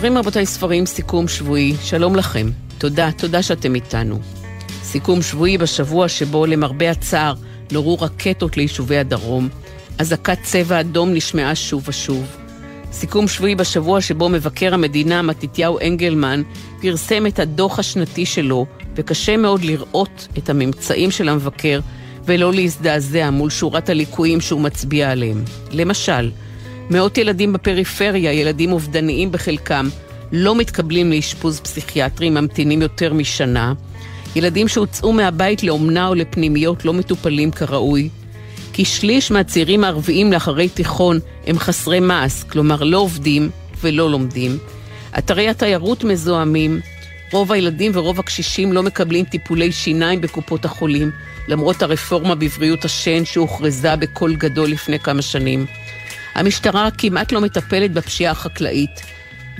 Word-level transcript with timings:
ספרים 0.00 0.18
רבותיי 0.18 0.46
ספרים, 0.46 0.86
סיכום 0.86 1.28
שבועי, 1.28 1.74
שלום 1.82 2.16
לכם. 2.16 2.50
תודה, 2.78 3.10
תודה 3.12 3.42
שאתם 3.42 3.74
איתנו. 3.74 4.20
סיכום 4.82 5.22
שבועי 5.22 5.58
בשבוע 5.58 6.08
שבו 6.08 6.46
למרבה 6.46 6.90
הצער 6.90 7.34
נורו 7.72 7.98
רקטות 8.00 8.56
ליישובי 8.56 8.98
הדרום, 8.98 9.48
אזעקת 9.98 10.38
צבע 10.42 10.80
אדום 10.80 11.14
נשמעה 11.14 11.54
שוב 11.54 11.88
ושוב. 11.88 12.26
סיכום 12.92 13.28
שבועי 13.28 13.54
בשבוע 13.54 14.00
שבו 14.00 14.28
מבקר 14.28 14.74
המדינה 14.74 15.22
מתתיהו 15.22 15.78
אנגלמן 15.86 16.42
פרסם 16.82 17.26
את 17.26 17.38
הדוח 17.38 17.78
השנתי 17.78 18.26
שלו, 18.26 18.66
וקשה 18.96 19.36
מאוד 19.36 19.64
לראות 19.64 20.28
את 20.38 20.50
הממצאים 20.50 21.10
של 21.10 21.28
המבקר 21.28 21.80
ולא 22.24 22.52
להזדעזע 22.52 23.30
מול 23.30 23.50
שורת 23.50 23.88
הליקויים 23.88 24.40
שהוא 24.40 24.60
מצביע 24.60 25.10
עליהם. 25.10 25.44
למשל, 25.72 26.30
מאות 26.90 27.18
ילדים 27.18 27.52
בפריפריה, 27.52 28.32
ילדים 28.32 28.72
אובדניים 28.72 29.32
בחלקם, 29.32 29.88
לא 30.32 30.54
מתקבלים 30.54 31.12
לאשפוז 31.12 31.60
פסיכיאטרי, 31.60 32.30
ממתינים 32.30 32.82
יותר 32.82 33.14
משנה. 33.14 33.72
ילדים 34.36 34.68
שהוצאו 34.68 35.12
מהבית 35.12 35.62
לאומנה 35.62 36.08
או 36.08 36.14
לפנימיות 36.14 36.84
לא 36.84 36.92
מטופלים 36.92 37.50
כראוי. 37.50 38.08
כשליש 38.72 39.30
מהצעירים 39.30 39.84
הערביים 39.84 40.32
לאחרי 40.32 40.68
תיכון 40.68 41.18
הם 41.46 41.58
חסרי 41.58 42.00
מעש, 42.00 42.42
כלומר 42.42 42.82
לא 42.82 42.98
עובדים 42.98 43.50
ולא 43.80 44.10
לומדים. 44.10 44.58
אתרי 45.18 45.48
התיירות 45.48 46.04
מזוהמים, 46.04 46.80
רוב 47.32 47.52
הילדים 47.52 47.92
ורוב 47.94 48.20
הקשישים 48.20 48.72
לא 48.72 48.82
מקבלים 48.82 49.24
טיפולי 49.24 49.72
שיניים 49.72 50.20
בקופות 50.20 50.64
החולים, 50.64 51.10
למרות 51.48 51.82
הרפורמה 51.82 52.34
בבריאות 52.34 52.84
השן 52.84 53.24
שהוכרזה 53.24 53.96
בקול 53.96 54.36
גדול 54.36 54.68
לפני 54.68 54.98
כמה 54.98 55.22
שנים. 55.22 55.66
המשטרה 56.34 56.88
כמעט 56.98 57.32
לא 57.32 57.40
מטפלת 57.40 57.92
בפשיעה 57.92 58.32
החקלאית, 58.32 59.02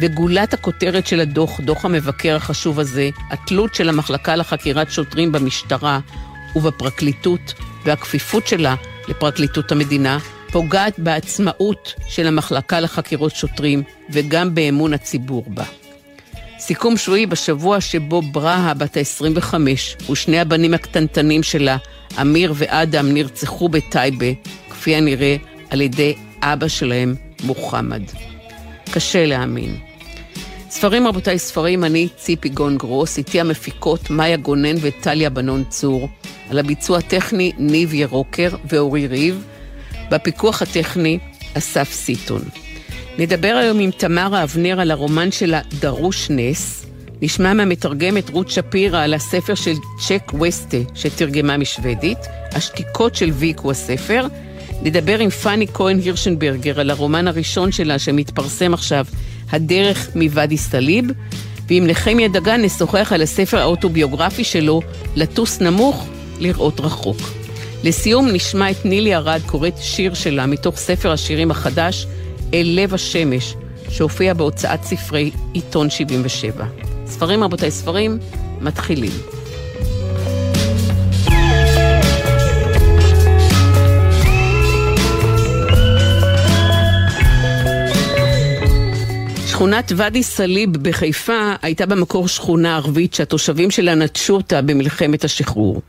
וגולת 0.00 0.54
הכותרת 0.54 1.06
של 1.06 1.20
הדוח, 1.20 1.60
דוח 1.60 1.84
המבקר 1.84 2.36
החשוב 2.36 2.80
הזה, 2.80 3.10
התלות 3.30 3.74
של 3.74 3.88
המחלקה 3.88 4.36
לחקירת 4.36 4.90
שוטרים 4.90 5.32
במשטרה 5.32 6.00
ובפרקליטות 6.56 7.54
והכפיפות 7.84 8.46
שלה 8.46 8.74
לפרקליטות 9.08 9.72
המדינה, 9.72 10.18
פוגעת 10.52 10.98
בעצמאות 10.98 11.94
של 12.06 12.26
המחלקה 12.26 12.80
לחקירות 12.80 13.36
שוטרים 13.36 13.82
וגם 14.10 14.54
באמון 14.54 14.94
הציבור 14.94 15.44
בה. 15.46 15.64
סיכום 16.58 16.96
שבועי 16.96 17.26
בשבוע 17.26 17.80
שבו 17.80 18.22
בראה 18.22 18.74
בת 18.74 18.96
ה-25 18.96 19.54
ושני 20.10 20.40
הבנים 20.40 20.74
הקטנטנים 20.74 21.42
שלה, 21.42 21.76
אמיר 22.20 22.54
ואדם, 22.56 23.14
נרצחו 23.14 23.68
בטייבה, 23.68 24.26
כפי 24.70 24.96
הנראה 24.96 25.36
על 25.70 25.80
ידי 25.80 26.14
אבא 26.42 26.68
שלהם, 26.68 27.14
מוחמד. 27.44 28.02
קשה 28.90 29.26
להאמין. 29.26 29.76
ספרים 30.70 31.06
רבותיי, 31.06 31.38
ספרים, 31.38 31.84
אני 31.84 32.08
ציפי 32.16 32.48
גון 32.48 32.78
גרוס, 32.78 33.18
איתי 33.18 33.40
המפיקות 33.40 34.10
מאיה 34.10 34.36
גונן 34.36 34.74
וטליה 34.80 35.30
בנון 35.30 35.64
צור, 35.68 36.08
על 36.50 36.58
הביצוע 36.58 36.98
הטכני 36.98 37.52
ניב 37.58 37.94
ירוקר 37.94 38.48
ואורי 38.64 39.06
ריב, 39.06 39.44
בפיקוח 40.10 40.62
הטכני 40.62 41.18
אסף 41.58 41.92
סיטון. 41.92 42.42
נדבר 43.18 43.58
היום 43.60 43.80
עם 43.80 43.90
תמרה 43.90 44.42
אבנר 44.42 44.80
על 44.80 44.90
הרומן 44.90 45.32
שלה 45.32 45.60
דרוש 45.80 46.30
נס, 46.30 46.86
נשמע 47.22 47.54
מהמתרגמת 47.54 48.30
רות 48.30 48.50
שפירא 48.50 49.04
על 49.04 49.14
הספר 49.14 49.54
של 49.54 49.74
צ'ק 50.08 50.32
וסטה 50.40 50.76
שתרגמה 50.94 51.56
משוודית, 51.56 52.18
השתיקות 52.52 53.14
של 53.14 53.30
ויק 53.30 53.60
הוא 53.60 53.70
הספר, 53.70 54.26
נדבר 54.82 55.18
עם 55.18 55.30
פאני 55.30 55.66
כהן 55.74 55.98
הירשנברגר 55.98 56.80
על 56.80 56.90
הרומן 56.90 57.28
הראשון 57.28 57.72
שלה 57.72 57.98
שמתפרסם 57.98 58.74
עכשיו, 58.74 59.06
הדרך 59.50 60.08
מוואדי 60.14 60.56
סאליב, 60.56 61.04
ועם 61.68 61.86
נחמיה 61.86 62.28
דגן 62.28 62.62
נשוחח 62.62 63.12
על 63.12 63.22
הספר 63.22 63.58
האוטוביוגרפי 63.58 64.44
שלו, 64.44 64.80
לטוס 65.16 65.60
נמוך, 65.60 66.06
לראות 66.38 66.80
רחוק. 66.80 67.16
לסיום 67.84 68.28
נשמע 68.28 68.70
את 68.70 68.84
נילי 68.84 69.14
ארד 69.14 69.40
קוראת 69.46 69.78
שיר 69.80 70.14
שלה 70.14 70.46
מתוך 70.46 70.76
ספר 70.76 71.12
השירים 71.12 71.50
החדש, 71.50 72.06
אל 72.54 72.72
לב 72.74 72.94
השמש, 72.94 73.54
שהופיע 73.88 74.34
בהוצאת 74.34 74.82
ספרי 74.82 75.30
עיתון 75.52 75.90
77. 75.90 76.64
ספרים 77.06 77.44
רבותיי, 77.44 77.70
ספרים, 77.70 78.18
מתחילים. 78.60 79.39
שכונת 89.60 89.92
ואדי 89.96 90.22
סאליב 90.22 90.76
בחיפה 90.76 91.54
הייתה 91.62 91.86
במקור 91.86 92.28
שכונה 92.28 92.76
ערבית 92.76 93.14
שהתושבים 93.14 93.70
שלה 93.70 93.94
נטשו 93.94 94.34
אותה 94.34 94.62
במלחמת 94.62 95.24
השחרור. 95.24 95.82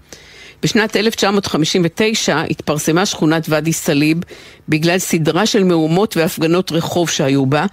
בשנת 0.64 0.96
1959 0.96 2.42
התפרסמה 2.50 3.06
שכונת 3.06 3.46
ואדי 3.50 3.74
סאליב 3.74 4.18
בגלל 4.70 4.98
סדרה 4.98 5.46
של 5.46 5.64
מהומות 5.64 6.18
והפגנות 6.18 6.72
רחוב 6.72 7.09
שהיו 7.09 7.46
בה, 7.46 7.66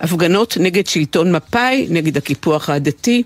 הפגנות 0.00 0.56
נגד 0.60 0.86
שלטון 0.86 1.32
מפא"י, 1.32 1.86
נגד 1.90 2.16
הקיפוח 2.16 2.70
העדתי. 2.70 3.22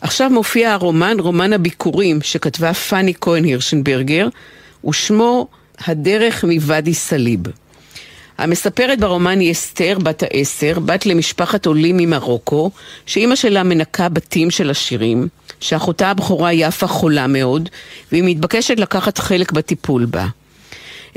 עכשיו 0.00 0.30
מופיע 0.30 0.72
הרומן, 0.72 1.16
רומן 1.20 1.52
הביקורים, 1.52 2.22
שכתבה 2.22 2.74
פאני 2.74 3.12
כהן 3.20 3.44
הירשנברגר, 3.44 4.28
ושמו 4.88 5.46
הדרך 5.86 6.44
מוואדי 6.44 6.94
סאליב. 6.94 7.40
המספרת 8.38 9.00
ברומן 9.00 9.40
היא 9.40 9.52
אסתר, 9.52 9.98
בת 10.02 10.22
העשר, 10.22 10.78
בת 10.78 11.06
למשפחת 11.06 11.66
עולים 11.66 11.96
ממרוקו, 11.96 12.70
שאימא 13.06 13.36
שלה 13.36 13.62
מנקה 13.62 14.08
בתים 14.08 14.50
של 14.50 14.70
עשירים, 14.70 15.28
שאחותה 15.60 16.10
הבכורה 16.10 16.52
יפה 16.52 16.86
חולה 16.86 17.26
מאוד, 17.26 17.68
והיא 18.12 18.24
מתבקשת 18.26 18.80
לקחת 18.80 19.18
חלק 19.18 19.52
בטיפול 19.52 20.04
בה. 20.04 20.26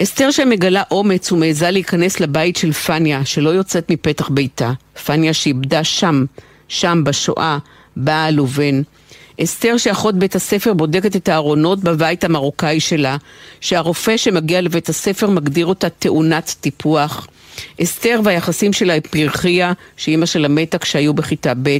אסתר 0.02 0.32
שמגלה 0.32 0.84
אומץ 0.92 1.32
ומעיזה 1.32 1.72
להיכנס 1.72 2.20
לבית 2.20 2.56
של 2.56 2.72
פניה, 2.72 3.26
שלא 3.26 3.50
יוצאת 3.50 3.92
מפתח 3.92 4.30
ביתה. 4.30 4.72
פניה 5.06 5.34
שאיבדה 5.34 5.84
שם, 5.84 6.26
שם 6.68 7.02
בשואה, 7.06 7.58
בעל 7.96 8.40
ובן. 8.40 8.82
אסתר 9.44 9.78
שאחות 9.78 10.16
בית 10.16 10.36
הספר 10.36 10.74
בודקת 10.74 11.16
את 11.16 11.30
הארונות 11.30 11.80
בבית 11.80 12.24
המרוקאי 12.24 12.80
שלה, 12.80 13.18
שהרופא 13.62 14.18
שמגיע 14.18 14.62
לבית 14.62 14.90
הספר 14.90 15.30
מגדיר 15.30 15.66
אותה 15.66 15.90
תאונת 15.90 16.56
טיפוח. 16.62 17.28
אסתר 17.84 18.22
והיחסים 18.24 18.74
שלה 18.74 18.94
עם 18.94 19.02
פרחיה, 19.02 19.74
שאימא 19.98 20.26
שלה 20.26 20.48
מתה 20.48 20.78
כשהיו 20.78 21.14
בכיתה 21.14 21.54
ב'. 21.64 21.78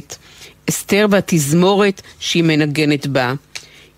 אסתר 0.70 1.06
והתזמורת 1.10 2.02
שהיא 2.20 2.44
מנגנת 2.44 3.06
בה. 3.06 3.34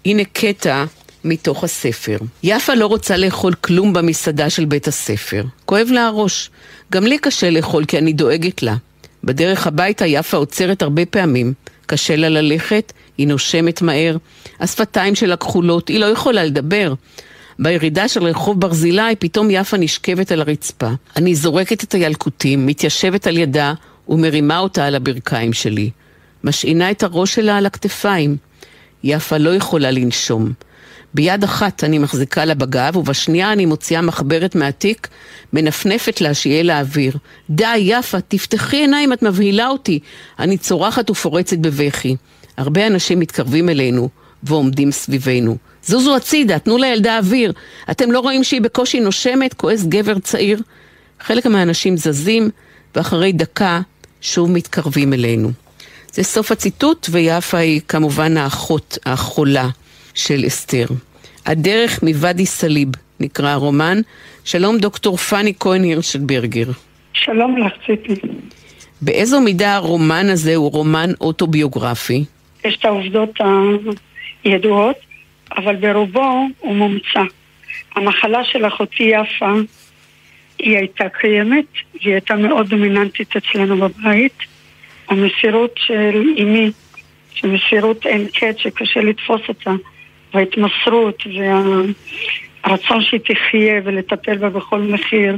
הנה 0.05 0.23
קטע 0.33 0.84
מתוך 1.25 1.65
הספר. 1.65 2.19
יפה 2.43 2.75
לא 2.75 2.87
רוצה 2.87 3.17
לאכול 3.17 3.55
כלום 3.55 3.93
במסעדה 3.93 4.50
של 4.50 4.65
בית 4.65 4.89
הספר. 4.89 5.44
כואב 5.65 5.89
לה 5.91 6.06
הראש. 6.06 6.50
גם 6.93 7.05
לי 7.05 7.19
קשה 7.19 7.50
לאכול 7.50 7.84
כי 7.84 7.99
אני 7.99 8.12
דואגת 8.12 8.62
לה. 8.62 8.77
בדרך 9.25 9.67
הביתה 9.67 10.06
יפה 10.06 10.37
עוצרת 10.37 10.83
הרבה 10.83 11.06
פעמים. 11.06 11.53
קשה 11.87 12.17
לה 12.17 12.29
ללכת, 12.29 12.93
היא 13.22 13.28
נושמת 13.28 13.83
מהר, 13.83 14.16
השפתיים 14.60 15.15
שלה 15.15 15.37
כחולות, 15.37 15.88
היא 15.88 15.99
לא 15.99 16.06
יכולה 16.06 16.44
לדבר. 16.44 16.94
בירידה 17.59 18.09
של 18.09 18.25
רחוב 18.25 18.60
ברזילי 18.60 19.16
פתאום 19.19 19.49
יפה 19.50 19.77
נשכבת 19.77 20.33
על 20.33 20.41
הרצפה. 20.41 20.91
אני 21.16 21.34
זורקת 21.34 21.84
את 21.84 21.94
הילקוטים, 21.94 22.66
מתיישבת 22.66 23.27
על 23.27 23.38
ידה 23.38 23.75
ומרימה 24.09 24.59
אותה 24.59 24.87
על 24.87 24.94
הברכיים 24.94 25.53
שלי. 25.53 25.91
משעינה 26.44 26.91
את 26.91 27.03
הראש 27.03 27.34
שלה 27.34 27.56
על 27.56 27.66
הכתפיים. 27.66 28.37
יפה 29.05 29.38
לא 29.38 29.55
יכולה 29.55 29.91
לנשום. 29.91 30.52
ביד 31.14 31.44
אחת 31.44 31.85
אני 31.85 31.99
מחזיקה 31.99 32.44
לה 32.44 32.55
בגב, 32.55 32.96
ובשנייה 32.96 33.52
אני 33.52 33.67
מוציאה 33.67 34.02
מחברת 34.02 34.55
מהתיק, 34.55 35.08
מנפנפת 35.52 36.20
לה 36.20 36.35
שיהיה 36.35 36.62
לה 36.62 36.81
אוויר. 36.81 37.17
די, 37.50 37.76
יפה, 37.76 38.20
תפתחי 38.20 38.76
עיניים, 38.76 39.12
את 39.12 39.23
מבהילה 39.23 39.69
אותי. 39.69 39.99
אני 40.38 40.58
צורחת 40.58 41.11
ופורצת 41.11 41.58
בבכי. 41.58 42.17
הרבה 42.56 42.87
אנשים 42.87 43.20
מתקרבים 43.20 43.69
אלינו 43.69 44.08
ועומדים 44.43 44.90
סביבנו. 44.90 45.56
זוזו 45.84 46.16
הצידה, 46.16 46.58
תנו 46.58 46.78
לילדה 46.78 47.19
אוויר. 47.19 47.52
אתם 47.90 48.12
לא 48.12 48.20
רואים 48.20 48.44
שהיא 48.44 48.60
בקושי 48.60 49.00
נושמת? 49.00 49.54
כועס 49.54 49.84
גבר 49.84 50.19
צעיר. 50.19 50.62
חלק 51.20 51.46
מהאנשים 51.46 51.96
זזים, 51.96 52.50
ואחרי 52.94 53.32
דקה 53.32 53.81
שוב 54.20 54.50
מתקרבים 54.50 55.12
אלינו. 55.12 55.50
זה 56.12 56.22
סוף 56.22 56.52
הציטוט, 56.52 57.06
ויפה 57.10 57.58
היא 57.58 57.81
כמובן 57.88 58.37
האחות, 58.37 58.98
החולה 59.06 59.69
של 60.14 60.44
אסתר. 60.46 60.87
הדרך 61.46 62.02
מוואדי 62.02 62.46
סאליב 62.46 62.88
נקרא 63.20 63.50
הרומן. 63.50 64.00
שלום 64.44 64.78
דוקטור 64.78 65.16
פאני 65.16 65.52
כהן 65.60 65.82
הירשלברגר. 65.82 66.66
שלום 67.12 67.56
לך 67.58 67.72
ציפי. 67.87 68.20
באיזו 69.02 69.40
מידה 69.40 69.75
הרומן 69.75 70.28
הזה 70.28 70.55
הוא 70.55 70.70
רומן 70.70 71.10
אוטוביוגרפי? 71.20 72.25
יש 72.64 72.76
את 72.76 72.85
העובדות 72.85 73.38
הידועות, 74.44 74.97
אבל 75.56 75.76
ברובו 75.76 76.49
הוא 76.59 76.75
מומצא. 76.75 77.23
המחלה 77.94 78.44
של 78.44 78.67
אחותי 78.67 79.03
יפה, 79.03 79.53
היא 80.59 80.76
הייתה 80.76 81.09
קיימת, 81.09 81.64
והיא 81.94 82.12
הייתה 82.12 82.37
מאוד 82.37 82.69
דומיננטית 82.69 83.37
אצלנו 83.37 83.76
בבית. 83.76 84.38
המסירות 85.09 85.75
של 85.76 86.23
אימי, 86.37 86.70
שמסירות 87.35 88.06
אין 88.06 88.26
קץ 88.35 88.56
שקשה 88.59 89.00
לתפוס 89.00 89.41
אותה, 89.49 89.70
וההתמסרות 90.35 91.23
והרצון 92.65 93.03
שהיא 93.03 93.20
תחיה 93.20 93.81
ולטפל 93.85 94.37
בה 94.37 94.50
בכל 94.50 94.79
מחיר 94.79 95.37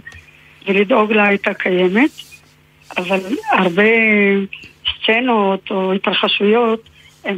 ולדאוג 0.67 1.13
לה 1.13 1.29
הייתה 1.29 1.55
קיימת, 1.55 2.11
אבל 2.97 3.21
הרבה 3.53 3.83
סצנות 4.89 5.71
או 5.71 5.93
התרחשויות 5.93 6.89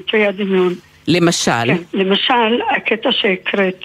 פרי 0.06 0.26
הדמיון. 0.26 0.74
למשל? 1.08 1.66
כן, 1.66 1.76
למשל, 1.92 2.60
הקטע 2.76 3.12
שהקראת. 3.12 3.80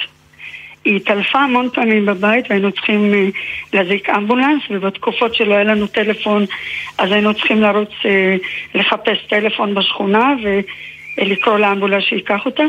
היא 0.86 0.96
התעלפה 0.96 1.40
המון 1.40 1.70
פעמים 1.74 2.06
בבית 2.06 2.46
והיינו 2.50 2.72
צריכים 2.72 3.14
uh, 3.14 3.38
להזיק 3.74 4.10
אמבולנס 4.10 4.62
ובתקופות 4.70 5.36
שלא 5.36 5.54
היה 5.54 5.64
לנו 5.64 5.88
טלפון 5.88 6.46
אז 6.98 7.12
היינו 7.12 7.34
צריכים 7.34 7.62
לרוץ 7.62 7.90
uh, 7.90 8.08
לחפש 8.76 9.18
טלפון 9.30 9.76
בשכונה 9.76 10.34
ולקרוא 11.18 11.58
לאמבולנס 11.58 12.04
שייקח 12.04 12.46
אותה 12.46 12.64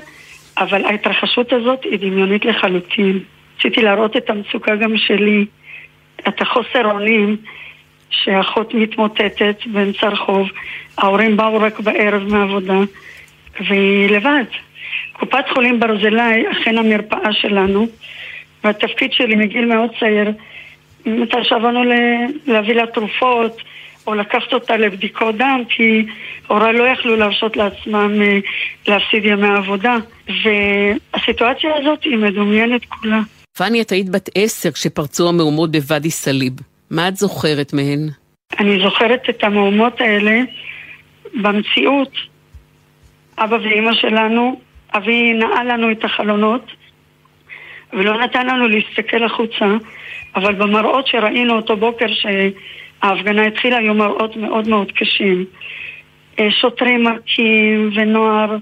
אבל 0.58 0.84
ההתרחשות 0.84 1.52
הזאת 1.52 1.84
היא 1.84 1.98
דמיונית 1.98 2.44
לחלוטין. 2.44 3.18
רציתי 3.58 3.82
להראות 3.82 4.16
את 4.16 4.30
המצוקה 4.30 4.76
גם 4.76 4.96
שלי, 4.96 5.44
את 6.28 6.40
החוסר 6.40 6.90
אונים 6.90 7.36
שאחות 8.10 8.74
מתמוטטת 8.74 9.56
באמצע 9.66 10.06
הרחוב, 10.06 10.48
ההורים 10.98 11.36
באו 11.36 11.60
רק 11.60 11.80
בערב 11.80 12.22
מהעבודה 12.22 12.78
והיא 13.60 14.10
לבד. 14.10 14.44
קופת 15.12 15.44
חולים 15.54 15.80
ברזילי, 15.80 16.50
אכן 16.52 16.78
המרפאה 16.78 17.32
שלנו, 17.32 17.86
והתפקיד 18.64 19.12
שלי 19.12 19.34
מגיל 19.34 19.64
מאוד 19.64 19.90
צעיר, 20.00 20.32
מתי 21.06 21.36
שעברנו 21.42 21.82
להביא 22.46 22.74
לה 22.74 22.86
תרופות, 22.86 23.62
או 24.06 24.14
לקחת 24.14 24.52
אותה 24.52 24.76
לבדיקות 24.76 25.36
דם, 25.36 25.62
כי 25.68 26.06
הוריי 26.46 26.72
לא 26.72 26.84
יכלו 26.84 27.16
להרשות 27.16 27.56
לעצמם 27.56 28.22
אה, 28.22 28.38
להפסיד 28.88 29.24
ימי 29.24 29.48
עבודה. 29.48 29.96
והסיטואציה 30.26 31.70
הזאת 31.76 32.04
היא 32.04 32.16
מדומיינת 32.16 32.84
כולה. 32.84 33.20
פאני, 33.58 33.82
את 33.82 33.90
היית 33.90 34.10
בת 34.10 34.30
עשר 34.34 34.70
כשפרצו 34.70 35.28
המהומות 35.28 35.72
בוואדי 35.72 36.10
סאליב. 36.10 36.52
מה 36.90 37.08
את 37.08 37.16
זוכרת 37.16 37.72
מהן? 37.72 38.08
אני 38.58 38.82
זוכרת 38.84 39.30
את 39.30 39.44
המהומות 39.44 40.00
האלה 40.00 40.40
במציאות. 41.34 42.31
אבא 43.38 43.56
ואימא 43.56 43.94
שלנו 43.94 44.60
אבי 44.94 45.32
נעל 45.32 45.72
לנו 45.72 45.90
את 45.90 46.04
החלונות 46.04 46.72
ולא 47.92 48.20
נתן 48.20 48.46
לנו 48.46 48.68
להסתכל 48.68 49.24
החוצה, 49.24 49.66
אבל 50.36 50.54
במראות 50.54 51.06
שראינו 51.06 51.56
אותו 51.56 51.76
בוקר 51.76 52.06
שההפגנה 52.08 53.46
התחילה 53.46 53.78
היו 53.78 53.94
מראות 53.94 54.36
מאוד 54.36 54.68
מאוד 54.68 54.92
קשים. 54.92 55.44
אה, 56.38 56.50
שוטרים 56.50 57.02
מרקים 57.02 57.90
ונוער 57.94 58.56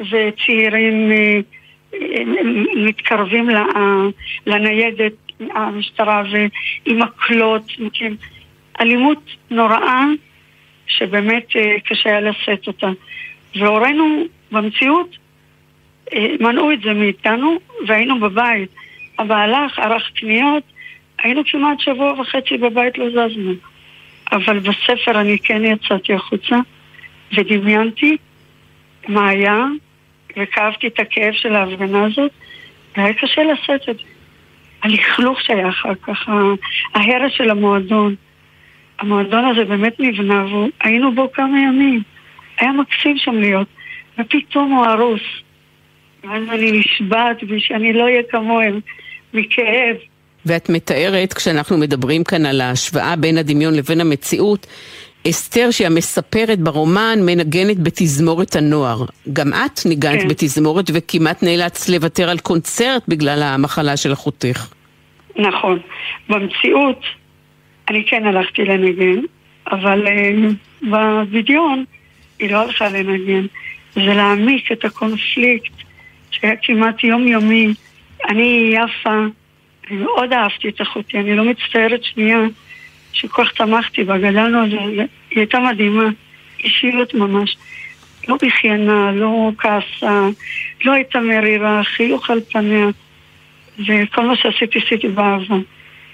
וצעירים 0.00 1.12
אה, 1.12 1.40
אה, 1.94 2.22
מתקרבים 2.76 3.48
לניידת 4.46 5.12
המשטרה 5.40 6.22
ועם 6.32 6.98
מקלות, 6.98 7.62
אלימות 8.80 9.30
נוראה 9.50 10.04
שבאמת 10.86 11.46
קשה 11.84 12.10
היה 12.10 12.20
לשאת 12.20 12.66
אותה. 12.66 12.88
והורינו 13.56 14.24
במציאות 14.52 15.16
מנעו 16.40 16.72
את 16.72 16.80
זה 16.82 16.94
מאיתנו 16.94 17.58
והיינו 17.86 18.20
בבית. 18.20 18.70
המהלך 19.18 19.78
ערך 19.78 20.10
קניות, 20.14 20.62
היינו 21.18 21.42
כמעט 21.46 21.80
שבוע 21.80 22.20
וחצי 22.20 22.56
בבית, 22.56 22.98
לא 22.98 23.10
זזנו. 23.10 23.52
אבל 24.32 24.58
בספר 24.58 25.20
אני 25.20 25.38
כן 25.38 25.64
יצאתי 25.64 26.14
החוצה 26.14 26.56
ודמיינתי 27.36 28.16
מה 29.08 29.28
היה, 29.28 29.64
וכאבתי 30.38 30.86
את 30.86 31.00
הכאב 31.00 31.32
של 31.32 31.54
ההפגנה 31.54 32.04
הזאת, 32.04 32.30
והיה 32.96 33.14
קשה 33.14 33.42
לשאת 33.44 33.88
את 33.88 33.96
זה. 33.96 34.02
הלכלוך 34.82 35.42
שהיה 35.42 35.68
אחר 35.68 35.94
כך, 35.94 36.28
ההרס 36.94 37.32
של 37.32 37.50
המועדון. 37.50 38.14
המועדון 38.98 39.44
הזה 39.44 39.64
באמת 39.64 40.00
נבנה, 40.00 40.44
והיינו 40.44 41.12
בו 41.14 41.32
כמה 41.32 41.58
ימים. 41.58 42.02
היה 42.58 42.72
מקסים 42.72 43.18
שם 43.18 43.34
להיות, 43.34 43.68
ופתאום 44.18 44.72
הוא 44.72 44.86
הרוס. 44.86 45.22
ואז 46.24 46.42
אני 46.48 46.72
נשבעת 46.72 47.36
ושאני 47.48 47.92
לא 47.92 48.02
אהיה 48.02 48.22
כמוהם, 48.30 48.80
מכאב. 49.34 49.96
ואת 50.46 50.68
מתארת, 50.70 51.32
כשאנחנו 51.32 51.78
מדברים 51.78 52.24
כאן 52.24 52.46
על 52.46 52.60
ההשוואה 52.60 53.16
בין 53.16 53.38
הדמיון 53.38 53.74
לבין 53.74 54.00
המציאות, 54.00 54.66
אסתר 55.30 55.70
שהיא 55.70 55.86
המספרת 55.86 56.58
ברומן 56.58 57.18
מנגנת 57.22 57.78
בתזמורת 57.82 58.56
הנוער. 58.56 59.04
גם 59.32 59.52
את 59.52 59.86
ניגנת 59.86 60.22
כן. 60.22 60.28
בתזמורת 60.28 60.90
וכמעט 60.94 61.42
נאלצת 61.42 61.88
לוותר 61.88 62.30
על 62.30 62.38
קונצרט 62.38 63.02
בגלל 63.08 63.42
המחלה 63.42 63.96
של 63.96 64.12
אחותך. 64.12 64.66
נכון. 65.36 65.78
במציאות 66.28 67.00
אני 67.88 68.04
כן 68.06 68.26
הלכתי 68.26 68.64
לנגן, 68.64 69.20
אבל 69.70 70.06
uh, 70.06 70.86
בבדיון 70.90 71.84
היא 72.44 72.52
לא 72.52 72.62
הלכה 72.62 72.88
לנגן. 72.88 73.46
זה 73.94 74.00
להעמיק 74.00 74.72
את 74.72 74.84
הקונפליקט 74.84 75.72
שהיה 76.30 76.54
כמעט 76.62 77.04
יומיומי. 77.04 77.74
אני 78.28 78.74
יפה, 78.74 79.18
אני 79.90 79.96
מאוד 79.96 80.32
אהבתי 80.32 80.68
את 80.68 80.82
אחותי, 80.82 81.18
אני 81.18 81.36
לא 81.36 81.44
מצטערת 81.44 82.04
שנייה 82.04 82.38
שכל 83.12 83.44
כך 83.44 83.52
תמכתי 83.52 84.04
בה, 84.04 84.18
גדלנו 84.18 84.58
על 84.58 84.70
זה, 84.70 84.76
היא 85.30 85.38
הייתה 85.38 85.58
מדהימה, 85.58 86.08
אישיות 86.64 87.14
ממש. 87.14 87.56
לא 88.28 88.36
בכיינה, 88.42 89.12
לא 89.12 89.50
כעסה, 89.58 90.28
לא 90.84 90.92
הייתה 90.92 91.20
מרירה, 91.20 91.84
חיוך 91.84 92.30
על 92.30 92.40
פניה, 92.52 92.86
וכל 93.78 94.26
מה 94.26 94.36
שעשיתי 94.36 94.78
עשיתי 94.78 95.08
באהבה. 95.08 95.56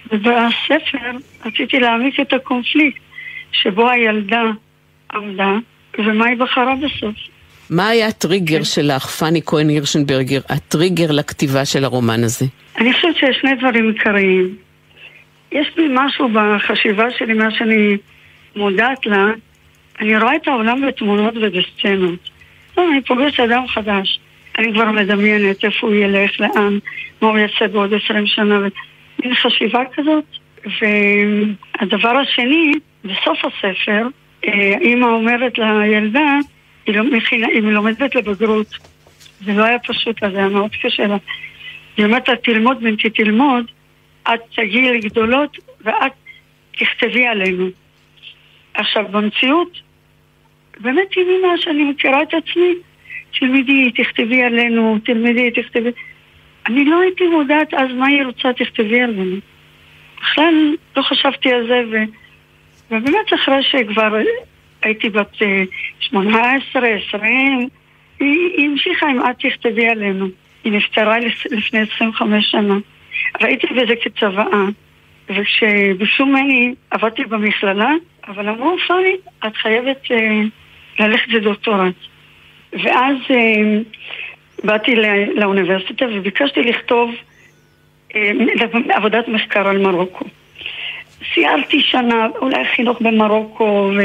ובספר 0.06 1.10
רציתי 1.44 1.80
להעמיק 1.80 2.20
את 2.20 2.32
הקונפליקט 2.32 3.00
שבו 3.52 3.90
הילדה 3.90 4.42
עמדה, 5.12 5.54
ומה 5.98 6.26
היא 6.26 6.36
בחרה 6.36 6.74
בסוף. 6.76 7.14
מה 7.70 7.88
היה 7.88 8.06
הטריגר 8.06 8.58
כן. 8.58 8.64
שלך, 8.64 9.06
פאני 9.06 9.40
כהן 9.46 9.68
הירשנברגר, 9.68 10.40
הטריגר 10.48 11.10
לכתיבה 11.10 11.64
של 11.64 11.84
הרומן 11.84 12.24
הזה? 12.24 12.46
אני 12.78 12.92
חושבת 12.92 13.16
שיש 13.16 13.36
שני 13.40 13.54
דברים 13.54 13.88
עיקריים. 13.88 14.56
יש 15.52 15.66
בי 15.76 15.86
משהו 15.90 16.28
בחשיבה 16.32 17.10
שלי, 17.18 17.32
מה 17.32 17.50
שאני 17.50 17.96
מודעת 18.56 19.06
לה, 19.06 19.26
אני 20.00 20.18
רואה 20.18 20.36
את 20.36 20.48
העולם 20.48 20.86
בתמונות 20.86 21.34
ובסצנות. 21.36 22.30
לא, 22.76 22.84
אני 22.92 23.02
פוגשת 23.02 23.40
אדם 23.40 23.68
חדש. 23.68 24.20
אני 24.58 24.72
כבר 24.72 24.90
מדמיינת 24.90 25.64
איפה 25.64 25.86
הוא 25.86 25.94
ילך, 25.94 26.40
לאן, 26.40 26.78
מה 27.22 27.28
הוא 27.28 27.38
יעשה 27.38 27.68
בעוד 27.68 27.94
עשרים 27.94 28.26
שנה, 28.26 28.58
מין 29.24 29.34
חשיבה 29.34 29.82
כזאת. 29.94 30.24
והדבר 30.64 32.16
השני, 32.16 32.72
בסוף 33.04 33.38
הספר, 33.44 34.06
אימא 34.44 35.06
אומרת 35.06 35.58
לילדה, 35.58 36.38
היא, 36.86 36.94
לא 36.94 37.04
מכינה, 37.04 37.46
היא 37.46 37.62
לומדת 37.62 38.14
לבגרות. 38.14 38.78
זה 39.44 39.52
לא 39.52 39.64
היה 39.64 39.78
פשוט, 39.78 40.20
זה 40.20 40.38
היה 40.38 40.48
מאוד 40.48 40.70
קשה 40.82 41.06
לה. 41.06 41.16
היא 41.96 42.06
אומרת 42.06 42.28
לה, 42.28 42.36
תלמוד 42.36 42.80
בנתי 42.80 43.10
תלמוד, 43.10 43.64
את 44.22 44.40
תגיעי 44.56 44.92
לגדולות 44.92 45.56
ואת 45.84 46.12
תכתבי 46.78 47.26
עלינו. 47.26 47.68
עכשיו, 48.74 49.04
במציאות, 49.10 49.80
באמת 50.80 51.14
היא 51.16 51.24
ממה 51.24 51.58
שאני 51.58 51.84
מכירה 51.84 52.22
את 52.22 52.34
עצמי, 52.34 52.74
תלמדי, 53.38 53.90
תכתבי 53.90 54.42
עלינו, 54.42 54.98
תלמדי, 55.04 55.50
תכתבי. 55.50 55.90
אני 56.66 56.84
לא 56.84 57.00
הייתי 57.00 57.26
מודעת 57.26 57.74
אז 57.74 57.90
מה 57.94 58.06
היא 58.06 58.24
רוצה, 58.24 58.52
תכתבי 58.52 59.00
עלינו. 59.00 59.36
בכלל 60.20 60.74
לא 60.96 61.02
חשבתי 61.02 61.52
על 61.52 61.66
זה, 61.66 61.82
ו... 61.90 61.96
ובאמת 62.90 63.34
אחרי 63.34 63.62
שכבר 63.62 64.16
הייתי 64.82 65.10
בת 65.10 65.36
18, 66.00 66.84
אה, 66.84 66.96
20, 67.08 67.68
היא, 68.20 68.70
המשיכה 68.70 69.06
עם 69.06 69.20
את 69.20 69.36
תכתבי 69.38 69.88
עלינו. 69.88 70.28
היא 70.64 70.72
נפטרה 70.72 71.18
לפני 71.50 71.80
25 71.94 72.50
שנה. 72.50 72.78
ראיתי 73.40 73.66
בזה 73.66 73.94
כצוואה, 74.02 74.64
וכשביקשו 75.28 76.26
ממני 76.26 76.74
עבדתי 76.90 77.24
במכללה, 77.24 77.90
אבל 78.28 78.48
אמרו, 78.48 78.76
פאני, 78.88 79.16
את 79.46 79.56
חייבת 79.56 80.04
uh, 80.04 80.12
ללכת 80.98 81.28
לדוקטורט. 81.28 81.94
ואז 82.72 83.16
uh, 83.28 83.34
באתי 84.64 84.96
לא, 84.96 85.08
לאוניברסיטה 85.34 86.04
וביקשתי 86.12 86.62
לכתוב 86.62 87.10
uh, 88.08 88.14
עבודת 88.88 89.28
מחקר 89.28 89.68
על 89.68 89.78
מרוקו. 89.78 90.24
סיירתי 91.34 91.82
שנה, 91.82 92.26
אולי 92.40 92.64
חינוך 92.76 93.00
במרוקו, 93.00 93.90
ו... 93.96 94.00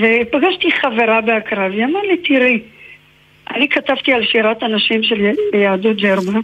ופגשתי 0.00 0.72
חברה 0.72 1.20
באקרא, 1.20 1.68
והיא 1.68 1.84
אמרה 1.84 2.02
לי, 2.02 2.16
תראי, 2.16 2.60
אני 3.50 3.68
כתבתי 3.68 4.12
על 4.12 4.24
שירת 4.24 4.62
הנשים 4.62 5.02
של 5.02 5.32
יהדות 5.54 5.96
ג'רבה, 5.96 6.38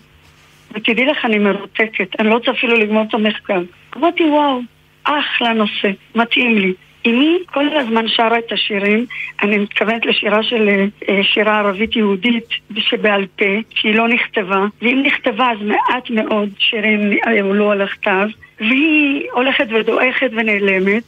ותדעי 0.72 1.04
לך, 1.04 1.24
אני 1.24 1.38
מרותקת, 1.38 2.20
אני 2.20 2.28
לא 2.28 2.34
רוצה 2.34 2.50
אפילו 2.50 2.76
לגמור 2.76 3.04
את 3.08 3.14
המחקר. 3.14 3.60
אמרתי, 3.96 4.24
וואו, 4.24 4.60
אחלה 5.04 5.52
נושא, 5.52 5.90
מתאים 6.14 6.58
לי. 6.58 6.72
אמי 7.06 7.38
כל 7.46 7.76
הזמן 7.76 8.08
שרה 8.08 8.38
את 8.38 8.52
השירים, 8.52 9.06
אני 9.42 9.58
מתכוונת 9.58 10.06
לשירה 10.06 10.42
של 10.42 10.68
אה, 11.08 11.22
שירה 11.22 11.58
ערבית 11.58 11.96
יהודית 11.96 12.44
שבעל 12.76 13.26
פה, 13.36 13.44
שהיא 13.74 13.94
לא 13.94 14.08
נכתבה, 14.08 14.64
ואם 14.82 15.02
נכתבה 15.06 15.50
אז 15.52 15.58
מעט 15.62 16.10
מאוד 16.10 16.48
שירים 16.58 17.00
עלו 17.22 17.70
על 17.70 17.82
הכתב, 17.82 18.28
והיא 18.60 19.22
הולכת 19.32 19.66
ודועכת 19.70 20.30
ונעלמת. 20.32 21.04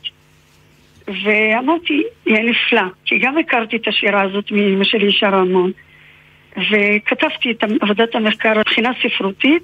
ואמרתי, 1.24 2.02
יהיה 2.26 2.42
נפלא, 2.42 2.82
כי 3.04 3.18
גם 3.18 3.38
הכרתי 3.38 3.76
את 3.76 3.88
השירה 3.88 4.22
הזאת 4.22 4.52
מאמא 4.52 4.84
שלי 4.84 5.12
שרה 5.12 5.38
המון. 5.38 5.70
וכתבתי 6.56 7.50
את 7.50 7.64
עבודת 7.80 8.14
המחקר 8.14 8.58
מבחינה 8.58 8.90
ספרותית 9.02 9.62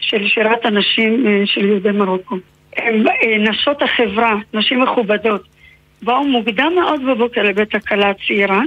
של 0.00 0.28
שירת 0.28 0.64
הנשים 0.66 1.26
אה, 1.26 1.42
של 1.46 1.64
יהודי 1.64 1.90
מרוקו. 1.90 2.36
הן 2.76 3.08
אה, 3.08 3.38
נשות 3.38 3.82
החברה, 3.82 4.34
נשים 4.54 4.82
מכובדות, 4.82 5.55
באו 6.02 6.24
מוקדם 6.24 6.72
מאוד 6.74 7.06
בבוקר 7.06 7.42
לבית 7.42 7.74
הכלה 7.74 8.10
הצעירה 8.10 8.60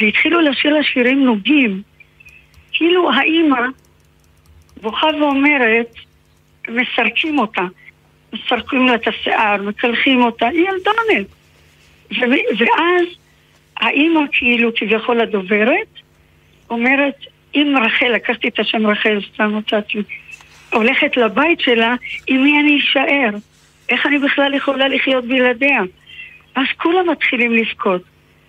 והתחילו 0.00 0.40
לשיר 0.40 0.74
לה 0.74 0.82
שירים 0.82 1.24
נוגים. 1.24 1.82
כאילו 2.72 3.12
האימא 3.12 3.60
בוכה 4.82 5.06
ואומרת, 5.20 5.94
מסרקים 6.68 7.38
אותה. 7.38 7.62
מסרקים 8.32 8.86
לה 8.86 8.94
את 8.94 9.08
השיער, 9.08 9.62
מקלחים 9.62 10.22
אותה, 10.22 10.48
היא 10.48 10.66
ילדונת. 10.68 11.26
ואז 12.58 13.06
האימא 13.76 14.20
כאילו 14.32 14.70
כביכול 14.74 15.20
הדוברת 15.20 15.88
אומרת, 16.70 17.14
אם 17.54 17.74
רחל, 17.84 18.08
לקחתי 18.08 18.48
את 18.48 18.58
השם 18.58 18.86
רחל, 18.86 19.18
סתם 19.34 19.58
מצאתי, 19.58 19.98
הולכת 20.72 21.16
לבית 21.16 21.60
שלה, 21.60 21.94
עם 22.26 22.42
מי 22.44 22.60
אני 22.60 22.78
אשאר? 22.78 23.38
איך 23.88 24.06
אני 24.06 24.18
בכלל 24.18 24.54
יכולה 24.54 24.88
לחיות 24.88 25.24
בלעדיה? 25.24 25.80
אז 26.56 26.64
כולם 26.76 27.10
מתחילים 27.10 27.52
לבכות. 27.52 28.02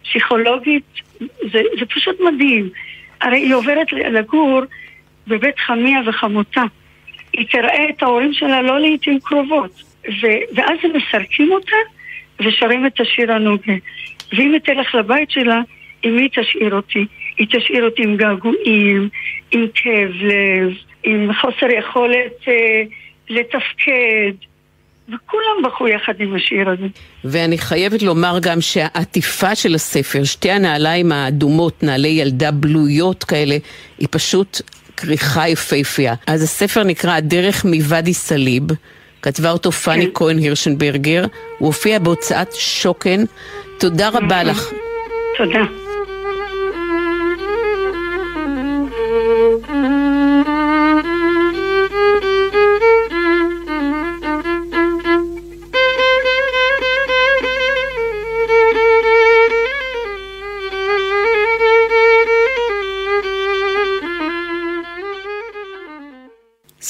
פסיכולוגית, 0.04 0.84
זה, 1.20 1.62
זה 1.80 1.86
פשוט 1.86 2.20
מדהים. 2.20 2.70
הרי 3.22 3.38
היא 3.38 3.54
עוברת 3.54 3.92
לגור 3.94 4.62
בבית 5.28 5.60
חמיה 5.60 6.00
וחמותה. 6.06 6.64
היא 7.34 7.48
תראה 7.52 7.90
את 7.90 8.04
ההורים 8.04 8.34
שלה 8.34 8.62
לא 8.62 8.80
לעיתים 8.80 9.20
קרובות. 9.20 9.84
ו- 10.22 10.56
ואז 10.56 10.80
הם 10.84 10.92
מסרקים 10.94 11.52
אותה 11.52 11.76
ושרים 12.40 12.86
את 12.86 13.00
השיר 13.00 13.32
הנוגה. 13.32 13.74
ואם 14.34 14.54
היא 14.54 14.60
תלך 14.60 14.96
לבית 14.96 15.32
שלה, 15.32 15.62
עם 16.04 16.16
מי 16.16 16.30
תשאיר 16.30 16.76
אותי? 16.76 17.06
היא 17.38 17.48
תשאיר 17.52 17.86
אותי 17.86 18.04
עם 18.04 18.18
געגועים, 18.18 19.10
עם 19.52 19.66
כאב 19.74 20.12
לב, 20.22 20.74
עם 21.04 21.34
חוסר 21.34 21.72
יכולת 21.80 22.48
אה, 22.48 22.84
לתפקד. 23.30 24.34
וכולם 25.08 25.64
בכו 25.66 25.88
יחד 25.88 26.14
עם 26.20 26.36
השיר 26.36 26.70
הזה. 26.70 26.88
ואני 27.24 27.58
חייבת 27.58 28.02
לומר 28.02 28.38
גם 28.42 28.62
שהעטיפה 28.62 29.56
של 29.56 29.76
הספר, 29.76 30.24
שתי 30.24 30.52
הנעליים 30.52 31.12
האדומות, 31.12 31.84
נעלי 31.84 32.08
ילדה 32.08 32.52
בלויות 32.52 33.24
כאלה, 33.24 33.58
היא 33.98 34.08
פשוט 34.12 34.62
כריכה 34.98 35.48
יפהפייה. 35.48 36.14
אז 36.28 36.44
הספר 36.44 36.84
נקרא 36.84 37.12
הדרך 37.12 37.66
מוואדי 37.66 38.14
סאליב, 38.14 38.64
כתבה 39.22 39.52
אותו 39.52 39.72
פאני 39.72 40.06
כן. 40.06 40.12
כהן 40.14 40.38
הירשנברגר, 40.38 41.26
הוא 41.58 41.68
הופיע 41.68 42.00
בהוצאת 42.00 42.56
שוקן. 42.56 43.24
תודה 43.80 44.10
רבה 44.10 44.44
לך. 44.44 44.70
תודה. 45.38 45.87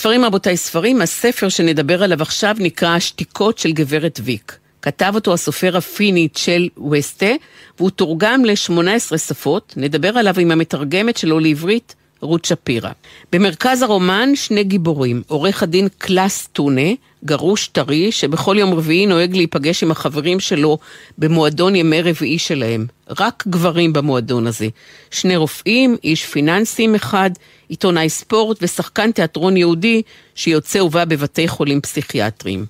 ספרים 0.08 0.26
רבותיי 0.26 0.58
ספרים, 0.58 1.02
הספר 1.02 1.50
שנדבר 1.50 2.04
עליו 2.04 2.22
עכשיו 2.22 2.56
נקרא 2.60 2.96
השתיקות 2.96 3.58
של 3.58 3.72
גברת 3.72 4.20
ויק. 4.24 4.58
כתב 4.82 5.12
אותו 5.16 5.34
הסופר 5.34 5.78
הפיני 5.78 6.28
צ'ל 6.34 6.68
ווסטה, 6.78 7.32
והוא 7.78 7.90
תורגם 7.90 8.46
ל-18 8.46 9.18
שפות, 9.18 9.74
נדבר 9.78 10.18
עליו 10.18 10.40
עם 10.40 10.52
המתרגמת 10.52 11.18
שלו 11.18 11.40
לעברית, 11.40 11.96
רות 12.22 12.46
שפירא. 12.46 12.92
במרכז 13.32 13.82
הרומן 13.82 14.36
שני 14.36 14.64
גיבורים, 14.64 15.22
עורך 15.28 15.64
הדין 15.64 15.88
קלאס 15.98 16.48
טונה, 16.54 16.92
גרוש 17.26 17.68
טרי, 17.68 18.12
שבכל 18.12 18.56
יום 18.60 18.74
רביעי 18.74 19.06
נוהג 19.06 19.36
להיפגש 19.36 19.84
עם 19.84 19.92
החברים 19.92 20.40
שלו 20.40 20.78
במועדון 21.18 21.76
ימי 21.76 22.02
רביעי 22.02 22.40
שלהם. 22.40 22.86
רק 23.20 23.44
גברים 23.48 23.94
במועדון 23.94 24.48
הזה. 24.48 24.68
שני 25.12 25.36
רופאים, 25.36 25.98
איש 26.04 26.26
פיננסים 26.26 26.96
אחד, 26.96 27.30
עיתונאי 27.70 28.10
ספורט 28.10 28.58
ושחקן 28.62 29.12
תיאטרון 29.12 29.58
יהודי 29.58 30.02
שיוצא 30.36 30.80
ובא 30.80 31.06
בבתי 31.06 31.48
חולים 31.48 31.82
פסיכיאטריים. 31.82 32.66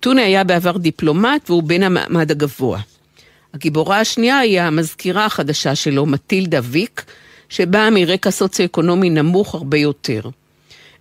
טונה 0.00 0.22
היה 0.22 0.44
בעבר 0.44 0.76
דיפלומט 0.76 1.50
והוא 1.50 1.62
בן 1.62 1.82
המעמד 1.82 2.30
הגבוה. 2.30 2.80
הגיבורה 3.54 4.00
השנייה 4.00 4.38
היא 4.38 4.60
המזכירה 4.60 5.24
החדשה 5.24 5.74
שלו, 5.74 6.06
מטילדה 6.06 6.60
ויק, 6.62 7.04
שבאה 7.54 7.90
מרקע 7.90 8.30
סוציו-אקונומי 8.30 9.10
נמוך 9.10 9.54
הרבה 9.54 9.78
יותר. 9.78 10.20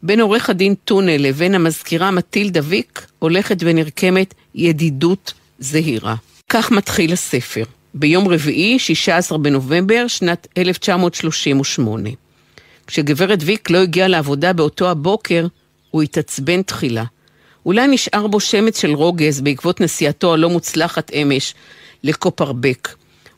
בין 0.03 0.19
עורך 0.21 0.49
הדין 0.49 0.75
טונה 0.75 1.17
לבין 1.17 1.55
המזכירה 1.55 2.11
מטילדה 2.11 2.59
ויק 2.63 3.07
הולכת 3.19 3.57
ונרקמת 3.59 4.33
ידידות 4.55 5.33
זהירה. 5.59 6.15
כך 6.49 6.71
מתחיל 6.71 7.13
הספר, 7.13 7.63
ביום 7.93 8.27
רביעי, 8.27 8.79
16 8.79 9.37
בנובמבר, 9.37 10.07
שנת 10.07 10.47
1938. 10.57 12.09
כשגברת 12.87 13.39
ויק 13.41 13.69
לא 13.69 13.77
הגיעה 13.77 14.07
לעבודה 14.07 14.53
באותו 14.53 14.89
הבוקר, 14.89 15.47
הוא 15.91 16.01
התעצבן 16.01 16.61
תחילה. 16.61 17.03
אולי 17.65 17.87
נשאר 17.87 18.27
בו 18.27 18.39
שמץ 18.39 18.81
של 18.81 18.93
רוגז 18.93 19.41
בעקבות 19.41 19.81
נסיעתו 19.81 20.33
הלא 20.33 20.49
מוצלחת 20.49 21.11
אמש 21.13 21.53
לקופרבק. 22.03 22.89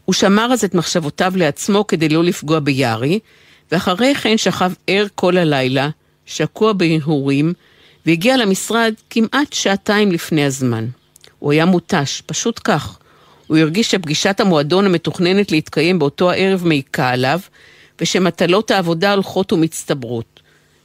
הוא 0.06 0.14
שמר 0.14 0.54
אז 0.54 0.64
את 0.64 0.76
מחשבותיו 0.76 1.34
לעצמו 1.36 1.88
כדי 1.88 2.10
לא 2.10 2.24
לפגוע 2.24 2.60
ביארי, 2.60 3.20
ואחרי 3.72 4.16
כן 4.16 4.38
שכב 4.38 4.72
ער 4.88 5.06
כל 5.16 5.38
הלילה, 5.38 5.90
שקוע 6.26 6.74
בהרהורים, 6.74 7.54
והגיע 8.06 8.38
למשרד 8.38 8.94
כמעט 9.10 9.54
שעתיים 9.54 10.12
לפני 10.12 10.46
הזמן. 10.46 10.86
הוא 11.40 11.52
היה 11.52 11.66
מותש, 11.66 12.22
פשוט 12.26 12.60
כך. 12.64 12.98
הוא 13.48 13.58
הרגיש 13.58 13.92
שפגישת 13.92 14.40
המועדון 14.40 14.86
המתוכננת 14.86 15.52
להתקיים 15.52 16.00
באותו 16.00 16.32
הערב 16.32 16.68
מעיקה 16.68 17.10
עליו, 17.10 17.40
ושמטלות 18.02 18.72
העבודה 18.72 19.14
הולכות 19.14 19.54
ומצטברות. 19.54 20.35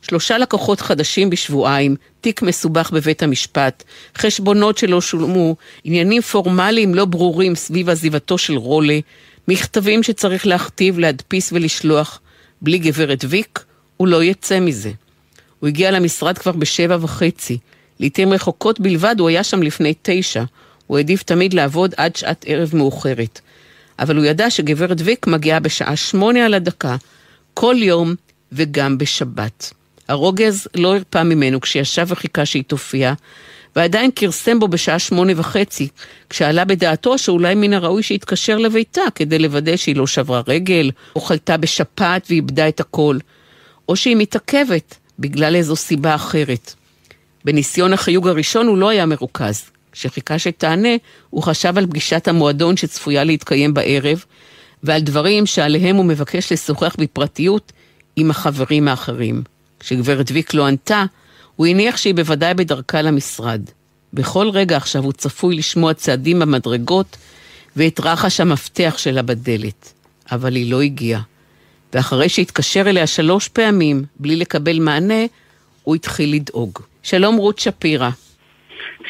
שלושה 0.03 0.39
לקוחות 0.39 0.81
חדשים 0.81 1.31
בשבועיים, 1.31 1.97
תיק 2.21 2.43
מסובך 2.43 2.91
בבית 2.91 3.23
המשפט, 3.23 3.85
חשבונות 4.19 4.79
שלא 4.79 5.01
שולמו, 5.01 5.57
עניינים 5.85 6.23
פורמליים 6.23 6.95
לא 6.95 7.05
ברורים 7.05 7.55
סביב 7.55 7.89
עזיבתו 7.89 8.39
של 8.39 8.57
רולה, 8.57 8.99
מכתבים 9.49 10.03
שצריך 10.03 10.47
להכתיב, 10.47 10.99
להדפיס 10.99 11.53
ולשלוח. 11.53 12.21
בלי 12.63 12.79
גברת 12.79 13.25
ויק, 13.29 13.65
הוא 13.97 14.09
לא 14.09 14.25
יצא 14.25 14.61
מזה. 14.61 14.91
הוא 15.61 15.69
הגיע 15.69 15.91
למשרד 15.91 16.39
כבר 16.39 16.53
בשבע 16.53 16.97
וחצי. 17.01 17.59
לעתים 18.01 18.33
רחוקות 18.33 18.81
בלבד 18.81 19.17
הוא 19.19 19.29
היה 19.29 19.45
שם 19.45 19.63
לפני 19.63 19.95
תשע. 20.03 20.45
הוא 20.87 20.97
העדיף 20.97 21.23
תמיד 21.23 21.55
לעבוד 21.55 21.95
עד 21.97 22.17
שעת 22.17 22.45
ערב 22.49 22.71
מאוחרת. 22.77 23.41
אבל 23.99 24.17
הוא 24.17 24.25
ידע 24.25 24.51
שגברת 24.51 24.97
ויק 25.05 25.27
מגיעה 25.27 25.61
בשעה 25.61 25.97
שמונה 25.97 26.47
על 26.47 26.55
הדקה, 26.55 26.97
כל 27.55 27.77
יום 27.79 28.15
וגם 28.53 28.99
בשבת. 28.99 29.73
הרוגז 30.11 30.67
לא 30.75 30.97
הרפה 30.97 31.23
ממנו 31.23 31.61
כשישב 31.61 32.07
וחיכה 32.09 32.47
שהיא 32.47 32.65
תופיע, 32.67 33.13
ועדיין 33.77 34.11
כרסם 34.17 34.59
בו 34.59 34.69
בשעה 34.69 34.99
שמונה 34.99 35.33
וחצי, 35.37 35.89
כשעלה 36.31 36.65
בדעתו 36.65 37.19
שאולי 37.19 37.55
מן 37.55 37.73
הראוי 37.73 38.03
שיתקשר 38.03 38.59
לביתה 38.59 39.03
כדי 39.15 39.39
לוודא 39.39 39.77
שהיא 39.77 39.97
לא 39.97 40.07
שברה 40.07 40.43
רגל, 40.47 40.91
או 41.17 41.21
חלתה 41.21 41.57
בשפעת 41.57 42.27
ואיבדה 42.31 42.69
את 42.69 42.81
הכל, 42.81 43.19
או 43.89 43.97
שהיא 43.97 44.17
מתעכבת 44.17 44.97
בגלל 45.19 45.57
איזו 45.57 45.77
סיבה 45.77 46.15
אחרת. 46.15 46.75
בניסיון 47.45 47.93
החיוג 47.93 48.29
הראשון 48.29 48.67
הוא 48.67 48.79
לא 48.79 48.89
היה 48.89 49.07
מרוכז. 49.07 49.71
כשחיכה 49.93 50.39
שתענה, 50.39 50.97
הוא 51.31 51.43
חשב 51.43 51.79
על 51.79 51.87
פגישת 51.87 52.29
המועדון 52.29 52.77
שצפויה 52.77 53.25
להתקיים 53.25 53.75
בערב, 53.75 54.25
ועל 54.83 55.01
דברים 55.01 55.47
שעליהם 55.47 55.97
הוא 55.97 56.05
מבקש 56.05 56.53
לשוחח 56.53 56.97
בפרטיות 56.99 57.73
עם 58.17 58.31
החברים 58.31 58.89
האחרים. 58.89 59.43
כשגברת 59.81 60.31
ויק 60.33 60.55
לא 60.55 60.67
ענתה, 60.67 61.05
הוא 61.57 61.67
הניח 61.67 61.97
שהיא 61.97 62.15
בוודאי 62.15 62.55
בדרכה 62.55 63.03
למשרד. 63.03 63.61
בכל 64.13 64.51
רגע 64.53 64.77
עכשיו 64.77 65.03
הוא 65.03 65.13
צפוי 65.13 65.57
לשמוע 65.57 65.95
צעדים 65.95 66.39
במדרגות 66.39 67.17
ואת 67.77 68.01
רחש 68.01 68.41
המפתח 68.41 68.95
שלה 68.99 69.23
בדלת. 69.23 69.93
אבל 70.33 70.55
היא 70.55 70.71
לא 70.71 70.81
הגיעה. 70.81 71.21
ואחרי 71.95 72.29
שהתקשר 72.29 72.81
אליה 72.81 73.07
שלוש 73.07 73.49
פעמים 73.49 74.05
בלי 74.17 74.37
לקבל 74.37 74.79
מענה, 74.81 75.25
הוא 75.83 75.95
התחיל 75.95 76.35
לדאוג. 76.35 76.79
שלום 77.03 77.37
רות 77.37 77.59
שפירא. 77.59 78.11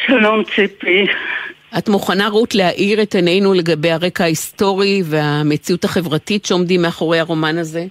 שלום 0.06 0.42
ציפי. 0.44 1.06
את 1.78 1.88
מוכנה, 1.88 2.28
רות, 2.28 2.54
להאיר 2.54 3.02
את 3.02 3.14
עינינו 3.14 3.54
לגבי 3.54 3.90
הרקע 3.90 4.24
ההיסטורי 4.24 5.02
והמציאות 5.04 5.84
החברתית 5.84 6.46
שעומדים 6.46 6.82
מאחורי 6.82 7.18
הרומן 7.18 7.58
הזה? 7.58 7.86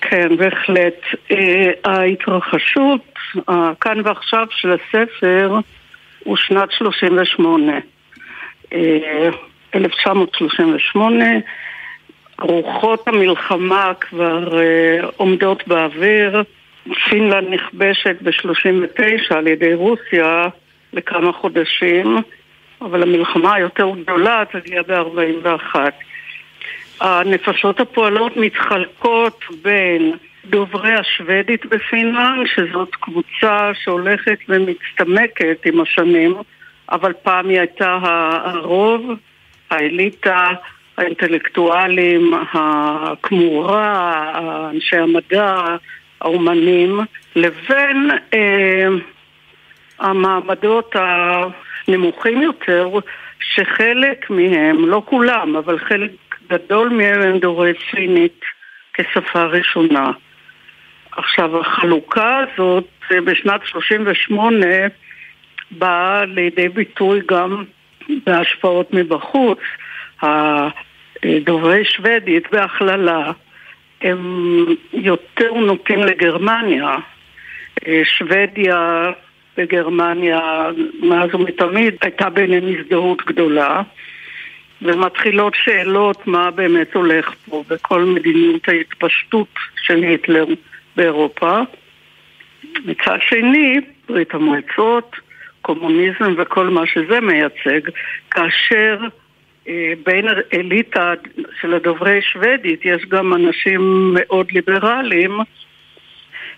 כן, 0.00 0.36
בהחלט. 0.36 1.00
אה, 1.30 1.70
ההתרחשות, 1.84 3.14
כאן 3.80 4.00
ועכשיו 4.04 4.46
של 4.50 4.72
הספר, 4.72 5.58
הוא 6.24 6.36
שנת 6.36 6.72
38. 6.72 7.72
1938, 9.74 11.24
אה, 11.24 11.38
רוחות 12.40 13.08
המלחמה 13.08 13.92
כבר 14.00 14.60
אה, 14.60 14.98
עומדות 15.16 15.68
באוויר, 15.68 16.42
פינלנד 17.08 17.48
נכבשת 17.50 18.16
ב-39 18.22 19.34
על 19.34 19.46
ידי 19.46 19.74
רוסיה 19.74 20.46
לכמה 20.92 21.32
חודשים, 21.32 22.16
אבל 22.80 23.02
המלחמה 23.02 23.54
היותר 23.54 23.90
גדולה 24.02 24.42
תגיע 24.52 24.82
ב-41. 24.82 25.76
הנפשות 27.00 27.80
הפועלות 27.80 28.36
מתחלקות 28.36 29.44
בין 29.62 30.12
דוברי 30.44 30.94
השוודית 30.94 31.66
בפינלנד, 31.66 32.46
שזאת 32.46 32.94
קבוצה 32.94 33.70
שהולכת 33.84 34.38
ומצטמקת 34.48 35.66
עם 35.66 35.80
השנים, 35.80 36.34
אבל 36.90 37.12
פעם 37.22 37.48
היא 37.48 37.58
הייתה 37.58 37.98
הרוב, 38.44 39.10
האליטה, 39.70 40.48
האינטלקטואלים, 40.96 42.34
הכמורה, 42.52 44.32
אנשי 44.74 44.96
המדע, 44.96 45.62
האומנים, 46.20 47.00
לבין 47.36 48.10
אה, 48.34 48.88
המעמדות 49.98 50.96
הנמוכים 51.88 52.42
יותר, 52.42 52.90
שחלק 53.40 54.30
מהם, 54.30 54.88
לא 54.88 55.02
כולם, 55.04 55.56
אבל 55.56 55.78
חלק 55.78 56.10
גדול 56.50 56.88
מהם 56.88 57.22
הם 57.22 57.38
דוברי 57.38 57.72
סינית 57.90 58.40
כשפה 58.94 59.44
ראשונה. 59.44 60.10
עכשיו, 61.16 61.60
החלוקה 61.60 62.38
הזאת 62.38 62.88
אה, 63.12 63.20
בשנת 63.20 63.60
38' 63.64 64.66
באה 65.70 66.24
לידי 66.24 66.68
ביטוי 66.68 67.20
גם 67.26 67.64
בהשפעות 68.26 68.92
מבחוץ. 68.92 69.58
הדוברי 70.22 71.84
שוודית 71.84 72.50
בהכללה 72.52 73.32
הם 74.02 74.64
יותר 74.92 75.54
נוטים 75.54 76.00
לגרמניה. 76.00 76.94
אה, 77.86 78.00
שוודיה 78.04 79.10
בגרמניה 79.56 80.40
מאז 81.00 81.34
ומתמיד 81.34 81.94
הייתה 82.02 82.30
ביניהם 82.30 82.64
הזדהות 82.78 83.22
גדולה 83.26 83.82
ומתחילות 84.82 85.54
שאלות 85.64 86.26
מה 86.26 86.50
באמת 86.50 86.94
הולך 86.94 87.34
פה 87.48 87.64
בכל 87.68 88.04
מדיניות 88.04 88.68
ההתפשטות 88.68 89.54
של 89.82 90.02
היטלר 90.02 90.44
באירופה. 90.96 91.60
מצד 92.84 93.18
שני, 93.28 93.80
ברית 94.08 94.34
המועצות, 94.34 95.16
קומוניזם 95.62 96.34
וכל 96.36 96.66
מה 96.66 96.86
שזה 96.86 97.20
מייצג, 97.20 97.80
כאשר 98.30 98.98
אה, 99.68 99.92
בין 100.06 100.26
האליטה 100.28 101.12
של 101.60 101.74
הדוברי 101.74 102.22
שוודית 102.22 102.84
יש 102.84 103.02
גם 103.08 103.34
אנשים 103.34 104.10
מאוד 104.14 104.46
ליברליים, 104.52 105.38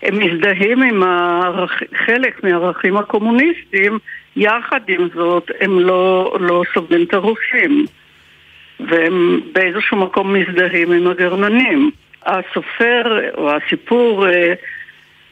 הם 0.03 0.19
מזדהים 0.19 0.83
עם 0.83 1.03
הערכ... 1.03 1.83
חלק 2.05 2.43
מהערכים 2.43 2.97
הקומוניסטיים, 2.97 3.99
יחד 4.35 4.79
עם 4.87 5.07
זאת 5.13 5.51
הם 5.61 5.79
לא, 5.79 6.35
לא 6.39 6.63
סובלים 6.73 7.03
את 7.03 7.13
הרוסים. 7.13 7.85
והם 8.87 9.41
באיזשהו 9.53 9.97
מקום 9.97 10.33
מזדהים 10.33 10.91
עם 10.91 11.07
הגרמנים. 11.07 11.91
הסופר 12.25 13.29
או 13.37 13.51
הסיפור 13.51 14.27
אה, 14.27 14.53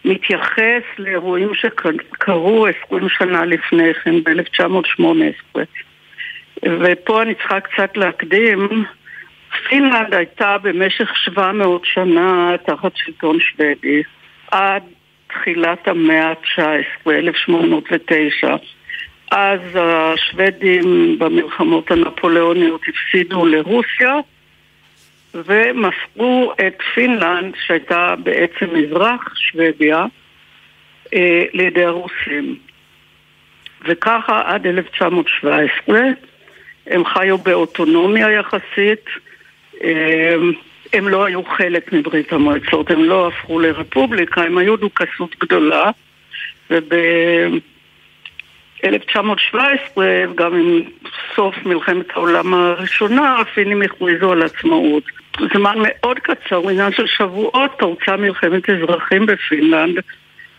מתייחס 0.05 0.83
לאירועים 0.97 1.49
שקרו 1.53 2.67
עשרים 2.67 3.09
שנה 3.09 3.45
לפני 3.45 3.93
כן, 3.93 4.23
ב-1918. 4.23 5.59
ופה 6.63 7.21
אני 7.21 7.35
צריכה 7.35 7.59
קצת 7.59 7.97
להקדים. 7.97 8.85
פינלנד 9.69 10.13
הייתה 10.13 10.57
במשך 10.57 11.11
700 11.15 11.85
שנה 11.85 12.55
תחת 12.65 12.91
שלטון 12.95 13.39
שוודי, 13.39 14.03
עד 14.51 14.83
תחילת 15.27 15.87
המאה 15.87 16.29
ה-19, 16.29 17.11
1809. 17.11 18.55
אז 19.31 19.59
השוודים 19.75 21.19
במלחמות 21.19 21.91
הנפוליאוניות 21.91 22.81
הפסידו 22.87 23.45
לרוסיה 23.45 24.15
ומסרו 25.33 26.53
את 26.67 26.81
פינלנד, 26.93 27.53
שהייתה 27.65 28.15
בעצם 28.23 28.65
מזרח 28.73 29.33
שוודיה, 29.35 30.05
אה, 31.13 31.43
לידי 31.53 31.85
הרוסים. 31.85 32.55
וככה 33.85 34.41
עד 34.45 34.67
1917 34.67 35.99
הם 36.87 37.05
חיו 37.05 37.37
באוטונומיה 37.37 38.31
יחסית, 38.31 39.05
אה, 39.83 40.35
הם 40.93 41.07
לא 41.07 41.25
היו 41.25 41.43
חלק 41.43 41.93
מברית 41.93 42.33
המועצות, 42.33 42.91
הם 42.91 43.03
לא 43.03 43.27
הפכו 43.27 43.59
לרפובליקה, 43.59 44.43
הם 44.43 44.57
היו 44.57 44.77
דוכסות 44.77 45.35
גדולה, 45.39 45.91
וב... 46.69 46.93
1917, 48.83 50.05
גם 50.35 50.55
עם 50.55 50.81
סוף 51.35 51.55
מלחמת 51.65 52.05
העולם 52.13 52.53
הראשונה, 52.53 53.39
הפינים 53.39 53.81
הכריזו 53.81 54.31
על 54.31 54.41
עצמאות. 54.41 55.03
זמן 55.53 55.75
מאוד 55.77 56.19
קצר, 56.19 56.69
עניין 56.69 56.91
של 56.91 57.07
שבועות, 57.07 57.71
פרצה 57.77 58.17
מלחמת 58.17 58.69
אזרחים 58.69 59.25
בפינלנד, 59.25 59.99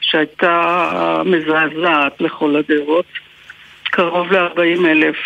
שהייתה 0.01 1.23
מזעזעת 1.25 2.21
לכל 2.21 2.57
הדעות. 2.57 3.07
קרוב 3.85 4.33
ל-40 4.33 4.87
אלף 4.87 5.17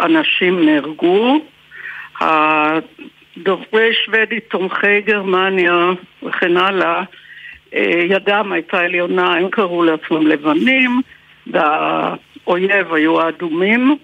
אנשים 0.00 0.64
נהרגו. 0.64 1.40
דוברי 3.38 3.94
שוודית, 4.04 4.44
תומכי 4.50 5.00
גרמניה 5.00 5.90
וכן 6.22 6.56
הלאה, 6.56 7.02
אה, 7.74 8.04
ידם 8.08 8.52
הייתה 8.52 8.78
עליונה, 8.78 9.34
הם 9.34 9.48
קראו 9.50 9.82
לעצמם 9.82 10.26
לבנים. 10.26 11.00
והאויב 11.52 12.94
היו 12.94 13.20
האדומים, 13.20 13.96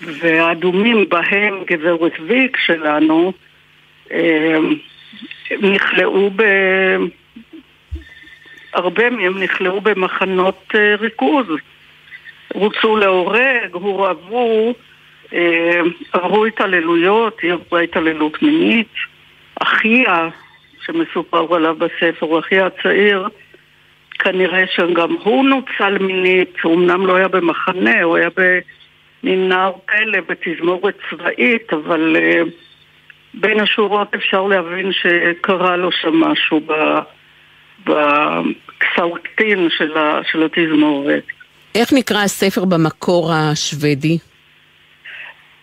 והאדומים 0.00 1.08
בהם 1.08 1.64
גברת 1.66 2.12
ויק 2.26 2.56
שלנו 2.56 3.32
אמ, 4.10 4.74
נכלאו 5.60 6.30
ב... 6.36 6.42
הרבה 8.72 9.10
מהם 9.10 9.42
נכלאו 9.42 9.80
במחנות 9.80 10.64
אה, 10.74 10.94
ריכוז. 11.00 11.46
רוצו 12.54 12.96
להורג, 12.96 13.72
הורעבו, 13.72 14.74
אמ, 15.32 15.38
עברו 16.12 16.46
התעללויות, 16.46 17.40
היא 17.40 17.52
עברה 17.52 17.80
התעללות 17.80 18.42
מינית. 18.42 18.92
אחיה, 19.60 20.28
שמסופר 20.86 21.54
עליו 21.54 21.76
בספר, 21.76 22.26
הוא 22.26 22.38
אחיה 22.38 22.66
הצעיר, 22.66 23.28
כנראה 24.18 24.64
שגם 24.74 25.16
הוא 25.22 25.44
נוצל 25.44 25.98
מינית, 25.98 26.54
הוא 26.62 26.74
אמנם 26.74 27.06
לא 27.06 27.16
היה 27.16 27.28
במחנה, 27.28 28.02
הוא 28.02 28.16
היה 28.16 28.28
במין 28.36 29.48
נער 29.48 29.72
פלא 29.86 30.20
בתזמורת 30.28 30.94
צבאית, 31.10 31.72
אבל 31.72 32.16
uh, 32.16 32.48
בין 33.34 33.60
השורות 33.60 34.14
אפשר 34.14 34.42
להבין 34.42 34.92
שקרה 34.92 35.76
לו 35.76 35.92
שם 35.92 36.14
משהו 36.20 36.60
בקסאוטין 37.84 39.68
של, 39.70 39.92
של 40.32 40.42
התזמורת. 40.42 41.24
איך 41.74 41.92
נקרא 41.92 42.18
הספר 42.18 42.64
במקור 42.64 43.32
השוודי? 43.32 44.18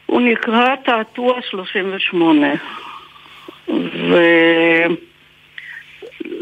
הוא 0.05 0.21
נקרא 0.21 0.75
תעתוע 0.85 1.41
38. 1.49 2.47
ו... 3.69 4.15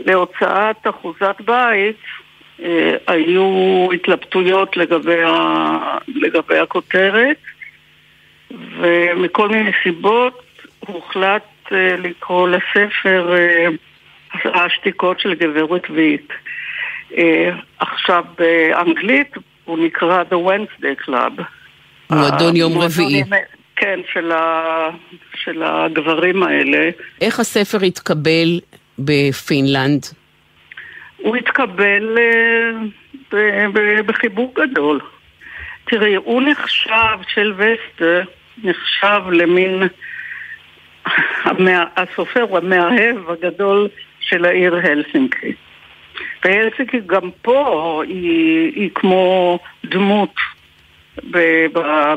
להוצאת 0.05 0.87
אחוזת 0.89 1.35
בית 1.45 1.95
אה, 2.61 2.95
היו 3.07 3.87
התלבטויות 3.93 4.77
לגבי, 4.77 5.23
ה... 5.23 5.97
לגבי 6.07 6.57
הכותרת 6.57 7.37
ומכל 8.51 9.49
מיני 9.49 9.71
סיבות 9.83 10.41
הוחלט 10.79 11.43
אה, 11.71 11.95
לקרוא 11.97 12.49
לספר 12.49 13.35
אה, 13.35 13.67
השתיקות 14.65 15.19
של 15.19 15.33
גברת 15.33 15.83
ויט. 15.89 16.33
עכשיו 17.79 18.23
באנגלית 18.37 19.31
הוא 19.65 19.85
נקרא 19.85 20.23
The 20.23 20.35
Wednesday 20.35 21.07
Club. 21.07 21.41
מועדון 22.09 22.55
יום 22.55 22.77
רביעי. 22.77 23.23
כן, 23.75 23.99
של, 24.13 24.31
ה... 24.31 24.89
של 25.35 25.63
הגברים 25.63 26.43
האלה. 26.43 26.89
איך 27.21 27.39
הספר 27.39 27.85
התקבל 27.85 28.59
בפינלנד? 28.99 30.05
הוא 31.17 31.35
התקבל 31.35 32.17
אה, 33.33 34.01
בחיבוק 34.05 34.59
גדול. 34.59 34.99
תראי, 35.85 36.15
הוא 36.15 36.41
נחשב, 36.41 37.17
של 37.33 37.53
וסטה, 37.57 38.21
נחשב 38.63 39.21
למין 39.31 39.83
הסופר 41.95 42.57
המאהב 42.57 43.29
הגדול 43.29 43.87
של 44.19 44.45
העיר 44.45 44.75
הלסינקי. 44.75 45.53
והלסינקי 46.45 46.99
גם 47.05 47.29
פה 47.41 48.01
היא, 48.07 48.71
היא 48.75 48.89
כמו 48.95 49.59
דמות 49.85 50.35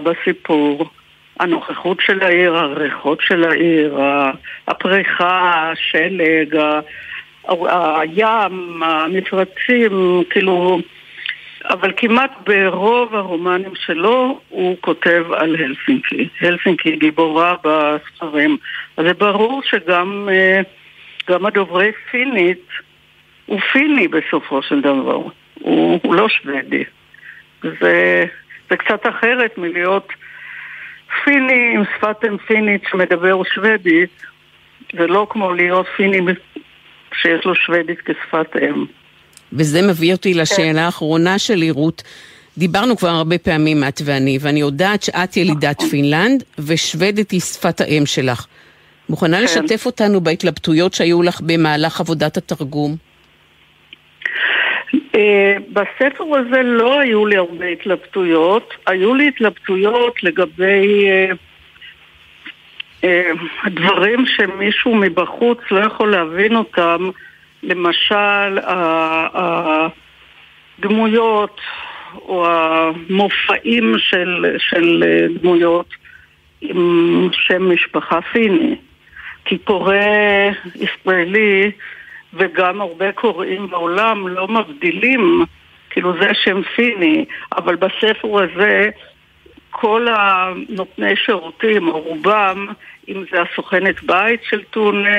בסיפור. 0.02 0.90
הנוכחות 1.40 2.00
של 2.00 2.22
העיר, 2.22 2.56
הריחות 2.56 3.20
של 3.20 3.44
העיר, 3.44 3.98
הפריחה, 4.68 5.70
השלג, 5.72 6.58
הים, 7.48 8.82
המפרצים, 8.82 10.22
כאילו... 10.30 10.80
אבל 11.70 11.92
כמעט 11.96 12.30
ברוב 12.46 13.14
הרומנים 13.14 13.74
שלו 13.74 14.40
הוא 14.48 14.76
כותב 14.80 15.24
על 15.32 15.56
הלסינקי. 15.56 16.28
הלסינקי 16.40 16.96
גיבורה 16.96 17.54
בספרים. 17.64 18.56
אז 18.96 19.06
זה 19.06 19.14
ברור 19.14 19.62
שגם 19.64 20.28
גם 21.30 21.46
הדוברי 21.46 21.92
פינית 22.10 22.68
הוא 23.46 23.60
פיני 23.60 24.08
בסופו 24.08 24.62
של 24.62 24.80
דבר. 24.80 25.20
הוא, 25.60 26.00
הוא 26.02 26.14
לא 26.14 26.28
שוודי. 26.28 26.84
זה, 27.62 28.24
זה 28.70 28.76
קצת 28.76 29.06
אחרת 29.06 29.58
מלהיות 29.58 30.08
פיני 31.24 31.74
עם 31.74 31.82
שפת 31.96 32.16
אם 32.28 32.36
פינית 32.46 32.82
שמדבר 32.90 33.42
שוודית, 33.54 34.22
ולא 34.94 35.26
כמו 35.30 35.52
להיות 35.52 35.86
פיני 35.96 36.20
שיש 37.14 37.44
לו 37.44 37.54
שוודית 37.54 37.98
כשפת 38.00 38.56
אם. 38.56 38.84
וזה 39.52 39.88
מביא 39.88 40.12
אותי 40.12 40.34
לשאלה 40.34 40.84
האחרונה 40.84 41.38
שלי, 41.38 41.70
רות. 41.70 42.02
דיברנו 42.58 42.96
כבר 42.96 43.08
הרבה 43.08 43.38
פעמים, 43.38 43.84
את 43.84 44.00
ואני, 44.04 44.38
ואני 44.40 44.60
יודעת 44.60 45.02
שאת 45.02 45.36
ילידת 45.36 45.76
נכון. 45.78 45.90
פינלנד, 45.90 46.42
ושוודית 46.58 47.30
היא 47.30 47.40
שפת 47.40 47.80
האם 47.80 48.06
שלך. 48.06 48.46
מוכנה 49.08 49.36
כן. 49.36 49.44
לשתף 49.44 49.86
אותנו 49.86 50.20
בהתלבטויות 50.20 50.94
שהיו 50.94 51.22
לך 51.22 51.40
במהלך 51.40 52.00
עבודת 52.00 52.36
התרגום? 52.36 52.96
אה, 55.16 55.56
בספר 55.72 56.24
הזה 56.36 56.62
לא 56.62 57.00
היו 57.00 57.26
לי 57.26 57.36
הרבה 57.36 57.66
התלבטויות, 57.66 58.74
היו 58.86 59.14
לי 59.14 59.28
התלבטויות 59.28 60.22
לגבי 60.22 61.06
אה, 61.08 61.32
אה, 63.04 63.30
דברים 63.66 64.26
שמישהו 64.26 64.94
מבחוץ 64.94 65.58
לא 65.70 65.80
יכול 65.80 66.10
להבין 66.10 66.56
אותם, 66.56 67.10
למשל 67.62 68.58
הדמויות 70.78 71.60
או 72.14 72.46
המופעים 72.48 73.94
של, 73.98 74.56
של 74.58 75.04
דמויות 75.40 75.88
עם 76.60 77.28
שם 77.32 77.72
משפחה 77.72 78.20
פיני. 78.20 78.76
כי 79.44 79.58
קורא 79.58 79.94
ישראלי 80.74 81.70
וגם 82.36 82.80
הרבה 82.80 83.12
קוראים 83.12 83.70
בעולם 83.70 84.28
לא 84.28 84.48
מבדילים, 84.48 85.44
כאילו 85.90 86.12
זה 86.20 86.34
שם 86.34 86.62
פיני, 86.62 87.24
אבל 87.56 87.76
בספר 87.76 88.42
הזה 88.42 88.90
כל 89.70 90.06
הנותני 90.10 91.16
שירותים, 91.16 91.88
או 91.88 92.00
רובם, 92.00 92.66
אם 93.08 93.24
זה 93.30 93.42
הסוכנת 93.42 94.02
בית 94.02 94.40
של 94.50 94.62
טונה, 94.62 95.18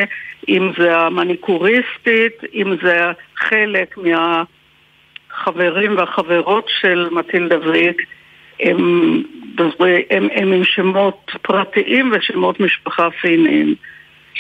אם 0.50 0.72
זה 0.78 0.98
המניקוריסטית, 0.98 2.44
אם 2.54 2.76
זה 2.82 3.12
חלק 3.36 3.96
מהחברים 3.98 5.98
והחברות 5.98 6.70
של 6.82 7.10
מטילדה 7.12 7.58
בריק, 7.58 8.02
הם, 8.60 9.24
הם, 10.10 10.28
הם 10.32 10.54
עם 10.54 10.64
שמות 10.64 11.32
פרטיים 11.42 12.12
ושמות 12.14 12.60
משפחה 12.60 13.12
פיניים. 13.12 13.76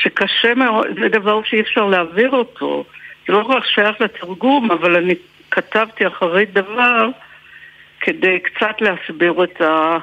שקשה 0.01 0.53
מאוד, 0.53 0.87
זה 1.01 1.09
דבר 1.09 1.43
שאי 1.43 1.61
אפשר 1.61 1.85
להעביר 1.85 2.31
אותו. 2.31 2.83
זה 3.27 3.33
לא 3.33 3.43
כל 3.47 3.59
כך 3.59 3.67
שייך 3.67 4.01
לתרגום, 4.01 4.71
אבל 4.71 4.95
אני 4.95 5.13
כתבתי 5.51 6.07
אחרי 6.07 6.45
דבר 6.45 7.09
כדי 8.01 8.39
קצת 8.39 8.81
להסביר 8.81 9.43
את, 9.43 9.61
ה, 9.61 9.97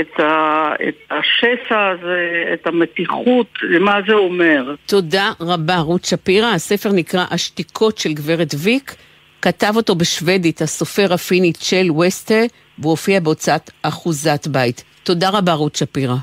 את, 0.00 0.20
ה, 0.20 0.72
את 0.88 0.94
השסע 1.10 1.88
הזה, 1.88 2.44
את 2.54 2.66
המתיחות, 2.66 3.58
מה 3.80 3.98
זה 4.06 4.14
אומר. 4.14 4.74
תודה 4.86 5.30
רבה, 5.40 5.78
רות 5.78 6.04
שפירא. 6.04 6.46
הספר 6.46 6.92
נקרא 6.92 7.24
השתיקות 7.30 7.98
של 7.98 8.12
גברת 8.12 8.54
ויק. 8.64 8.94
כתב 9.42 9.72
אותו 9.76 9.94
בשוודית 9.94 10.60
הסופר 10.62 11.12
הפיני 11.12 11.52
צ'ל 11.52 11.90
ווסטה, 11.90 12.42
והוא 12.78 12.90
הופיע 12.90 13.20
בהוצאת 13.20 13.70
אחוזת 13.82 14.46
בית. 14.46 14.84
תודה 15.02 15.30
רבה, 15.30 15.52
רות 15.52 15.76
שפירא. 15.76 16.16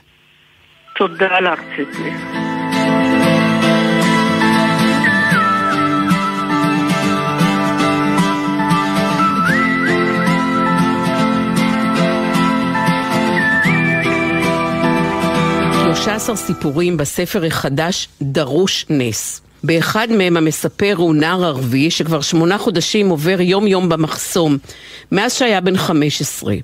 תודה 0.95 1.39
לך, 1.39 1.59
ציפי. 1.75 2.48
13 16.03 16.35
סיפורים 16.35 16.97
בספר 16.97 17.45
החדש 17.45 18.07
דרוש 18.21 18.85
נס. 18.89 19.41
באחד 19.63 20.07
מהם 20.11 20.37
המספר 20.37 20.93
הוא 20.97 21.15
נער 21.15 21.45
ערבי 21.45 21.91
שכבר 21.91 22.21
שמונה 22.21 22.57
חודשים 22.57 23.09
עובר 23.09 23.41
יום 23.41 23.67
יום 23.67 23.89
במחסום, 23.89 24.57
מאז 25.11 25.33
שהיה 25.33 25.61
בן 25.61 25.77
15. 25.77 26.55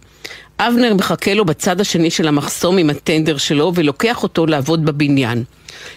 אבנר 0.60 0.94
מחכה 0.94 1.34
לו 1.34 1.46
בצד 1.46 1.82
השני 1.82 2.12
של 2.12 2.28
המחסום 2.28 2.78
עם 2.78 2.90
הטנדר 2.90 3.38
שלו 3.38 3.72
ולוקח 3.76 4.24
אותו 4.24 4.46
לעבוד 4.46 4.86
בבניין. 4.86 5.44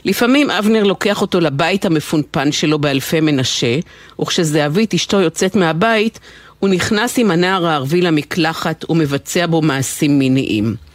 לפעמים 0.05 0.51
אבנר 0.51 0.85
לוקח 0.85 1.23
אותו 1.23 1.41
לבית 1.41 1.85
המפונפן 1.85 2.53
שלו 2.53 2.79
באלפי 2.79 3.21
מנשה, 3.21 3.79
וכשזהבית 4.21 4.95
אשתו 4.95 5.21
יוצאת 5.21 5.57
מהבית, 5.57 6.21
הוא 6.59 6.71
נכנס 6.71 7.19
עם 7.19 7.31
הנער 7.31 7.67
הערבי 7.67 8.01
למקלחת 8.01 8.91
ומבצע 8.91 9.47
בו 9.47 9.63
מעשים 9.63 10.19
מיניים. 10.19 10.88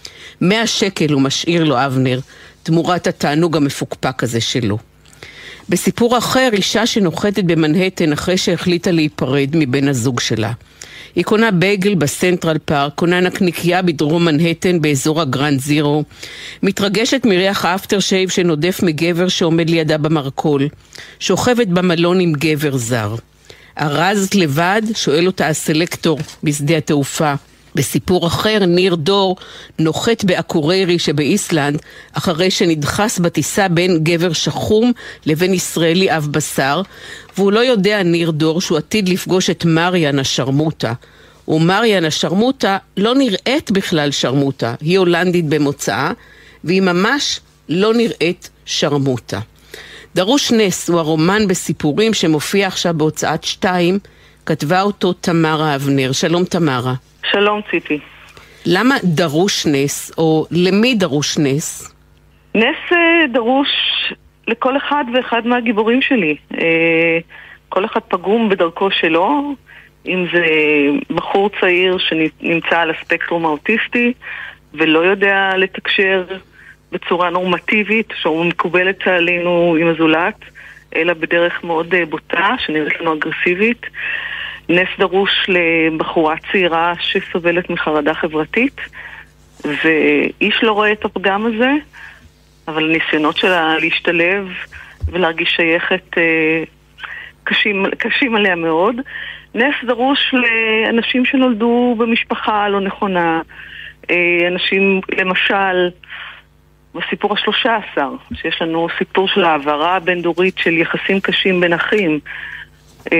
מאה 0.43 0.67
שקל 0.67 1.13
הוא 1.13 1.21
משאיר 1.21 1.63
לו 1.63 1.85
אבנר, 1.85 2.19
תמורת 2.63 3.07
התענוג 3.07 3.57
המפוקפק 3.57 4.23
הזה 4.23 4.41
שלו. 4.41 4.77
בסיפור 5.69 6.17
אחר, 6.17 6.49
אישה 6.53 6.85
שנוחתת 6.85 7.43
במנהטן 7.43 8.13
אחרי 8.13 8.37
שהחליטה 8.37 8.91
להיפרד 8.91 9.49
מבן 9.53 9.87
הזוג 9.87 10.19
שלה. 10.19 10.51
היא 11.15 11.23
קונה 11.23 11.51
בייגל 11.51 11.95
בסנטרל 11.95 12.57
פארק, 12.65 12.93
קונה 12.95 13.19
נקניקייה 13.19 13.81
בדרום 13.81 14.25
מנהטן 14.25 14.81
באזור 14.81 15.21
הגראונד 15.21 15.59
זירו, 15.59 16.03
מתרגשת 16.63 17.25
מריח 17.25 17.65
האפטר 17.65 17.99
שייב 17.99 18.29
שנודף 18.29 18.79
מגבר 18.83 19.27
שעומד 19.27 19.69
לידה 19.69 19.97
במרכול, 19.97 20.67
שוכבת 21.19 21.67
במלון 21.67 22.19
עם 22.19 22.33
גבר 22.33 22.77
זר. 22.77 23.15
ארזת 23.79 24.35
לבד? 24.35 24.81
שואל 24.95 25.27
אותה 25.27 25.47
הסלקטור 25.47 26.19
בשדה 26.43 26.77
התעופה. 26.77 27.33
בסיפור 27.75 28.27
אחר, 28.27 28.65
ניר 28.65 28.95
דור 28.95 29.35
נוחת 29.79 30.23
באקוריירי 30.23 30.99
שבאיסלנד 30.99 31.79
אחרי 32.13 32.51
שנדחס 32.51 33.19
בטיסה 33.19 33.67
בין 33.67 34.03
גבר 34.03 34.33
שחום 34.33 34.91
לבין 35.25 35.53
ישראלי 35.53 36.17
עב 36.17 36.27
בשר 36.31 36.81
והוא 37.37 37.51
לא 37.51 37.59
יודע, 37.59 38.03
ניר 38.03 38.31
דור, 38.31 38.61
שהוא 38.61 38.77
עתיד 38.77 39.09
לפגוש 39.09 39.49
את 39.49 39.65
מריאן 39.65 40.19
השרמוטה. 40.19 40.93
ומריאן 41.47 42.05
השרמוטה 42.05 42.77
לא 42.97 43.15
נראית 43.15 43.71
בכלל 43.71 44.11
שרמוטה, 44.11 44.75
היא 44.81 44.99
הולנדית 44.99 45.45
במוצאה 45.45 46.11
והיא 46.63 46.81
ממש 46.81 47.39
לא 47.69 47.93
נראית 47.93 48.49
שרמוטה. 48.65 49.39
דרוש 50.15 50.51
נס 50.51 50.89
הוא 50.89 50.99
הרומן 50.99 51.47
בסיפורים 51.47 52.13
שמופיע 52.13 52.67
עכשיו 52.67 52.93
בהוצאת 52.97 53.43
שתיים, 53.43 53.99
כתבה 54.45 54.81
אותו 54.81 55.13
תמרה 55.13 55.75
אבנר. 55.75 56.11
שלום 56.11 56.45
תמרה. 56.45 56.93
שלום 57.31 57.61
ציפי. 57.71 57.99
למה 58.65 58.95
דרוש 59.03 59.65
נס, 59.65 60.11
או 60.17 60.45
למי 60.51 60.95
דרוש 60.95 61.37
נס? 61.37 61.95
נס 62.55 62.91
אה, 62.91 63.27
דרוש 63.33 63.69
לכל 64.47 64.77
אחד 64.77 65.03
ואחד 65.13 65.47
מהגיבורים 65.47 66.01
שלי. 66.01 66.35
אה, 66.57 67.17
כל 67.69 67.85
אחד 67.85 67.99
פגום 68.07 68.49
בדרכו 68.49 68.91
שלו, 68.91 69.55
אם 70.05 70.25
זה 70.33 70.45
בחור 71.15 71.49
צעיר 71.61 71.97
שנמצא 71.97 72.79
על 72.79 72.91
הספקטרום 72.91 73.45
האוטיסטי 73.45 74.13
ולא 74.73 74.99
יודע 74.99 75.51
לתקשר 75.57 76.25
בצורה 76.91 77.29
נורמטיבית, 77.29 78.13
שהוא 78.21 78.45
מקובלת 78.45 79.07
עלינו 79.07 79.75
עם 79.79 79.87
הזולת, 79.87 80.35
אלא 80.95 81.13
בדרך 81.13 81.63
מאוד 81.63 81.93
אה, 81.93 82.05
בוטה, 82.05 82.49
שנראית 82.65 82.99
לנו 82.99 83.13
אגרסיבית. 83.13 83.85
נס 84.69 84.87
דרוש 84.99 85.31
לבחורה 85.47 86.35
צעירה 86.51 86.93
שסובלת 86.99 87.69
מחרדה 87.69 88.13
חברתית, 88.13 88.81
ואיש 89.65 90.63
לא 90.63 90.71
רואה 90.71 90.91
את 90.91 91.05
הפגם 91.05 91.45
הזה, 91.45 91.71
אבל 92.67 92.89
הניסיונות 92.89 93.37
שלה 93.37 93.77
להשתלב 93.79 94.47
ולהרגיש 95.11 95.49
שייכת 95.55 96.17
אה, 96.17 96.63
קשים, 97.43 97.85
קשים 97.97 98.35
עליה 98.35 98.55
מאוד. 98.55 98.95
נס 99.55 99.75
דרוש 99.87 100.33
לאנשים 100.33 101.25
שנולדו 101.25 101.95
במשפחה 101.97 102.69
לא 102.69 102.81
נכונה, 102.81 103.41
אה, 104.09 104.47
אנשים, 104.47 105.01
למשל, 105.17 105.89
בסיפור 106.95 107.33
השלושה 107.33 107.77
עשר, 107.77 108.09
שיש 108.33 108.61
לנו 108.61 108.87
סיפור 108.97 109.27
של 109.27 109.43
העברה 109.43 109.99
בין-דורית 109.99 110.57
של 110.57 110.77
יחסים 110.77 111.19
קשים 111.19 111.59
בין 111.59 111.73
אחים. 111.73 112.19
אה, 113.11 113.17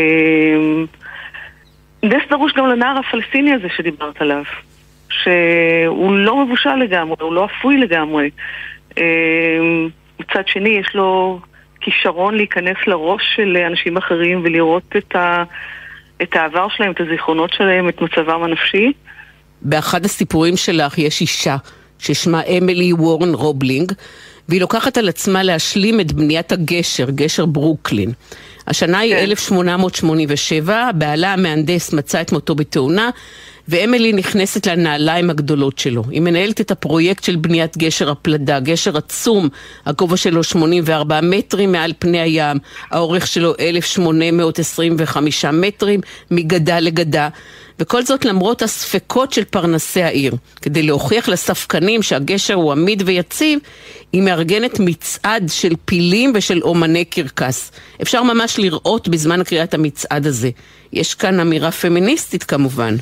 נס 2.04 2.22
דרוש 2.30 2.54
גם 2.54 2.68
לנער 2.68 2.98
הפלסטיני 2.98 3.54
הזה 3.54 3.68
שדיברת 3.78 4.22
עליו, 4.22 4.44
שהוא 5.10 6.16
לא 6.16 6.46
מבושל 6.46 6.76
לגמרי, 6.76 7.16
הוא 7.20 7.34
לא 7.34 7.46
אפוי 7.46 7.78
לגמרי. 7.78 8.30
אה, 8.98 9.04
מצד 10.20 10.48
שני, 10.48 10.70
יש 10.70 10.96
לו 10.96 11.40
כישרון 11.82 12.36
להיכנס 12.36 12.78
לראש 12.88 13.22
של 13.36 13.58
אנשים 13.58 13.98
אחרים 13.98 14.42
ולראות 14.44 14.96
את, 14.98 15.16
ה, 15.16 15.44
את 16.22 16.36
העבר 16.36 16.68
שלהם, 16.70 16.92
את 16.92 17.02
הזיכרונות 17.02 17.54
שלהם, 17.54 17.90
את 17.90 18.02
מצבם 18.02 18.44
הנפשי. 18.44 18.92
באחד 19.62 20.06
הסיפורים 20.06 20.58
שלך 20.58 20.98
יש 20.98 21.22
אישה 21.22 21.56
ששמה 22.00 22.42
אמילי 22.58 22.94
וורן 22.94 23.34
רובלינג, 23.34 23.92
והיא 24.50 24.62
לוקחת 24.62 24.98
על 24.98 25.10
עצמה 25.10 25.44
להשלים 25.44 26.00
את 26.00 26.12
בניית 26.12 26.52
הגשר, 26.52 27.10
גשר 27.10 27.46
ברוקלין. 27.46 28.12
השנה 28.68 29.00
היא 29.00 29.16
1887, 29.16 30.90
כן. 30.92 31.00
בעלה 31.00 31.34
המהנדס 31.34 31.94
מצא 31.94 32.22
את 32.22 32.32
מותו 32.32 32.56
בתאונה, 32.56 33.10
ואמילי 33.68 34.14
נכנסת 34.14 34.68
לנעליים 34.68 35.30
הגדולות 35.30 35.80
שלו. 35.80 36.04
היא 36.10 36.22
מנהלת 36.22 36.62
את 36.62 36.72
הפרויקט 36.72 37.24
של 37.24 37.36
בניית 37.36 37.78
גשר 37.78 38.12
הפלדה, 38.12 38.60
גשר 38.60 38.98
עצום, 38.98 39.50
הגובה 39.86 40.18
שלו 40.18 40.44
84 40.44 41.22
מטרים 41.22 41.72
מעל 41.72 41.94
פני 42.00 42.20
הים, 42.20 42.58
האורך 42.90 43.28
שלו 43.28 43.54
1,825 43.60 45.46
מטרים 45.46 46.02
מגדה 46.32 46.80
לגדה. 46.80 47.30
וכל 47.80 48.02
זאת 48.02 48.26
למרות 48.26 48.62
הספקות 48.62 49.34
של 49.34 49.44
פרנסי 49.44 50.04
העיר. 50.04 50.34
כדי 50.62 50.84
להוכיח 50.84 51.30
לספקנים 51.30 52.02
שהגשר 52.02 52.54
הוא 52.54 52.72
עמיד 52.72 53.04
ויציב, 53.06 53.60
היא 54.14 54.22
מארגנת 54.22 54.80
מצעד 54.80 55.44
של 55.48 55.74
פילים 55.86 56.32
ושל 56.36 56.60
אומני 56.62 57.06
קרקס. 57.06 57.72
אפשר 58.02 58.24
ממש 58.24 58.60
לראות 58.60 59.08
בזמן 59.08 59.44
קריאת 59.44 59.74
המצעד 59.74 60.28
הזה. 60.28 60.50
יש 60.94 61.16
כאן 61.16 61.40
אמירה 61.40 61.72
פמיניסטית 61.72 62.44
כמובן. 62.44 62.96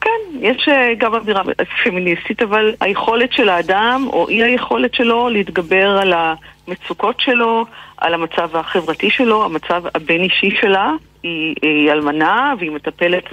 כן, 0.00 0.10
יש 0.40 0.68
אה, 0.68 0.94
גם 0.98 1.14
אמירה 1.14 1.42
פמיניסטית, 1.84 2.42
אבל 2.42 2.74
היכולת 2.80 3.32
של 3.32 3.48
האדם, 3.48 4.06
או 4.12 4.28
אי 4.28 4.42
היכולת 4.42 4.94
שלו, 4.94 5.28
להתגבר 5.28 5.88
על 5.88 6.12
המצוקות 6.12 7.20
שלו, 7.20 7.64
על 7.96 8.14
המצב 8.14 8.56
החברתי 8.56 9.10
שלו, 9.10 9.44
המצב 9.44 9.82
הבין-אישי 9.94 10.50
שלה. 10.60 10.92
היא, 11.24 11.54
היא 11.62 11.92
אלמנה 11.92 12.54
והיא 12.58 12.70
מטפלת 12.70 13.24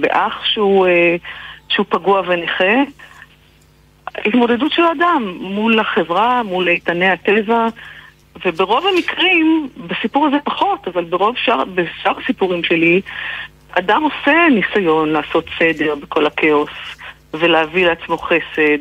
באח 0.00 0.44
שהוא, 0.44 0.86
אה, 0.86 1.16
שהוא 1.68 1.86
פגוע 1.88 2.22
ונכה. 2.26 2.82
התמודדות 4.26 4.72
של 4.72 4.82
האדם 4.82 5.36
מול 5.40 5.78
החברה, 5.78 6.42
מול 6.42 6.68
איתני 6.68 7.08
הטבע, 7.08 7.68
וברוב 8.44 8.84
המקרים, 8.86 9.68
בסיפור 9.86 10.26
הזה 10.26 10.36
פחות, 10.44 10.88
אבל 10.88 11.04
ברוב 11.04 11.36
שאר, 11.36 11.64
בשאר 11.64 12.12
הסיפורים 12.22 12.64
שלי, 12.64 13.00
אדם 13.70 14.02
עושה 14.02 14.48
ניסיון 14.50 15.08
לעשות 15.08 15.44
סדר 15.58 15.94
בכל 15.94 16.26
הכאוס, 16.26 16.70
ולהביא 17.34 17.86
לעצמו 17.86 18.18
חסד, 18.18 18.78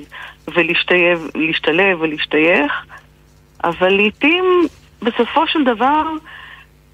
ולהשתלב 0.47 1.97
ולהשתייך, 2.01 2.85
אבל 3.63 3.89
לעיתים, 3.89 4.43
בסופו 5.01 5.47
של 5.47 5.63
דבר, 5.63 6.03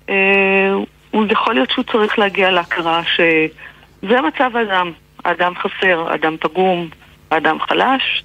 אה, 0.10 0.74
הוא 1.14 1.26
יכול 1.30 1.54
להיות 1.54 1.72
שהוא 1.72 1.86
צריך 1.92 2.20
להגיע 2.20 2.52
להכרה 2.52 3.02
שזה 3.04 4.22
מצב 4.22 4.58
האדם. 4.58 4.92
האדם 5.26 5.54
חסר, 5.56 6.06
האדם 6.10 6.36
פגום, 6.40 6.88
האדם 7.32 7.60
חלש, 7.60 8.24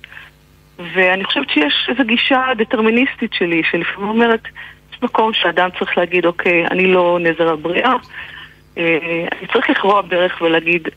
ואני 0.94 1.24
חושבת 1.24 1.51
שיש 1.51 1.88
איזו 1.88 2.05
גישה 2.05 2.42
דטרמיניסטית 2.57 3.33
שלי, 3.33 3.62
שלפעמים 3.70 4.09
אומרת, 4.09 4.42
יש 4.92 5.03
מקום 5.03 5.33
שאדם 5.33 5.68
צריך 5.79 5.98
להגיד, 5.98 6.27
אוקיי, 6.27 6.66
אני 6.66 6.87
לא 6.87 7.18
נזר 7.20 7.48
הבריאה, 7.48 7.92
אה, 8.79 9.27
אני 9.38 9.46
צריך 9.53 9.70
לכרוע 9.70 10.03
ברך 10.03 10.40
ולהגיד, 10.42 10.88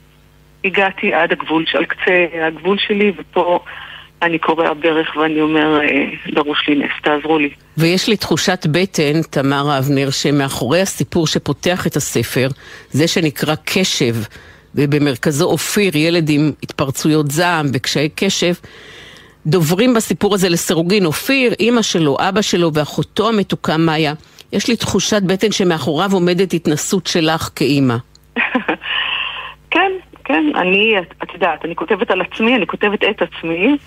הגעתי 0.63 1.13
עד 1.13 1.31
הגבול, 1.31 1.65
על 1.73 1.85
קצה 1.85 2.25
הגבול 2.47 2.77
שלי, 2.77 3.11
ופה 3.17 3.59
אני 4.21 4.39
קורע 4.39 4.73
ברך 4.73 5.17
ואני 5.17 5.41
אומר, 5.41 5.81
אה, 5.81 6.31
דרוש 6.33 6.67
לי 6.67 6.75
נס, 6.75 6.91
תעזרו 7.03 7.39
לי. 7.39 7.49
ויש 7.77 8.09
לי 8.09 8.17
תחושת 8.17 8.65
בטן, 8.71 9.21
תמר 9.29 9.77
אבנר, 9.77 10.09
שמאחורי 10.09 10.81
הסיפור 10.81 11.27
שפותח 11.27 11.87
את 11.87 11.95
הספר, 11.95 12.47
זה 12.89 13.07
שנקרא 13.07 13.55
קשב, 13.65 14.15
ובמרכזו 14.75 15.45
אופיר, 15.45 15.97
ילד 15.97 16.29
עם 16.29 16.51
התפרצויות 16.63 17.31
זעם 17.31 17.65
וקשיי 17.73 18.09
קשב, 18.15 18.53
דוברים 19.45 19.93
בסיפור 19.93 20.33
הזה 20.33 20.49
לסירוגין 20.49 21.05
אופיר, 21.05 21.53
אימא 21.59 21.81
שלו, 21.81 22.17
אבא 22.19 22.41
שלו 22.41 22.73
ואחותו 22.73 23.29
המתוקה 23.29 23.77
מאיה. 23.77 24.13
יש 24.53 24.67
לי 24.67 24.75
תחושת 24.75 25.21
בטן 25.21 25.51
שמאחוריו 25.51 26.09
עומדת 26.13 26.53
התנסות 26.53 27.07
שלך 27.07 27.49
כאימא. 27.55 27.95
כן, 29.71 29.91
כן, 30.25 30.43
אני, 30.55 30.93
את 31.23 31.33
יודעת, 31.33 31.65
אני 31.65 31.75
כותבת 31.75 32.11
על 32.11 32.21
עצמי, 32.21 32.55
אני 32.55 32.67
כותבת 32.67 33.03
את 33.03 33.21
עצמי. 33.21 33.77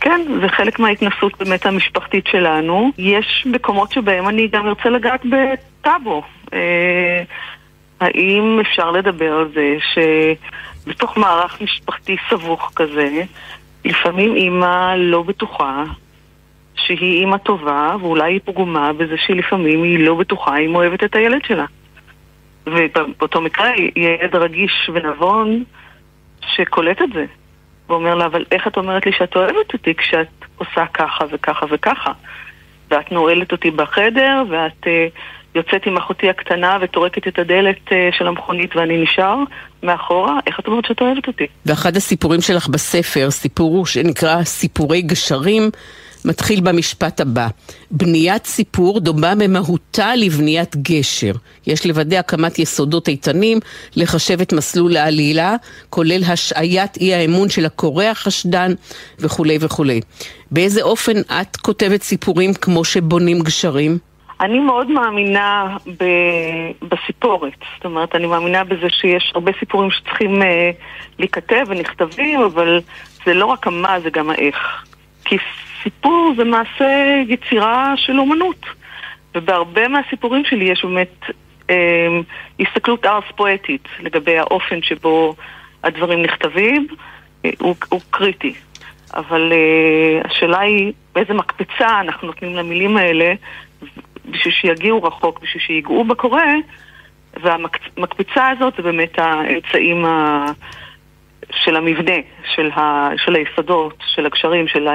כן, 0.00 0.20
זה 0.40 0.48
חלק 0.48 0.78
מההתנסות 0.78 1.38
באמת 1.38 1.66
המשפחתית 1.66 2.26
שלנו. 2.26 2.90
יש 2.98 3.46
מקומות 3.46 3.92
שבהם 3.92 4.28
אני 4.28 4.48
גם 4.48 4.68
ארצה 4.68 4.88
לגעת 4.88 5.20
בטאבו. 5.24 6.22
אה, 6.52 7.22
האם 8.00 8.58
אפשר 8.60 8.90
לדבר 8.90 9.32
על 9.32 9.48
זה 9.54 9.76
שבתוך 10.84 11.16
מערך 11.16 11.62
משפחתי 11.62 12.16
סבוך 12.30 12.72
כזה, 12.76 13.22
לפעמים 13.84 14.36
אימא 14.36 14.94
לא 14.96 15.22
בטוחה 15.22 15.84
שהיא 16.74 17.20
אימא 17.20 17.36
טובה, 17.36 17.96
ואולי 18.00 18.32
היא 18.32 18.40
פגומה 18.44 18.92
בזה 18.92 19.14
שלפעמים 19.26 19.82
היא 19.82 19.98
לא 19.98 20.14
בטוחה 20.14 20.58
אם 20.58 20.74
אוהבת 20.74 21.04
את 21.04 21.14
הילד 21.14 21.44
שלה. 21.44 21.64
ובאותו 22.66 23.40
מקרה 23.40 23.70
ילד 23.96 24.36
רגיש 24.36 24.90
ונבון 24.92 25.64
שקולט 26.40 27.02
את 27.02 27.08
זה, 27.14 27.24
ואומר 27.88 28.14
לה, 28.14 28.26
אבל 28.26 28.44
איך 28.52 28.66
את 28.66 28.76
אומרת 28.76 29.06
לי 29.06 29.12
שאת 29.18 29.36
אוהבת 29.36 29.72
אותי 29.72 29.94
כשאת 29.94 30.28
עושה 30.56 30.86
ככה 30.94 31.24
וככה 31.32 31.66
וככה? 31.70 32.12
ואת 32.90 33.12
נועלת 33.12 33.52
אותי 33.52 33.70
בחדר, 33.70 34.42
ואת 34.50 34.84
uh, 34.84 34.88
יוצאת 35.54 35.86
עם 35.86 35.96
אחותי 35.96 36.30
הקטנה 36.30 36.78
וטורקת 36.80 37.28
את 37.28 37.38
הדלת 37.38 37.88
uh, 37.88 37.92
של 38.18 38.26
המכונית 38.26 38.76
ואני 38.76 39.02
נשאר 39.02 39.36
מאחורה, 39.82 40.38
איך 40.46 40.60
את 40.60 40.66
אומרת 40.66 40.84
שאת 40.84 41.00
אוהבת 41.00 41.26
אותי? 41.26 41.46
ואחד 41.66 41.96
הסיפורים 41.96 42.40
שלך 42.40 42.68
בספר, 42.68 43.30
סיפור 43.30 43.86
שנקרא 43.86 44.42
סיפורי 44.44 45.02
גשרים, 45.02 45.70
מתחיל 46.24 46.60
במשפט 46.60 47.20
הבא: 47.20 47.48
בניית 47.90 48.46
סיפור 48.46 49.00
דומה 49.00 49.34
במהותה 49.34 50.16
לבניית 50.16 50.76
גשר. 50.76 51.32
יש 51.66 51.86
לוודא 51.86 52.16
הקמת 52.16 52.58
יסודות 52.58 53.08
איתנים, 53.08 53.58
לחשב 53.96 54.40
את 54.40 54.52
מסלול 54.52 54.96
העלילה, 54.96 55.56
כולל 55.90 56.22
השעיית 56.28 56.96
אי 56.96 57.14
האמון 57.14 57.48
של 57.48 57.66
הקורא 57.66 58.04
החשדן 58.04 58.72
וכולי 59.18 59.58
וכולי. 59.60 60.00
באיזה 60.50 60.82
אופן 60.82 61.20
את 61.20 61.56
כותבת 61.56 62.02
סיפורים 62.02 62.54
כמו 62.54 62.84
שבונים 62.84 63.40
גשרים? 63.40 63.98
אני 64.40 64.58
מאוד 64.58 64.90
מאמינה 64.90 65.76
ב... 65.98 66.04
בסיפורת. 66.82 67.52
זאת 67.76 67.84
אומרת, 67.84 68.14
אני 68.14 68.26
מאמינה 68.26 68.64
בזה 68.64 68.90
שיש 68.90 69.32
הרבה 69.34 69.52
סיפורים 69.58 69.90
שצריכים 69.90 70.42
אה, 70.42 70.70
להיכתב 71.18 71.64
ונכתבים, 71.68 72.40
אבל 72.40 72.80
זה 73.26 73.34
לא 73.34 73.46
רק 73.46 73.66
המה, 73.66 74.00
זה 74.00 74.10
גם 74.10 74.30
האיך. 74.30 74.56
כי 75.24 75.36
סיפור 75.82 76.32
זה 76.36 76.44
מעשה 76.44 77.22
יצירה 77.28 77.94
של 77.96 78.18
אומנות. 78.18 78.66
ובהרבה 79.34 79.88
מהסיפורים 79.88 80.44
שלי 80.44 80.64
יש 80.64 80.84
באמת 80.84 81.24
אה, 81.70 82.18
הסתכלות 82.60 83.06
ארס 83.06 83.24
פואטית 83.36 83.88
לגבי 84.00 84.38
האופן 84.38 84.82
שבו 84.82 85.34
הדברים 85.84 86.22
נכתבים, 86.22 86.86
אה, 87.44 87.50
הוא, 87.60 87.74
הוא 87.88 88.00
קריטי. 88.10 88.54
אבל 89.14 89.52
אה, 89.52 90.20
השאלה 90.24 90.60
היא 90.60 90.92
באיזה 91.14 91.34
מקפצה 91.34 92.00
אנחנו 92.00 92.26
נותנים 92.26 92.56
למילים 92.56 92.96
האלה 92.96 93.34
בשביל 94.24 94.54
שיגיעו 94.54 95.02
רחוק, 95.02 95.40
בשביל 95.40 95.62
שיגעו 95.62 96.04
בקורא, 96.04 96.42
והמקפצה 97.42 98.48
הזאת 98.48 98.74
זה 98.76 98.82
באמת 98.82 99.18
האמצעים 99.18 100.04
ה... 100.04 100.44
של 101.50 101.76
המבנה, 101.76 102.16
של, 102.54 102.70
ה... 102.70 103.10
של 103.16 103.34
היסודות, 103.34 103.94
של 104.14 104.26
הגשרים, 104.26 104.68
של. 104.68 104.88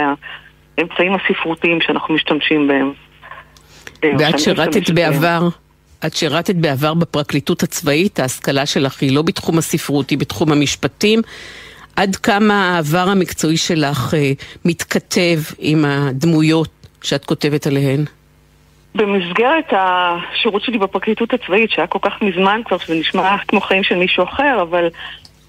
האמצעים 0.78 1.14
הספרותיים 1.16 1.82
שאנחנו 1.82 2.14
משתמשים 2.14 2.68
בהם. 2.68 2.94
אה, 4.04 4.12
ואת 4.20 4.40
שירתת 4.40 4.90
בעבר, 4.90 5.48
את 6.06 6.16
שירתת 6.16 6.56
בעבר 6.56 6.94
בפרקליטות 6.94 7.64
הצבאית, 7.64 8.20
ההשכלה 8.20 8.66
שלך 8.66 9.02
היא 9.02 9.16
לא 9.16 9.22
בתחום 9.22 9.58
הספרות, 9.58 10.10
היא 10.10 10.18
בתחום 10.18 10.52
המשפטים. 10.52 11.22
עד 11.96 12.16
כמה 12.16 12.76
העבר 12.76 13.10
המקצועי 13.10 13.58
שלך 13.58 14.14
אה, 14.14 14.32
מתכתב 14.66 15.40
עם 15.60 15.86
הדמויות 15.86 16.70
שאת 17.02 17.26
כותבת 17.26 17.68
עליהן? 17.68 18.06
במסגרת 18.96 19.66
השירות 19.72 20.64
שלי 20.64 20.78
בפרקליטות 20.78 21.34
הצבאית, 21.34 21.72
שהיה 21.72 21.88
כל 21.88 22.00
כך 22.02 22.22
מזמן 22.22 22.62
כבר, 22.66 22.78
שזה 22.78 22.96
נשמע 22.96 23.36
כמו 23.48 23.62
חיים 23.62 23.84
של 23.84 23.96
מישהו 23.96 24.24
אחר, 24.24 24.62
אבל 24.62 24.88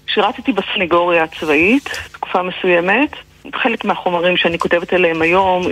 שירתתי 0.07 0.51
בסניגוריה 0.51 1.23
הצבאית, 1.23 1.89
תקופה 2.11 2.41
מסוימת. 2.43 3.15
חלק 3.53 3.85
מהחומרים 3.85 4.37
שאני 4.37 4.59
כותבת 4.59 4.93
עליהם 4.93 5.21
היום, 5.21 5.63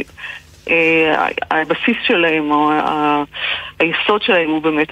אה, 0.69 1.27
הבסיס 1.51 1.97
שלהם, 2.07 2.51
או 2.51 2.71
היסוד 3.79 4.21
שלהם 4.21 4.49
הוא 4.49 4.61
באמת 4.61 4.87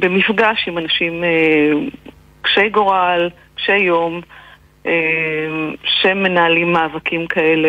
במפגש 0.00 0.68
עם 0.68 0.78
אנשים 0.78 1.24
אה, 1.24 1.70
קשי 2.42 2.68
גורל, 2.68 3.30
קשי 3.54 3.76
יום, 3.76 4.20
אה, 4.86 4.92
שמנהלים 5.84 6.72
מאבקים 6.72 7.26
כאלה 7.26 7.68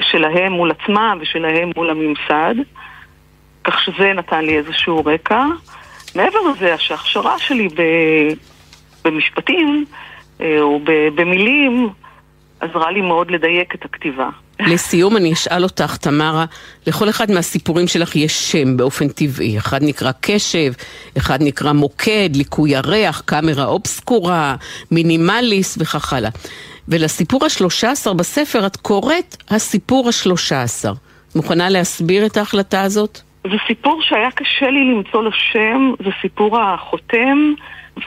שלהם 0.00 0.52
מול 0.52 0.70
עצמם 0.70 1.18
ושלהם 1.20 1.70
מול 1.76 1.90
הממסד. 1.90 2.54
כך 3.64 3.82
שזה 3.82 4.12
נתן 4.12 4.44
לי 4.44 4.56
איזשהו 4.58 5.02
רקע. 5.06 5.44
מעבר 6.14 6.38
לזה, 6.40 6.78
שההכשרה 6.78 7.38
שלי 7.38 7.68
במשפטים 9.04 9.84
או 10.40 10.80
במילים 11.14 11.88
עזרה 12.62 12.90
לי 12.90 13.00
מאוד 13.00 13.30
לדייק 13.30 13.74
את 13.74 13.84
הכתיבה. 13.84 14.28
לסיום 14.60 15.16
אני 15.16 15.32
אשאל 15.32 15.62
אותך, 15.62 15.96
תמרה, 15.96 16.44
לכל 16.86 17.08
אחד 17.08 17.30
מהסיפורים 17.30 17.86
שלך 17.86 18.16
יש 18.16 18.52
שם 18.52 18.76
באופן 18.76 19.08
טבעי. 19.08 19.58
אחד 19.58 19.82
נקרא 19.82 20.10
קשב, 20.20 20.72
אחד 21.18 21.38
נקרא 21.42 21.72
מוקד, 21.72 22.30
ליקוי 22.34 22.70
ירח, 22.70 23.20
קאמרה 23.20 23.64
אובסקורה, 23.64 24.56
מינימליס 24.90 25.78
וכך 25.80 26.12
הלאה. 26.12 26.30
ולסיפור 26.88 27.44
השלושה 27.44 27.90
עשר 27.90 28.12
בספר 28.12 28.66
את 28.66 28.76
קוראת 28.76 29.36
הסיפור 29.50 30.08
השלושה 30.08 30.62
עשר. 30.62 30.92
מוכנה 31.34 31.68
להסביר 31.68 32.26
את 32.26 32.36
ההחלטה 32.36 32.82
הזאת? 32.82 33.18
זה 33.44 33.56
סיפור 33.66 34.02
שהיה 34.02 34.30
קשה 34.30 34.70
לי 34.70 34.84
למצוא 34.94 35.22
לו 35.22 35.32
שם, 35.32 35.92
זה 36.04 36.10
סיפור 36.20 36.60
החותם. 36.60 37.54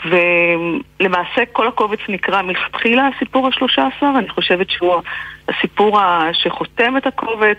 ולמעשה 0.05 1.45
כל 1.51 1.67
הקובץ 1.67 1.99
נקרא 2.09 2.41
מלכתחילה 2.41 3.09
הסיפור 3.15 3.47
השלושה 3.47 3.87
עשר, 3.97 4.11
אני 4.17 4.29
חושבת 4.29 4.69
שהוא 4.69 5.01
הסיפור 5.47 5.99
שחותם 6.33 6.97
את 6.97 7.07
הקובץ, 7.07 7.57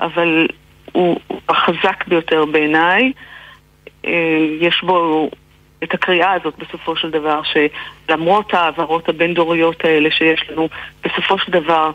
אבל 0.00 0.46
הוא 0.92 1.20
החזק 1.48 2.04
ביותר 2.08 2.44
בעיניי. 2.44 3.12
אה, 4.06 4.38
יש 4.60 4.82
בו 4.82 5.30
את 5.84 5.94
הקריאה 5.94 6.32
הזאת 6.32 6.54
בסופו 6.58 6.96
של 6.96 7.10
דבר, 7.10 7.40
שלמרות 7.44 8.54
העברות 8.54 9.08
הבין-דוריות 9.08 9.84
האלה 9.84 10.10
שיש 10.10 10.50
לנו, 10.50 10.68
בסופו 11.04 11.38
של 11.38 11.52
דבר 11.52 11.90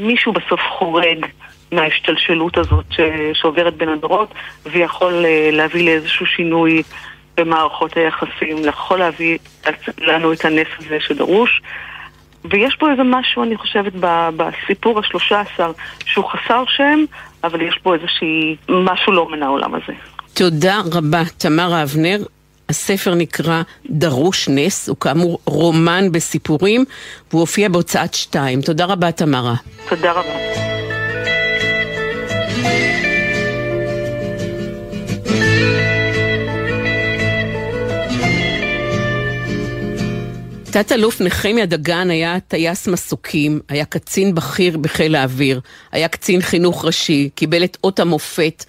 מישהו 0.00 0.32
בסוף 0.32 0.60
חורג 0.78 1.26
מההשתלשלות 1.72 2.58
הזאת 2.58 2.84
שעוברת 3.32 3.74
בין 3.74 3.88
הדורות, 3.88 4.34
ויכול 4.66 5.24
אה, 5.24 5.48
להביא 5.52 5.84
לאיזשהו 5.84 6.26
שינוי 6.26 6.82
במערכות 7.36 7.96
היחסים, 7.96 8.56
יכול 8.64 8.98
להביא 8.98 9.38
לנו 9.98 10.32
את 10.32 10.44
הנס 10.44 10.66
הזה 10.78 10.96
שדרוש. 11.00 11.62
ויש 12.44 12.76
פה 12.76 12.90
איזה 12.90 13.02
משהו, 13.02 13.42
אני 13.42 13.56
חושבת, 13.56 13.92
בסיפור 14.36 14.98
השלושה 14.98 15.40
עשר, 15.40 15.72
שהוא 16.06 16.24
חסר 16.24 16.64
שם, 16.66 17.04
אבל 17.44 17.60
יש 17.60 17.78
פה 17.82 17.94
איזושהי 17.94 18.56
משהו 18.68 19.12
לא 19.12 19.28
מן 19.30 19.42
העולם 19.42 19.74
הזה. 19.74 19.92
תודה 20.34 20.80
רבה, 20.92 21.22
תמרה 21.38 21.82
אבנר. 21.82 22.18
הספר 22.68 23.14
נקרא 23.14 23.62
דרוש 23.90 24.48
נס, 24.48 24.88
הוא 24.88 24.96
כאמור 24.96 25.38
רומן 25.46 26.12
בסיפורים, 26.12 26.84
והוא 27.30 27.40
הופיע 27.40 27.68
בהוצאת 27.68 28.14
שתיים. 28.14 28.62
תודה 28.62 28.84
רבה, 28.84 29.12
תמרה. 29.12 29.54
תודה 29.88 30.12
רבה. 30.12 30.71
תת-אלוף 40.72 41.20
נחמיה 41.20 41.66
דגן 41.66 42.10
היה 42.10 42.40
טייס 42.40 42.88
מסוקים, 42.88 43.60
היה 43.68 43.84
קצין 43.84 44.34
בכיר 44.34 44.78
בחיל 44.78 45.14
האוויר, 45.14 45.60
היה 45.92 46.08
קצין 46.08 46.42
חינוך 46.42 46.84
ראשי, 46.84 47.28
קיבל 47.34 47.64
את 47.64 47.76
אות 47.84 48.00
המופת, 48.00 48.64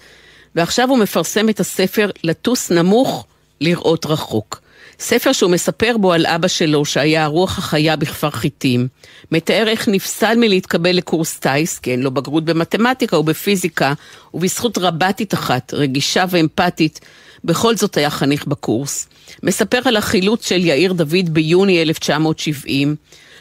ועכשיו 0.54 0.88
הוא 0.88 0.98
מפרסם 0.98 1.48
את 1.48 1.60
הספר 1.60 2.10
לטוס 2.24 2.70
נמוך, 2.70 3.26
לראות 3.60 4.06
רחוק. 4.06 4.60
ספר 5.00 5.32
שהוא 5.32 5.50
מספר 5.50 5.96
בו 6.00 6.12
על 6.12 6.26
אבא 6.26 6.48
שלו, 6.48 6.84
שהיה 6.84 7.24
הרוח 7.24 7.58
החיה 7.58 7.96
בכפר 7.96 8.30
חיטים. 8.30 8.88
מתאר 9.32 9.68
איך 9.68 9.88
נפסל 9.88 10.36
מלהתקבל 10.36 10.92
לקורס 10.92 11.38
טיס, 11.38 11.78
כי 11.78 11.92
אין 11.92 12.00
לו 12.00 12.10
בגרות 12.10 12.44
במתמטיקה 12.44 13.18
ובפיזיקה, 13.18 13.92
ובזכות 14.34 14.78
רבתית 14.78 15.34
אחת, 15.34 15.74
רגישה 15.74 16.24
ואמפתית, 16.30 17.00
בכל 17.44 17.76
זאת 17.76 17.96
היה 17.96 18.10
חניך 18.10 18.46
בקורס. 18.46 19.08
מספר 19.42 19.80
על 19.84 19.96
החילוץ 19.96 20.48
של 20.48 20.64
יאיר 20.64 20.92
דוד 20.92 21.28
ביוני 21.30 21.82
1970, 21.82 22.96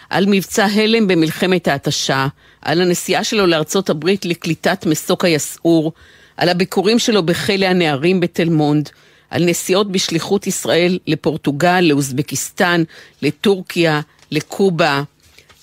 על 0.10 0.26
מבצע 0.28 0.66
הלם 0.66 1.08
במלחמת 1.08 1.68
ההתשה, 1.68 2.28
על 2.62 2.82
הנסיעה 2.82 3.24
שלו 3.24 3.48
לארצות 3.48 3.90
הברית 3.90 4.26
לקליטת 4.26 4.86
מסוק 4.86 5.26
היסעור, 5.26 5.92
על 6.38 6.50
הביקורים 6.50 7.00
שלו 7.00 7.24
בכלא 7.24 7.66
הנערים 7.66 8.20
בתל 8.20 8.50
מונד, 8.50 8.90
על 9.30 9.46
נסיעות 9.46 9.92
בשליחות 9.92 10.48
ישראל 10.48 11.00
לפורטוגל, 11.08 11.82
לאוזבקיסטן, 11.82 12.84
לטורקיה, 13.22 14.02
לקובה. 14.32 15.04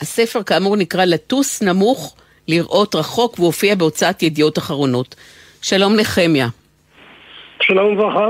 הספר 0.01 0.43
כאמור 0.43 0.77
נקרא 0.77 1.05
לטוס 1.05 1.63
נמוך, 1.63 2.15
לראות 2.49 2.95
רחוק, 2.95 3.39
והופיע 3.39 3.75
בהוצאת 3.75 4.23
ידיעות 4.23 4.59
אחרונות. 4.59 5.15
שלום 5.63 5.97
נחמיה. 5.97 6.49
שלום 7.71 7.93
וברכה. 7.93 8.29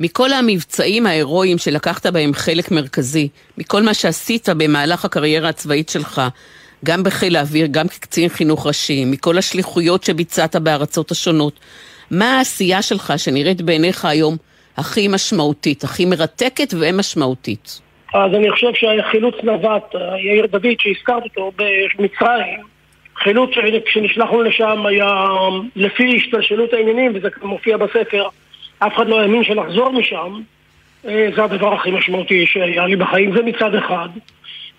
מכל 0.00 0.32
המבצעים 0.32 1.06
ההירואיים 1.06 1.58
שלקחת 1.58 2.06
בהם 2.06 2.32
חלק 2.34 2.70
מרכזי, 2.70 3.28
מכל 3.58 3.82
מה 3.82 3.94
שעשית 3.94 4.48
במהלך 4.48 5.04
הקריירה 5.04 5.48
הצבאית 5.48 5.88
שלך, 5.88 6.22
גם 6.84 7.02
בחיל 7.02 7.36
האוויר, 7.36 7.66
גם 7.70 7.88
כקצין 7.88 8.28
חינוך 8.28 8.66
ראשי, 8.66 9.04
מכל 9.04 9.38
השליחויות 9.38 10.04
שביצעת 10.04 10.56
בארצות 10.56 11.10
השונות, 11.10 11.60
מה 12.10 12.38
העשייה 12.38 12.82
שלך 12.82 13.12
שנראית 13.16 13.62
בעיניך 13.62 14.04
היום 14.04 14.36
הכי 14.76 15.08
משמעותית, 15.08 15.84
הכי 15.84 16.04
מרתקת 16.04 16.74
ומשמעותית? 16.80 17.80
אז 18.14 18.34
אני 18.34 18.50
חושב 18.50 18.74
שהחילוץ 18.74 19.34
נווט, 19.42 19.94
יאיר 20.24 20.46
דוד 20.46 20.74
שהזכרת 20.78 21.22
אותו 21.24 21.52
במצרים, 21.56 22.75
חילוץ 23.22 23.50
כשנשלחנו 23.86 24.42
לשם 24.42 24.86
היה 24.86 25.24
לפי 25.76 26.16
השתלשלות 26.16 26.72
העניינים, 26.72 27.12
וזה 27.14 27.28
מופיע 27.42 27.76
בספר, 27.76 28.28
אף 28.78 28.94
אחד 28.94 29.08
לא 29.08 29.20
האמין 29.20 29.44
שנחזור 29.44 29.92
משם, 29.92 30.40
אה, 31.08 31.28
זה 31.36 31.44
הדבר 31.44 31.74
הכי 31.74 31.90
משמעותי 31.90 32.46
שהיה 32.46 32.86
לי 32.86 32.96
בחיים, 32.96 33.36
זה 33.36 33.42
מצד 33.42 33.74
אחד. 33.74 34.08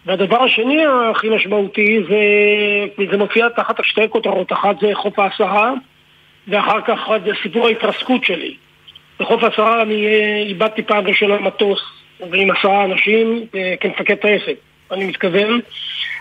והדבר 0.06 0.43
השני 0.43 0.84
הכי 1.12 1.30
משמעותי 1.30 2.00
זה, 2.10 3.06
זה 3.12 3.17
מופיע 3.17 3.50
תחת 3.50 3.76
שתי 3.84 4.10
כותרות, 4.10 4.52
אחת 4.52 4.80
זה 4.80 4.91
חוף 4.93 5.19
העשרה, 5.19 5.73
ואחר 6.47 6.82
כך 6.82 7.00
זה 7.26 7.32
סיפור 7.43 7.67
ההתרסקות 7.67 8.23
שלי. 8.26 8.56
בחוף 9.19 9.43
העשרה 9.43 9.82
אני 9.82 10.06
אה, 10.06 10.43
איבדתי 10.45 10.84
פעם 10.84 11.08
ראשונה 11.08 11.39
מטוס 11.39 11.80
ועם 12.32 12.52
עשרה 12.52 12.86
אנשים 12.86 13.45
אה, 13.56 13.73
כמפקד 13.80 14.15
טייסת. 14.15 14.56
אני 14.91 15.06
מתכוון 15.06 15.60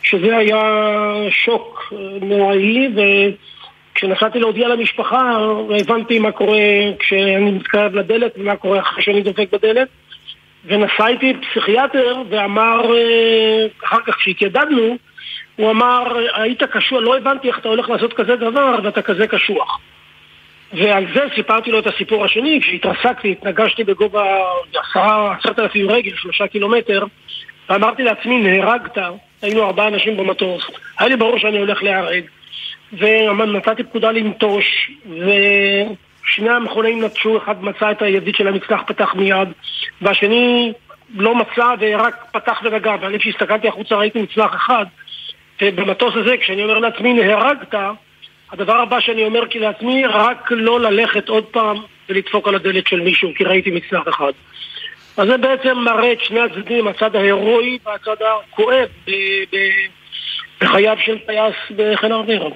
שזה 0.06 0.36
היה 0.36 0.62
שוק 1.30 1.92
נוראי, 2.20 2.88
וכשנסעתי 3.92 4.38
להודיע 4.38 4.68
למשפחה, 4.68 5.38
הבנתי 5.80 6.18
מה 6.18 6.32
קורה 6.32 6.58
כשאני 6.98 7.50
מתקרב 7.50 7.94
לדלת 7.94 8.32
ומה 8.36 8.56
קורה 8.56 8.80
אחרי 8.80 9.02
שאני 9.02 9.22
דופק 9.22 9.48
בדלת. 9.52 9.88
ונסע 10.64 11.06
איתי 11.06 11.34
פסיכיאטר 11.34 12.22
ואמר, 12.28 12.94
אה, 12.94 13.66
אחר 13.84 14.00
כך 14.06 14.16
כשהתיידדנו, 14.16 14.96
הוא 15.56 15.70
אמר, 15.70 16.16
היית 16.34 16.62
קשוח, 16.62 17.00
לא 17.02 17.16
הבנתי 17.16 17.48
איך 17.48 17.58
אתה 17.58 17.68
הולך 17.68 17.90
לעשות 17.90 18.12
כזה 18.12 18.36
דבר 18.36 18.78
ואתה 18.82 19.02
כזה 19.02 19.26
קשוח. 19.26 19.80
ועל 20.72 21.06
זה 21.14 21.20
סיפרתי 21.34 21.70
לו 21.70 21.78
את 21.78 21.86
הסיפור 21.86 22.24
השני, 22.24 22.60
כשהתרסקתי, 22.62 23.32
התנגשתי 23.32 23.84
בגובה 23.84 24.36
עשרת 25.38 25.58
אלפים 25.58 25.90
רגל, 25.90 26.12
שלושה 26.16 26.46
קילומטר, 26.46 27.04
ואמרתי 27.70 28.02
לעצמי, 28.02 28.38
נהרגת, 28.38 28.98
היינו 29.42 29.62
ארבעה 29.62 29.88
אנשים 29.88 30.16
במטוס, 30.16 30.62
היה 30.98 31.08
לי 31.08 31.16
ברור 31.16 31.38
שאני 31.38 31.58
הולך 31.58 31.82
להיהרג, 31.82 32.24
ונתתי 32.92 33.82
פקודה 33.82 34.10
לנטוש, 34.10 34.90
ושני 35.06 36.50
המכונאים 36.50 37.04
נטשו, 37.04 37.38
אחד 37.38 37.64
מצא 37.64 37.90
את 37.90 38.02
הידית 38.02 38.36
של 38.36 38.48
המצלח, 38.48 38.82
פתח 38.86 39.14
מיד, 39.14 39.48
והשני 40.02 40.72
לא 41.14 41.34
מצא 41.34 41.74
ורק 41.80 42.24
פתח 42.32 42.60
ונגע, 42.64 42.94
ואני 43.00 43.18
כשהסתכלתי 43.18 43.68
החוצה 43.68 43.94
ראיתי 43.94 44.22
מצלח 44.22 44.54
אחד, 44.54 44.84
ובמטוס 45.62 46.14
הזה, 46.16 46.36
כשאני 46.36 46.62
אומר 46.62 46.78
לעצמי, 46.78 47.12
נהרגת, 47.12 47.74
הדבר 48.52 48.76
הבא 48.76 49.00
שאני 49.00 49.24
אומר 49.24 49.42
לעצמי, 49.54 50.06
רק 50.06 50.48
לא 50.50 50.80
ללכת 50.80 51.28
עוד 51.28 51.44
פעם 51.44 51.76
ולדפוק 52.08 52.48
על 52.48 52.54
הדלת 52.54 52.86
של 52.86 53.00
מישהו, 53.00 53.32
כי 53.36 53.44
ראיתי 53.44 53.70
מצלח 53.70 54.08
אחד. 54.08 54.32
אז 55.16 55.28
זה 55.28 55.36
בעצם 55.36 55.78
מראה 55.78 56.12
את 56.12 56.20
שני 56.20 56.40
הצדדים, 56.40 56.88
הצד 56.88 57.16
ההירואי 57.16 57.78
והצד 57.86 58.16
הכואב 58.22 58.88
בחייו 60.60 60.96
של 61.04 61.18
טייס 61.18 61.54
בחיל 61.76 62.12
האוויר. 62.12 62.50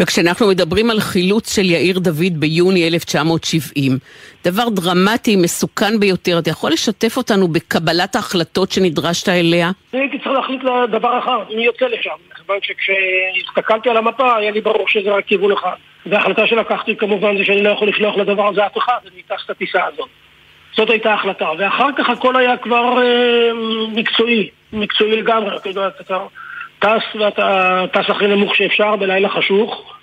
וכשאנחנו 0.00 0.48
מדברים 0.48 0.90
על 0.90 1.00
חילוץ 1.00 1.54
של 1.56 1.64
יאיר 1.64 1.98
דוד 1.98 2.32
ביוני 2.32 2.88
1970, 2.88 3.98
דבר 4.44 4.68
דרמטי, 4.68 5.36
מסוכן 5.36 6.00
ביותר, 6.00 6.38
אתה 6.38 6.50
יכול 6.50 6.72
לשתף 6.72 7.16
אותנו 7.16 7.48
בקבלת 7.48 8.16
ההחלטות 8.16 8.72
שנדרשת 8.72 9.28
אליה? 9.28 9.70
אני 9.94 10.00
הייתי 10.00 10.18
צריך 10.18 10.30
להחליט 10.30 10.60
לדבר 10.64 11.18
אחד, 11.18 11.54
מי 11.56 11.64
יוצא 11.64 11.84
לשם, 11.84 12.10
מכיוון 12.30 12.58
שכשהסתכלתי 12.62 13.90
על 13.90 13.96
המפה 13.96 14.36
היה 14.36 14.50
לי 14.50 14.60
ברור 14.60 14.88
שזה 14.88 15.10
רק 15.10 15.24
כיוון 15.26 15.52
אחד. 15.52 15.76
וההחלטה 16.06 16.46
שלקחתי 16.46 16.96
כמובן 16.96 17.38
זה 17.38 17.44
שאני 17.44 17.62
לא 17.62 17.70
יכול 17.70 17.88
לשלוח 17.88 18.16
לדבר 18.16 18.48
הזה 18.48 18.66
אף 18.66 18.78
אחד, 18.78 18.98
אני 19.12 19.22
אקח 19.26 19.44
את 19.44 19.50
הטיסה 19.50 19.84
הזאת. 19.84 20.08
זאת 20.78 20.90
הייתה 20.90 21.10
ההחלטה, 21.10 21.48
ואחר 21.58 21.88
כך 21.98 22.10
הכל 22.10 22.36
היה 22.36 22.56
כבר 22.56 23.02
אה, 23.02 23.50
מקצועי, 23.94 24.48
מקצועי 24.72 25.16
לגמרי, 25.16 25.56
אתה 26.00 26.18
טס 26.78 27.02
ואתה 27.20 27.84
טס 27.92 28.10
הכי 28.10 28.26
נמוך 28.26 28.56
שאפשר 28.56 28.96
בלילה 28.96 29.28
חשוך, 29.28 29.94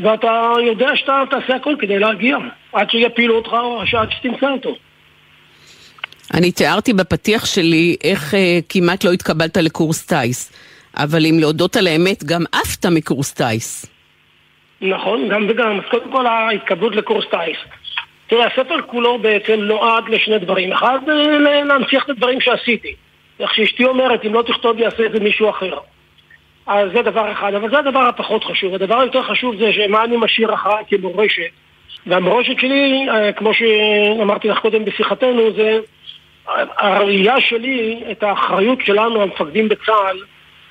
ואתה 0.00 0.52
יודע 0.66 0.96
שאתה 0.96 1.22
תעשה 1.30 1.56
הכל 1.56 1.74
כדי 1.78 1.98
להגיע, 1.98 2.36
עד 2.72 2.90
שיפילו 2.90 3.36
אותך 3.36 3.52
או 3.52 3.80
עד 3.98 4.08
שתמצא 4.10 4.50
אותו. 4.50 4.76
אני 6.34 6.52
תיארתי 6.52 6.92
בפתיח 6.92 7.46
שלי 7.46 7.96
איך 8.04 8.34
אה, 8.34 8.58
כמעט 8.68 9.04
לא 9.04 9.12
התקבלת 9.12 9.56
לקורס 9.56 10.06
טיס, 10.06 10.52
אבל 10.96 11.26
אם 11.26 11.36
להודות 11.40 11.76
על 11.76 11.86
האמת, 11.86 12.24
גם 12.24 12.44
עפת 12.52 12.86
מקורס 12.86 13.32
טיס. 13.32 13.86
נכון, 14.80 15.28
גם 15.28 15.46
וגם. 15.48 15.78
אז 15.78 15.90
קודם 15.90 16.12
כל 16.12 16.26
ההתקבלות 16.26 16.96
לקורס 16.96 17.24
טיס. 17.30 17.85
תראה, 18.26 18.46
הספר 18.46 18.82
כולו 18.86 19.18
בעצם 19.18 19.60
נועד 19.60 20.08
לשני 20.08 20.38
דברים. 20.38 20.72
אחד, 20.72 20.98
אה, 21.08 21.38
להנציח 21.64 22.04
את 22.04 22.10
הדברים 22.10 22.40
שעשיתי. 22.40 22.94
איך 23.40 23.54
שאשתי 23.54 23.84
אומרת, 23.84 24.24
אם 24.24 24.34
לא 24.34 24.42
תכתוב 24.42 24.78
יעשה 24.78 25.06
את 25.06 25.12
זה 25.12 25.20
מישהו 25.20 25.50
אחר. 25.50 25.78
אז 26.66 26.90
זה 26.92 27.02
דבר 27.02 27.32
אחד, 27.32 27.54
אבל 27.54 27.70
זה 27.70 27.78
הדבר 27.78 28.00
הפחות 28.00 28.44
חשוב. 28.44 28.74
הדבר 28.74 28.98
היותר 29.00 29.22
חשוב 29.22 29.56
זה 29.56 29.72
שמה 29.72 30.04
אני 30.04 30.16
משאיר 30.16 30.54
אחריי 30.54 30.84
כמורשת. 30.88 31.50
והמורשת 32.06 32.60
שלי, 32.60 33.06
אה, 33.10 33.32
כמו 33.32 33.50
שאמרתי 33.54 34.48
לך 34.48 34.58
קודם 34.58 34.84
בשיחתנו, 34.84 35.52
זה 35.56 35.78
הראייה 36.78 37.40
שלי 37.40 38.02
את 38.10 38.22
האחריות 38.22 38.78
שלנו, 38.84 39.22
המפקדים 39.22 39.68
בצה"ל, 39.68 40.18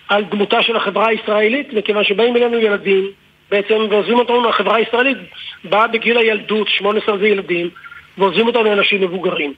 על 0.10 0.24
דמותה 0.24 0.62
של 0.62 0.76
החברה 0.76 1.08
הישראלית, 1.08 1.74
מכיוון 1.74 2.04
שבאים 2.04 2.36
אלינו 2.36 2.58
ילדים 2.58 3.12
בעצם 3.52 3.88
ועוזבים 3.90 4.20
אותנו 4.20 4.42
מהחברה 4.42 4.76
הישראלית, 4.76 5.18
באה 5.64 5.88
בגיל 5.88 6.18
הילדות, 6.18 6.68
18 6.68 7.18
זה 7.18 7.28
ילדים, 7.28 7.70
ועוזבים 8.18 8.48
אותנו 8.48 8.74
אנשים 8.74 9.02
מבוגרים. 9.02 9.54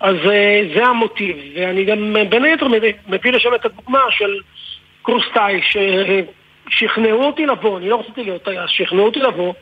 אז 0.00 0.16
אה, 0.30 0.62
זה 0.74 0.86
המוטיב, 0.86 1.36
ואני 1.54 1.84
גם 1.84 2.16
בין 2.28 2.44
היתר 2.44 2.68
מביא 3.08 3.32
לשם 3.32 3.54
את 3.54 3.64
הדוגמה 3.64 4.00
של 4.10 4.38
קורס 5.02 5.24
טייס, 5.32 5.64
ששכנעו 6.68 7.24
אותי 7.24 7.46
לבוא, 7.46 7.78
אני 7.78 7.88
לא 7.88 8.00
רציתי 8.00 8.24
להיות 8.24 8.44
טייס, 8.44 8.60
שכנעו 8.66 9.06
אותי 9.06 9.20
לבוא, 9.20 9.54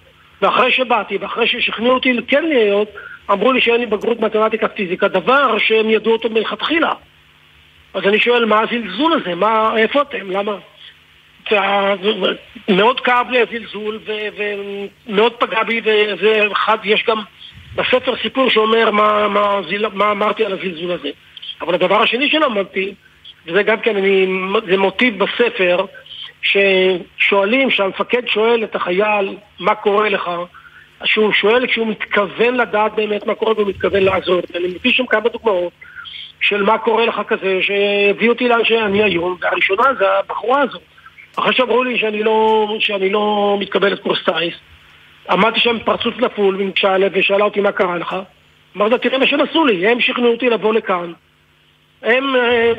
ואחרי 0.42 0.72
שבאתי, 0.72 1.16
ואחרי 1.16 1.46
ששכנעו 1.46 1.94
אותי 1.94 2.12
כן 2.28 2.44
להיות, 2.44 2.88
אמרו 3.30 3.52
לי 3.52 3.60
שאין 3.60 3.80
לי 3.80 3.86
בגרות 3.86 4.20
מתמטיקה 4.20 4.68
פיזיקה, 4.68 5.08
דבר 5.08 5.58
שהם 5.58 5.90
ידעו 5.90 6.12
אותו 6.12 6.30
מלכתחילה. 6.30 6.92
אז 7.94 8.02
אני 8.06 8.20
שואל, 8.20 8.44
מה 8.44 8.60
הזלזול 8.60 9.12
הזה? 9.12 9.34
מה, 9.34 9.72
איפה 9.76 10.02
אתם? 10.02 10.30
למה? 10.30 10.56
מאוד 12.68 13.00
כאב 13.00 13.30
לי 13.30 13.40
הזלזול 13.40 13.98
ומאוד 14.36 15.32
פגע 15.32 15.62
בי 15.62 15.80
ואחד, 16.18 16.78
יש 16.84 17.04
גם 17.08 17.22
בספר 17.74 18.16
סיפור 18.22 18.50
שאומר 18.50 18.90
מה, 18.90 19.28
מה, 19.28 19.60
מה 19.92 20.10
אמרתי 20.10 20.44
על 20.44 20.52
הזלזול 20.52 20.92
הזה. 20.92 21.10
אבל 21.60 21.74
הדבר 21.74 22.02
השני 22.02 22.30
שלמדתי, 22.30 22.94
וזה 23.46 23.62
גם 23.62 23.80
כן, 23.80 23.96
אני, 23.96 24.26
זה 24.68 24.76
מוטיב 24.76 25.24
בספר, 25.24 25.84
ששואלים, 26.42 27.70
שהמפקד 27.70 28.22
שואל 28.26 28.64
את 28.64 28.74
החייל 28.74 29.36
מה 29.60 29.74
קורה 29.74 30.08
לך, 30.08 30.30
שהוא 31.04 31.32
שואל 31.32 31.66
כשהוא 31.66 31.86
מתכוון 31.86 32.54
לדעת 32.54 32.94
באמת 32.94 33.26
מה 33.26 33.34
קורה 33.34 33.52
והוא 33.52 33.68
מתכוון 33.68 34.02
לעזור. 34.02 34.40
ואני 34.52 34.68
מביא 34.68 34.92
שם 34.92 35.06
כמה 35.06 35.28
דוגמאות 35.28 35.72
של 36.40 36.62
מה 36.62 36.78
קורה 36.78 37.06
לך 37.06 37.20
כזה, 37.28 37.58
שהביא 37.62 38.28
אותי 38.28 38.48
לאן 38.48 38.64
שאני 38.64 39.02
היום, 39.02 39.36
והראשונה 39.40 39.84
זה 39.98 40.04
הבחורה 40.18 40.60
הזאת. 40.60 40.82
אחרי 41.38 41.52
שאמרו 41.52 41.84
לי 41.84 41.98
שאני 41.98 42.22
לא, 42.22 42.66
שאני 42.80 43.10
לא 43.10 43.56
מתקבל 43.60 43.92
לקורס 43.92 44.18
טיס, 44.24 44.54
עמדתי 45.30 45.60
שם 45.60 45.70
עם 45.70 45.78
פרצוף 45.78 46.18
נפול, 46.18 46.70
אליי 46.84 47.10
ושאלה 47.12 47.44
אותי 47.44 47.60
מה 47.60 47.72
קרה 47.72 47.98
לך. 47.98 48.16
אמרת, 48.76 49.02
תראה 49.02 49.18
מה 49.18 49.26
שהם 49.26 49.40
עשו 49.40 49.66
לי, 49.66 49.88
הם 49.88 50.00
שכנעו 50.00 50.32
אותי 50.32 50.50
לבוא 50.50 50.74
לכאן. 50.74 51.12
הם 52.02 52.36
אה, 52.36 52.72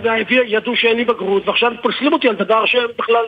ידעו 0.45 0.76
שאין 0.76 0.97
לי 0.97 1.05
בגרות, 1.05 1.47
ועכשיו 1.47 1.72
פוסלים 1.82 2.14
אותי 2.14 2.30
על 2.30 2.36
דבר 2.36 2.66
שהם 2.66 2.88
בכלל... 2.97 3.26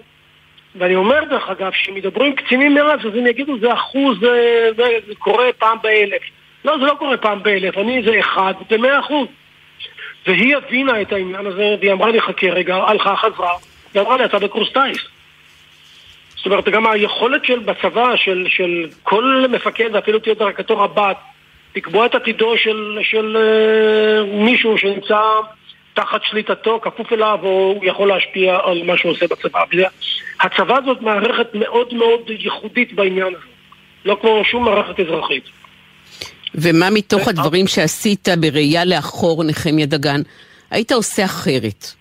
ואני 0.76 0.96
אומר 0.96 1.24
דרך 1.30 1.50
אגב, 1.50 1.72
כשהם 1.72 1.98
ידברו 1.98 2.24
עם 2.24 2.34
קצינים 2.34 2.74
מאז, 2.74 3.00
אז 3.00 3.16
הם 3.16 3.28
יגידו 3.28 3.60
זה 3.60 3.74
אחוז, 3.74 4.20
זה, 4.20 4.28
אה, 4.28 4.70
זה, 4.78 4.84
זה 5.08 5.16
קורה 5.16 5.46
פעם 5.58 5.78
באלף. 5.84 6.22
לא, 6.66 6.78
זה 6.78 6.86
לא 6.86 6.94
קורה 7.00 7.18
פעם 7.18 7.44
באלף, 7.44 7.78
אני 7.78 8.04
זה 8.06 8.20
אחד 8.20 8.54
במאה 8.70 9.00
אחוז. 9.00 9.28
והיא 10.28 10.56
הבינה 10.58 11.02
את 11.02 11.14
העניין 11.14 11.46
הזה, 11.46 11.76
והיא 11.80 11.92
אמרה 11.92 12.12
לי 12.12 12.22
חכה 12.22 12.48
רגע, 12.48 12.76
הלכה, 12.76 13.16
חזרה, 13.16 13.54
היא 13.94 14.02
אמרה 14.02 14.18
לי 14.18 14.26
אתה 14.26 14.40
בקורס 14.40 14.70
טיס. 14.74 15.08
זאת 16.42 16.46
אומרת, 16.46 16.70
גם 16.70 16.88
היכולת 16.88 17.46
של 17.46 17.60
בצבא, 17.60 18.16
של, 18.16 18.46
של 18.50 18.88
כל 19.04 19.46
מפקד, 19.50 19.90
ואפילו 19.94 20.20
תהיה 20.20 20.36
דרגתו 20.36 20.78
רבת, 20.78 21.18
לקבוע 21.76 22.06
את 22.06 22.16
עתידו 22.16 22.58
של, 22.58 22.98
של 23.02 23.38
uh, 23.38 24.36
מישהו 24.36 24.78
שנמצא 24.78 25.20
תחת 25.94 26.22
שליטתו, 26.24 26.80
כפוף 26.82 27.14
אליו, 27.14 27.40
או 27.44 27.50
הוא 27.50 27.86
יכול 27.86 28.08
להשפיע 28.08 28.58
על 28.64 28.84
מה 28.84 28.98
שהוא 28.98 29.12
עושה 29.12 29.26
בצבא. 29.28 29.60
הצבא 30.42 30.78
זאת 30.86 31.02
מערכת 31.02 31.48
מאוד 31.54 31.94
מאוד 31.94 32.22
ייחודית 32.30 32.94
בעניין 32.94 33.28
הזה, 33.28 33.46
לא 34.06 34.18
כמו 34.22 34.42
שום 34.46 34.66
מערכת 34.66 35.00
אזרחית. 35.00 35.44
ומה 36.56 36.90
מתוך 36.90 37.28
הדברים 37.28 37.68
שעשית 37.68 38.28
בראייה 38.40 38.86
לאחור, 38.86 39.44
נחמיה 39.44 39.86
דגן, 39.86 40.22
היית 40.72 40.92
עושה 40.92 41.26
אחרת? 41.26 42.01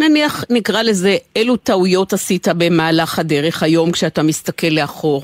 נניח, 0.00 0.44
נקרא 0.50 0.82
לזה, 0.82 1.16
אילו 1.36 1.56
טעויות 1.56 2.12
עשית 2.12 2.48
במהלך 2.58 3.18
הדרך 3.18 3.62
היום 3.62 3.92
כשאתה 3.92 4.22
מסתכל 4.22 4.66
לאחור? 4.70 5.22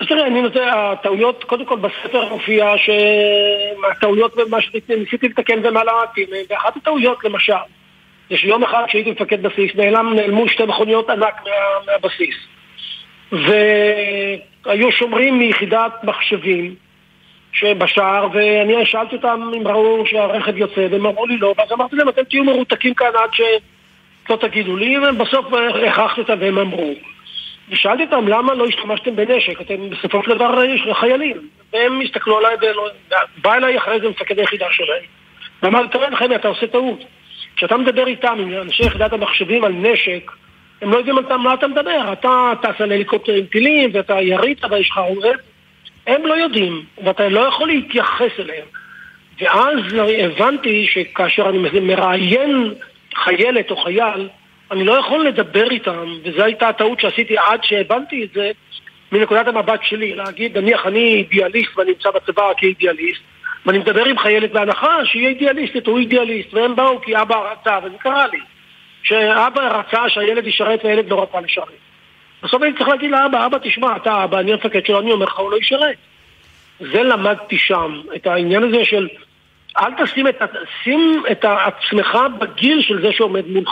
אז 0.00 0.06
תראה, 0.08 0.26
אני 0.26 0.42
נותן, 0.42 0.68
הטעויות, 0.72 1.44
קודם 1.44 1.64
כל 1.64 1.76
בספר 1.76 2.28
מופיע 2.28 2.72
שהטעויות 2.76 4.36
במה 4.36 4.60
שניסיתי 4.60 5.28
לתקן 5.28 5.58
ומה 5.64 5.80
למדתי, 5.84 6.26
ואחת 6.50 6.76
הטעויות 6.76 7.24
למשל, 7.24 7.52
זה 8.30 8.36
שיום 8.36 8.64
אחד 8.64 8.82
כשהייתי 8.86 9.10
מפקד 9.10 9.42
בסיס, 9.42 9.70
נעלם, 9.74 10.14
נעלמו 10.14 10.48
שתי 10.48 10.64
מכוניות 10.64 11.10
ענק 11.10 11.34
מה, 11.44 11.50
מהבסיס. 11.92 12.36
והיו 13.32 14.92
שומרים 14.92 15.38
מיחידת 15.38 15.92
מחשבים 16.04 16.74
שבשער, 17.52 18.28
ואני 18.32 18.86
שאלתי 18.86 19.16
אותם 19.16 19.50
אם 19.56 19.68
ראו 19.68 20.06
שהרכב 20.06 20.56
יוצא, 20.56 20.86
והם 20.90 21.06
אמרו 21.06 21.26
לי 21.26 21.38
לא, 21.38 21.54
ואז 21.58 21.72
אמרתי 21.72 21.96
להם, 21.96 22.08
אתם 22.08 22.24
תהיו 22.24 22.44
מרותקים 22.44 22.94
כאן 22.94 23.10
עד 23.14 23.30
ש... 23.32 23.40
לא 24.30 24.36
תגידו 24.36 24.76
לי, 24.76 24.98
ובסוף 24.98 25.46
הכרחתי 25.86 26.20
אותם 26.20 26.36
והם 26.40 26.58
אמרו. 26.58 26.94
ושאלתי 27.68 28.02
אותם 28.02 28.28
למה 28.28 28.54
לא 28.54 28.66
השתמשתם 28.66 29.16
בנשק, 29.16 29.60
אתם 29.60 29.90
בסופו 29.90 30.22
של 30.22 30.34
דבר 30.34 30.54
חיילים. 30.92 31.48
והם 31.72 32.00
הסתכלו 32.00 32.38
עליי, 32.38 32.56
ובא 33.38 33.54
אליי 33.54 33.78
אחרי 33.78 34.00
זה 34.00 34.08
מפקד 34.08 34.38
היחידה 34.38 34.66
שלהם. 34.70 35.02
ואמר, 35.62 35.86
תראה 35.86 36.10
לכם, 36.10 36.34
אתה 36.34 36.48
עושה 36.48 36.66
טעות. 36.66 37.04
כשאתה 37.56 37.76
מדבר 37.76 38.06
איתם, 38.06 38.38
עם 38.38 38.52
אנשי 38.62 38.84
יחידת 38.84 39.12
המחשבים 39.12 39.64
על 39.64 39.72
נשק, 39.72 40.30
הם 40.82 40.92
לא 40.92 40.96
יודעים 40.96 41.18
על 41.18 41.36
מה 41.36 41.54
אתה 41.54 41.66
מדבר. 41.66 42.12
אתה 42.12 42.52
טס 42.62 42.80
על 42.80 42.92
הליקופטרים 42.92 43.46
טילים, 43.46 43.90
ואתה 43.92 44.20
ירית 44.20 44.64
ויש 44.70 44.90
לך 44.90 44.98
עורב. 44.98 45.36
הם 46.06 46.26
לא 46.26 46.34
יודעים, 46.34 46.82
ואתה 47.04 47.28
לא 47.28 47.40
יכול 47.40 47.68
להתייחס 47.68 48.30
אליהם. 48.38 48.66
ואז 49.40 49.78
הבנתי 50.18 50.86
שכאשר 50.86 51.48
אני 51.48 51.58
מראיין 51.80 52.74
חיילת 53.16 53.70
או 53.70 53.76
חייל, 53.76 54.28
אני 54.70 54.84
לא 54.84 54.92
יכול 54.92 55.26
לדבר 55.26 55.70
איתם, 55.70 56.14
וזו 56.24 56.42
הייתה 56.42 56.68
הטעות 56.68 57.00
שעשיתי 57.00 57.38
עד 57.38 57.64
שהבנתי 57.64 58.24
את 58.24 58.28
זה 58.34 58.50
מנקודת 59.12 59.48
המבט 59.48 59.80
שלי, 59.82 60.14
להגיד, 60.14 60.58
נניח 60.58 60.86
אני 60.86 61.14
אידיאליסט 61.14 61.78
ואני 61.78 61.90
נמצא 61.90 62.10
בצבא 62.10 62.52
כאידיאליסט, 62.56 63.20
ואני 63.66 63.78
מדבר 63.78 64.04
עם 64.04 64.18
חיילת 64.18 64.52
בהנחה 64.52 65.04
שהיא 65.04 65.28
אידיאליסטית, 65.28 65.86
הוא 65.86 65.98
אידיאליסט, 65.98 66.54
והם 66.54 66.76
באו 66.76 67.00
כי 67.00 67.20
אבא 67.20 67.52
רצה, 67.52 67.78
וזה 67.84 67.96
קרה 67.98 68.26
לי, 68.26 68.38
שאבא 69.02 69.78
רצה 69.78 70.08
שהילד 70.08 70.46
ישרת 70.46 70.84
והילד 70.84 71.10
לא 71.10 71.22
רצה 71.22 71.40
לשרת. 71.40 71.68
בסוף 72.42 72.62
אני 72.62 72.72
צריך 72.72 72.88
להגיד 72.88 73.10
לאבא, 73.10 73.46
אבא 73.46 73.58
תשמע, 73.62 73.96
אתה 73.96 74.24
אבא, 74.24 74.38
אני 74.40 74.52
המפקד 74.52 74.86
שלו, 74.86 75.00
אני 75.00 75.12
אומר 75.12 75.26
לך, 75.26 75.38
הוא 75.38 75.50
לא 75.50 75.56
ישרת. 75.56 75.96
זה 76.80 77.02
למדתי 77.02 77.58
שם, 77.58 78.00
את 78.16 78.26
העניין 78.26 78.62
הזה 78.62 78.84
של 78.84 79.08
אל 79.78 80.04
תשים 80.04 80.28
את, 80.28 80.34
שים 80.84 81.22
את 81.32 81.44
עצמך 81.44 82.18
בגיל 82.38 82.82
של 82.82 83.02
זה 83.02 83.08
שעומד 83.12 83.46
מולך. 83.46 83.70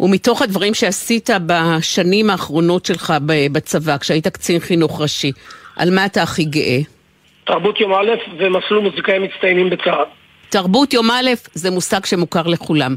ומתוך 0.00 0.42
הדברים 0.42 0.74
שעשית 0.74 1.30
בשנים 1.46 2.30
האחרונות 2.30 2.84
שלך 2.86 3.14
בצבא, 3.52 3.98
כשהיית 3.98 4.28
קצין 4.28 4.58
חינוך 4.60 5.00
ראשי, 5.00 5.32
על 5.76 5.90
מה 5.94 6.06
אתה 6.06 6.22
הכי 6.22 6.44
גאה? 6.44 6.78
תרבות 7.44 7.80
יום 7.80 7.94
א' 7.94 8.10
ומסלול 8.38 8.80
מוזיקאים 8.80 9.22
מצטיינים 9.22 9.70
בצה"ל. 9.70 10.04
תרבות 10.48 10.92
יום 10.92 11.10
א' 11.10 11.30
זה 11.54 11.70
מושג 11.70 12.04
שמוכר 12.04 12.42
לכולם. 12.46 12.94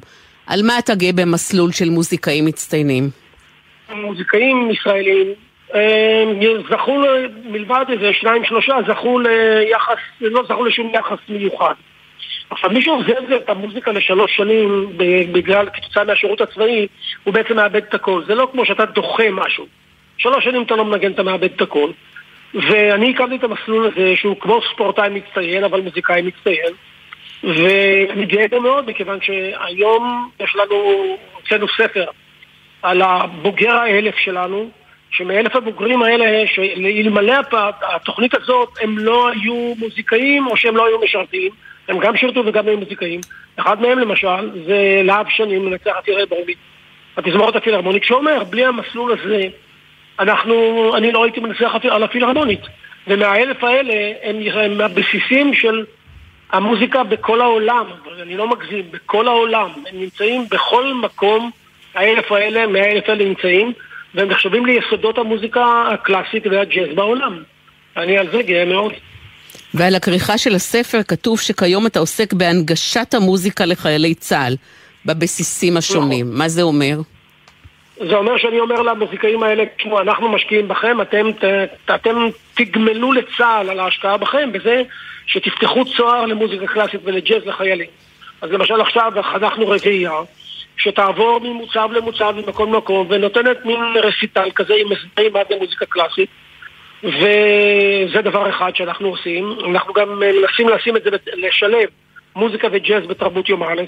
על 0.47 0.61
מה 0.63 0.79
אתה 0.79 0.95
גאה 0.95 1.11
במסלול 1.15 1.71
של 1.71 1.89
מוזיקאים 1.89 2.45
מצטיינים? 2.45 3.09
מוזיקאים 3.95 4.71
ישראלים 4.71 5.27
זכו, 6.69 7.01
מלבד 7.43 7.85
איזה 7.89 8.13
שניים 8.13 8.45
שלושה, 8.45 8.73
זכו 8.87 9.19
ליחס, 9.19 9.97
לא 10.21 10.43
זכו 10.43 10.65
לשום 10.65 10.91
יחס 10.93 11.19
מיוחד. 11.29 11.73
עכשיו 12.49 12.69
מי 12.69 12.81
שעוזב 12.81 13.33
את 13.35 13.49
המוזיקה 13.49 13.91
לשלוש 13.91 14.35
שנים 14.35 14.97
בגלל 15.31 15.69
כתוצאה 15.73 16.03
מהשירות 16.03 16.41
הצבאי, 16.41 16.87
הוא 17.23 17.33
בעצם 17.33 17.55
מאבד 17.55 17.83
את 17.83 17.93
הכל. 17.93 18.23
זה 18.27 18.35
לא 18.35 18.49
כמו 18.51 18.65
שאתה 18.65 18.85
דוחה 18.85 19.29
משהו. 19.31 19.65
שלוש 20.17 20.43
שנים 20.43 20.63
אתה 20.63 20.75
לא 20.75 20.85
מנגן, 20.85 21.11
אתה 21.11 21.23
מאבד 21.23 21.51
את 21.55 21.61
הכל. 21.61 21.91
ואני 22.53 23.09
הקמתי 23.09 23.35
את 23.35 23.43
המסלול 23.43 23.87
הזה 23.87 24.15
שהוא 24.15 24.35
כמו 24.39 24.61
ספורטאי 24.73 25.09
מצטיין, 25.09 25.63
אבל 25.63 25.81
מוזיקאי 25.81 26.21
מצטיין. 26.21 26.73
ואני 27.43 28.25
גאה 28.25 28.47
בו 28.47 28.61
מאוד, 28.61 28.89
מכיוון 28.89 29.19
שהיום 29.21 30.29
יש 30.39 30.55
לנו, 30.55 31.05
הוצאנו 31.33 31.67
ספר 31.77 32.05
על 32.81 33.01
הבוגר 33.01 33.71
האלף 33.71 34.15
שלנו, 34.17 34.69
שמאלף 35.11 35.55
הבוגרים 35.55 36.03
האלה, 36.03 36.47
שאלמלא 36.47 37.35
התוכנית 37.95 38.35
הזאת, 38.35 38.69
הם 38.81 38.97
לא 38.97 39.29
היו 39.29 39.73
מוזיקאים 39.79 40.47
או 40.47 40.57
שהם 40.57 40.77
לא 40.77 40.87
היו 40.87 40.99
משרתים, 41.01 41.51
הם 41.89 41.99
גם 41.99 42.17
שירתו 42.17 42.43
וגם 42.45 42.67
היו 42.67 42.77
מוזיקאים. 42.77 43.21
אחד 43.55 43.81
מהם 43.81 43.99
למשל, 43.99 44.61
זה 44.65 45.01
להב 45.03 45.25
שנים, 45.29 45.65
מנצח 45.65 45.91
עתירי 45.97 46.25
ברומית, 46.25 46.57
התזמורת 47.17 47.55
הפילהרמונית, 47.55 48.03
שאומר, 48.03 48.43
בלי 48.43 48.65
המסלול 48.65 49.11
הזה, 49.11 49.47
אנחנו, 50.19 50.91
אני 50.97 51.11
לא 51.11 51.23
הייתי 51.23 51.39
מנצח 51.39 51.75
על 51.89 52.03
הפילהרמונית. 52.03 52.61
ומהאלף 53.07 53.63
האלה 53.63 54.13
הם, 54.23 54.35
הם 54.53 54.81
הבסיסים 54.81 55.53
של 55.53 55.85
המוזיקה 56.51 57.03
בכל 57.03 57.41
העולם, 57.41 57.85
אני 58.21 58.37
לא 58.37 58.47
מגזים, 58.47 58.85
בכל 58.91 59.27
העולם. 59.27 59.69
הם 59.91 59.99
נמצאים 59.99 60.45
בכל 60.51 60.93
מקום, 60.93 61.51
האלף 61.95 62.31
האלה, 62.31 62.67
מהאלף 62.67 63.09
האלה 63.09 63.25
נמצאים, 63.25 63.73
והם 64.15 64.27
נחשבים 64.27 64.65
ליסודות 64.65 65.17
המוזיקה 65.17 65.83
הקלאסית 65.93 66.47
והג'אז 66.47 66.95
בעולם. 66.95 67.43
אני 67.97 68.17
על 68.17 68.27
זה 68.31 68.41
גאה 68.41 68.65
מאוד. 68.65 68.93
ועל 69.73 69.95
הכריכה 69.95 70.37
של 70.37 70.55
הספר 70.55 71.03
כתוב 71.03 71.39
שכיום 71.39 71.85
אתה 71.85 71.99
עוסק 71.99 72.33
בהנגשת 72.33 73.13
המוזיקה 73.13 73.65
לחיילי 73.65 74.15
צה"ל 74.15 74.55
בבסיסים 75.05 75.77
השונים. 75.77 76.25
נכון. 76.25 76.37
מה 76.37 76.49
זה 76.49 76.61
אומר? 76.61 76.99
זה 78.07 78.15
אומר 78.15 78.37
שאני 78.37 78.59
אומר 78.59 78.81
למוזיקאים 78.81 79.43
האלה, 79.43 79.63
תשמעו, 79.77 80.01
אנחנו 80.01 80.29
משקיעים 80.29 80.67
בכם, 80.67 81.01
אתם, 81.01 81.31
ת, 81.31 81.43
אתם 81.95 82.27
תגמלו 82.53 83.11
לצה"ל 83.11 83.69
על 83.69 83.79
ההשקעה 83.79 84.17
בכם 84.17 84.51
בזה 84.51 84.81
שתפתחו 85.27 85.85
צוהר 85.85 86.25
למוזיקה 86.25 86.67
קלאסית 86.67 87.01
ולג'אז 87.03 87.45
לחיילים. 87.45 87.89
אז 88.41 88.51
למשל 88.51 88.81
עכשיו 88.81 89.11
חנכנו 89.21 89.67
רביעייה, 89.67 90.11
שתעבור 90.77 91.39
ממוצב 91.39 91.89
למוצב 91.91 92.35
ממקום 92.45 92.73
למקום 92.73 93.07
ונותנת 93.09 93.65
מין 93.65 93.79
רסיטל 94.03 94.49
כזה 94.55 94.73
עם 94.73 94.91
הסברים 94.91 95.33
מה 95.33 95.39
זה 95.49 95.55
מוזיקה 95.59 95.85
קלאסית 95.85 96.29
וזה 97.03 98.21
דבר 98.21 98.49
אחד 98.49 98.75
שאנחנו 98.75 99.07
עושים. 99.07 99.57
אנחנו 99.71 99.93
גם 99.93 100.19
מנסים 100.19 100.69
לשים 100.69 100.97
את 100.97 101.03
זה, 101.03 101.09
לשלב 101.33 101.89
מוזיקה 102.35 102.67
וג'אז 102.71 103.07
בתרבות 103.07 103.49
יום 103.49 103.63
א', 103.63 103.81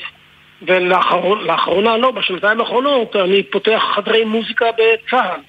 ולאחרונה, 0.62 1.98
לא, 1.98 2.12
בשנתיים 2.12 2.60
האחרונות 2.60 3.16
אני 3.16 3.44
פותח 3.44 3.84
חדרי 3.96 4.24
מוזיקה 4.24 4.66
בצה"ל. 4.72 5.40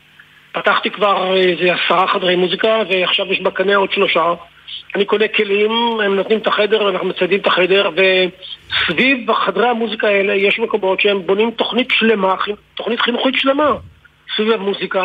פתחתי 0.53 0.91
כבר 0.91 1.35
איזה 1.37 1.75
עשרה 1.75 2.07
חדרי 2.07 2.37
מוזיקה, 2.37 2.83
ועכשיו 2.89 3.33
יש 3.33 3.41
בקנה 3.41 3.77
עוד 3.77 3.93
שלושה. 3.93 4.35
אני 4.95 5.05
קונה 5.05 5.29
כלים, 5.29 5.71
הם 6.05 6.17
נותנים 6.17 6.39
את 6.39 6.47
החדר, 6.47 6.89
אנחנו 6.89 7.07
מציידים 7.07 7.41
את 7.41 7.47
החדר, 7.47 7.91
וסביב 7.91 9.33
חדרי 9.33 9.69
המוזיקה 9.69 10.09
האלה 10.09 10.35
יש 10.35 10.59
מקומות 10.59 11.01
שהם 11.01 11.27
בונים 11.27 11.51
תוכנית 11.51 11.89
שלמה, 11.91 12.35
תוכנית 12.75 13.01
חינוכית 13.01 13.35
שלמה, 13.35 13.71
סביב 14.37 14.53
המוזיקה. 14.53 15.05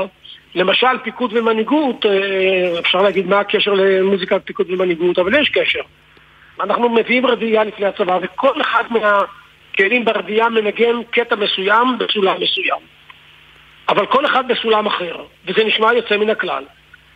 למשל, 0.58 0.98
פיקוד 1.04 1.34
ומנהיגות, 1.34 2.06
אה, 2.06 2.80
אפשר 2.80 3.02
להגיד 3.02 3.28
מה 3.28 3.40
הקשר 3.40 3.74
למוזיקת 3.74 4.42
פיקוד 4.46 4.72
ומנהיגות, 4.72 5.20
אבל 5.20 5.42
יש 5.42 5.50
קשר. 5.50 5.82
אנחנו 6.62 6.90
מביאים 6.90 7.26
רביעייה 7.26 7.64
לפני 7.64 7.86
הצבא, 7.86 8.20
וכל 8.22 8.62
אחד 8.62 8.84
מהכלים 8.90 10.06
ברביעייה 10.06 10.50
מנגן 10.50 10.96
קטע 11.12 11.36
מסוים 11.36 11.98
בסולם 11.98 12.36
מסוים. 12.42 12.80
אבל 13.90 14.06
כל 14.06 14.26
אחד 14.26 14.48
בסולם 14.48 14.86
אחר, 14.86 15.16
וזה 15.46 15.64
נשמע 15.64 15.94
יוצא 15.94 16.18
מן 16.18 16.30
הכלל. 16.30 16.64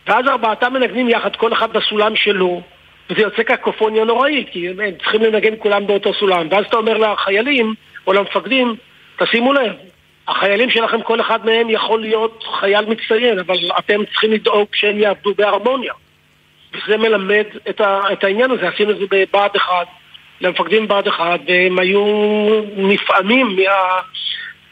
ואז 0.06 0.26
ארבעתם 0.28 0.72
מנגנים 0.72 1.08
יחד, 1.08 1.36
כל 1.36 1.52
אחד 1.52 1.72
בסולם 1.72 2.16
שלו, 2.16 2.62
וזה 3.10 3.22
יוצא 3.22 3.42
קקופוניה 3.42 4.04
נוראית, 4.04 4.48
כי 4.52 4.68
הם 4.68 4.78
צריכים 4.98 5.22
לנגן 5.22 5.54
כולם 5.58 5.86
באותו 5.86 6.14
סולם. 6.14 6.46
ואז 6.50 6.66
אתה 6.66 6.76
אומר 6.76 6.98
לחיילים, 6.98 7.74
או 8.06 8.12
למפקדים, 8.12 8.74
תשימו 9.18 9.52
לב, 9.52 9.72
החיילים 10.28 10.70
שלכם, 10.70 11.02
כל 11.02 11.20
אחד 11.20 11.46
מהם 11.46 11.70
יכול 11.70 12.00
להיות 12.00 12.44
חייל 12.60 12.84
מצטיין, 12.84 13.38
אבל 13.38 13.56
אתם 13.78 14.04
צריכים 14.04 14.32
לדאוג 14.32 14.66
שהם 14.74 14.98
יעבדו 14.98 15.34
בהרמוניה. 15.34 15.92
וזה 16.74 16.96
מלמד 16.96 17.44
את, 17.70 17.80
ה, 17.80 18.00
את 18.12 18.24
העניין 18.24 18.50
הזה. 18.50 18.68
עשינו 18.68 18.90
את 18.90 18.96
זה 18.98 19.04
בבה"ד 19.10 19.56
אחד, 19.56 19.84
למפקדים 20.40 20.84
בבה"ד 20.84 21.06
אחד, 21.06 21.38
והם 21.46 21.78
היו 21.78 22.04
נפעמים 22.76 23.56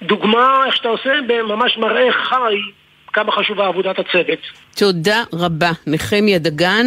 מהדוגמה, 0.02 0.62
איך 0.66 0.76
שאתה 0.76 0.88
עושה, 0.88 1.10
ממש 1.48 1.78
מראה 1.78 2.12
חי 2.12 2.56
כמה 3.12 3.32
חשובה 3.32 3.66
עבודת 3.66 3.98
הצוות. 3.98 4.38
תודה 4.76 5.22
רבה. 5.32 5.70
נחמיה 5.86 6.38
דגן, 6.38 6.86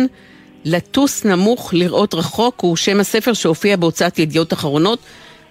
לטוס 0.65 1.25
נמוך, 1.25 1.73
לראות 1.73 2.13
רחוק, 2.13 2.61
הוא 2.61 2.77
שם 2.77 2.99
הספר 2.99 3.33
שהופיע 3.33 3.77
בהוצאת 3.77 4.19
ידיעות 4.19 4.53
אחרונות. 4.53 4.99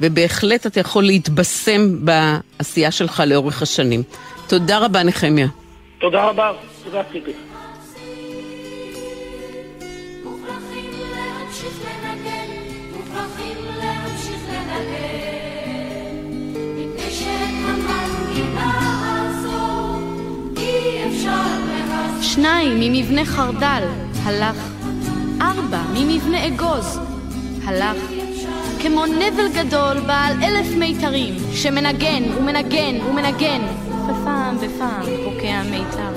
ובהחלט 0.00 0.66
אתה 0.66 0.80
יכול 0.80 1.04
להתבשם 1.04 2.04
בעשייה 2.04 2.90
שלך 2.90 3.22
לאורך 3.26 3.62
השנים. 3.62 4.02
תודה 4.46 4.78
רבה, 4.78 5.02
נחמיה. 5.02 5.46
תודה 6.00 6.24
רבה. 6.24 6.52
תודה, 6.84 7.02
ציפי. 7.12 7.32
שניים 22.22 22.80
ממבנה 22.80 23.24
חרדל, 23.24 23.82
הלך. 24.22 24.56
ארבע 25.40 25.82
ממבנה 25.94 26.46
אגוז, 26.46 26.98
הלך. 27.64 27.96
כמו 28.82 29.06
נבל 29.06 29.48
גדול 29.54 30.00
בעל 30.00 30.36
אלף 30.42 30.66
מיתרים, 30.78 31.34
שמנגן 31.52 32.22
ומנגן 32.38 33.00
ומנגן, 33.08 33.62
ופעם 34.04 34.56
ופעם 34.60 35.02
פוקע 35.24 35.62
מיתר. 35.70 36.12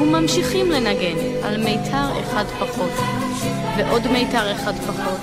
וממשיכים 0.00 0.70
לנגן 0.70 1.16
על 1.42 1.64
מיתר 1.64 2.20
אחד 2.20 2.44
פחות, 2.58 2.90
ועוד 3.76 4.06
מיתר 4.12 4.52
אחד 4.52 4.74
פחות, 4.74 5.20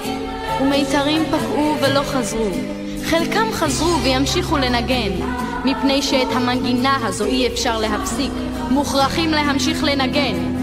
ומיתרים 0.61 1.23
פקעו 1.25 1.75
ולא 1.81 2.01
חזרו. 2.01 2.49
חלקם 3.05 3.47
חזרו 3.51 3.99
וימשיכו 4.03 4.57
לנגן, 4.57 5.11
מפני 5.65 6.01
שאת 6.01 6.27
המנגינה 6.31 6.97
הזו 7.03 7.25
אי 7.25 7.47
אפשר 7.47 7.79
להפסיק, 7.79 8.31
מוכרחים 8.69 9.31
להמשיך 9.31 9.83
לנגן. 9.83 10.56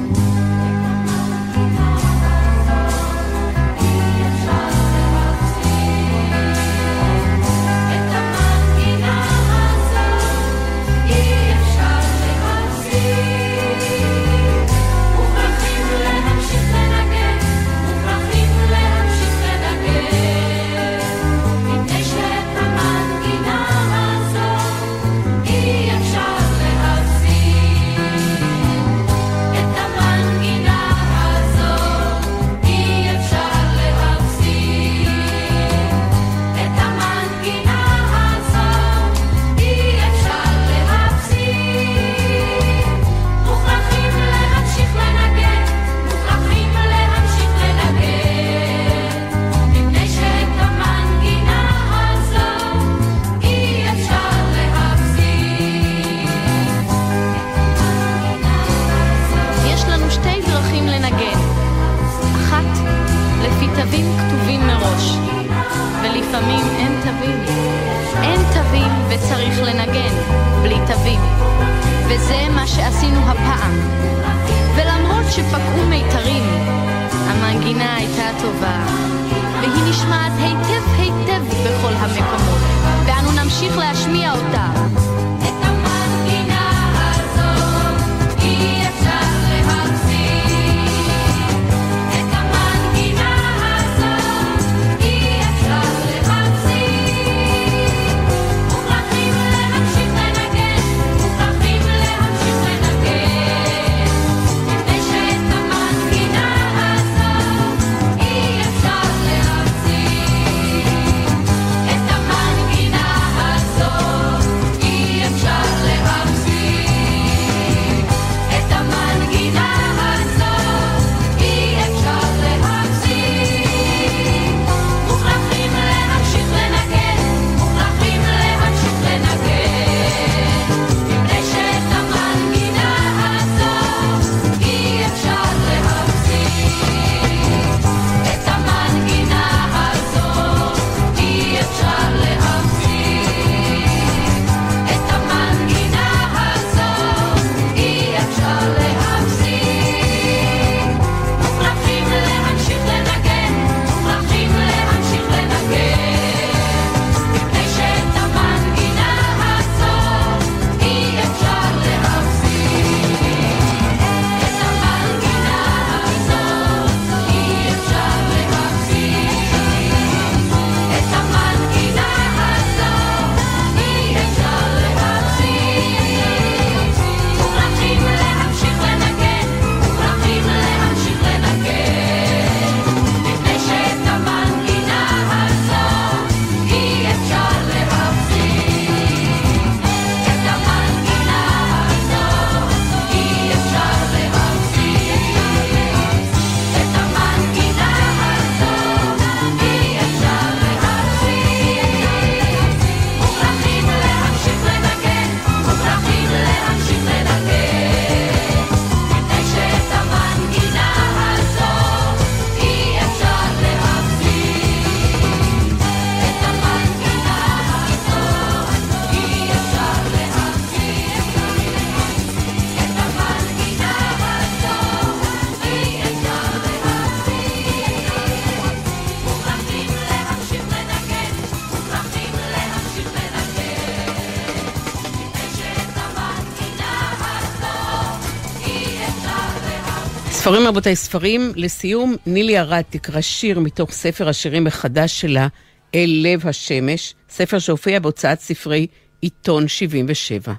ספרים 240.44 240.66
רבותיי, 240.66 240.96
ספרים. 240.96 241.52
לסיום, 241.56 242.16
נילי 242.26 242.58
ארד 242.58 242.82
תקרא 242.90 243.20
שיר 243.20 243.60
מתוך 243.60 243.90
ספר 243.90 244.28
השירים 244.28 244.66
החדש 244.66 245.20
שלה, 245.20 245.46
אל 245.94 246.22
לב 246.22 246.46
השמש, 246.46 247.14
ספר 247.28 247.58
שהופיע 247.58 248.00
בהוצאת 248.00 248.40
ספרי 248.40 248.86
עיתון 249.20 249.68
77. 249.68 250.52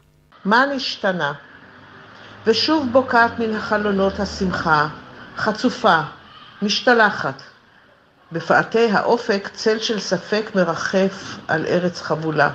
מה 0.46 0.66
נשתנה? 0.76 1.34
ושוב 2.48 2.88
בוקעת 2.92 3.40
מן 3.40 3.56
החלונות 3.56 4.20
השמחה, 4.20 4.88
חצופה, 5.38 6.00
משתלחת. 6.62 7.42
בפאתי 8.32 8.92
האופק 8.92 9.50
צל 9.54 9.80
של 9.80 10.00
ספק 10.00 10.52
מרחף 10.56 11.38
על 11.48 11.66
ארץ 11.66 12.02
חבולה. 12.02 12.50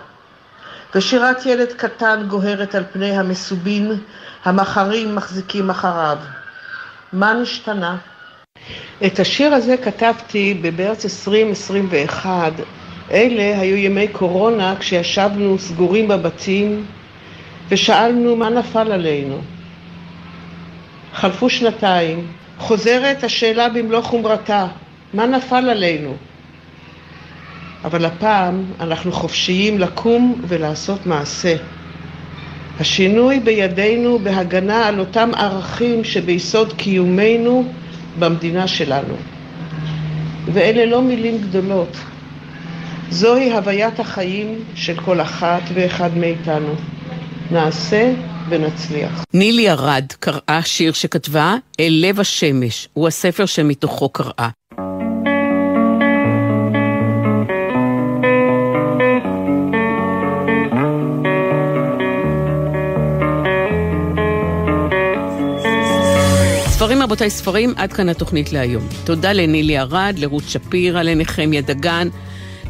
ושירת 0.95 1.47
ילד 1.47 1.73
קטן 1.73 2.25
גוהרת 2.29 2.75
על 2.75 2.85
פני 2.93 3.19
המסובין, 3.19 4.01
המחרים 4.45 5.15
מחזיקים 5.15 5.71
אחריו. 5.71 6.19
מה 7.13 7.35
נשתנה? 7.35 7.97
את 9.07 9.21
השיר 9.21 9.55
הזה 9.55 9.77
כתבתי 9.77 10.55
במרץ 10.63 11.05
2021. 11.05 12.53
אלה 13.11 13.61
היו 13.61 13.77
ימי 13.77 14.09
קורונה 14.09 14.75
כשישבנו 14.81 15.59
סגורים 15.59 16.09
בבתים 16.09 16.85
ושאלנו 17.69 18.37
מה 18.37 18.51
נפל 18.51 18.93
עלינו. 18.93 19.41
חלפו 21.13 21.51
שנתיים, 21.51 22.27
חוזרת 22.59 23.25
השאלה 23.25 23.69
במלוא 23.69 24.01
חומרתה, 24.01 24.67
מה 25.15 25.27
נפל 25.27 25.71
עלינו? 25.71 26.15
אבל 27.85 28.05
הפעם 28.05 28.65
אנחנו 28.81 29.13
חופשיים 29.13 29.79
לקום 29.79 30.43
ולעשות 30.49 31.07
מעשה. 31.07 31.57
השינוי 32.81 33.41
בידינו 33.41 34.19
בהגנה 34.19 34.87
על 34.87 35.01
אותם 35.01 35.31
ערכים 35.37 36.05
שביסוד 36.05 36.73
קיומנו 36.73 37.65
במדינה 38.19 38.69
שלנו. 38.69 39.15
ואלה 40.53 40.87
לא 40.87 41.03
מילים 41.03 41.39
גדולות, 41.39 41.97
זוהי 43.11 43.53
הוויית 43.53 44.01
החיים 44.01 44.65
של 44.75 45.01
כל 45.01 45.21
אחת 45.21 45.63
ואחד 45.75 46.17
מאיתנו. 46.17 46.75
נעשה 47.51 48.13
ונצליח. 48.49 49.25
נילי 49.35 49.71
ארד 49.71 50.07
קראה 50.21 50.61
שיר 50.63 50.93
שכתבה 50.93 51.55
אל 51.81 51.99
לב 52.07 52.21
השמש, 52.21 52.89
הוא 52.93 53.09
הספר 53.09 53.47
שמתוכו 53.47 54.09
קראה. 54.09 54.49
ספרים 66.91 67.03
רבותיי, 67.03 67.31
ספרים, 67.31 67.73
עד 67.77 67.93
כאן 67.93 68.09
התוכנית 68.09 68.53
להיום. 68.53 68.89
תודה 69.05 69.33
לנילי 69.33 69.79
ארד, 69.79 70.15
לרות 70.19 70.43
שפירא, 70.49 71.03
לנחמיה 71.03 71.61
דגן, 71.61 72.09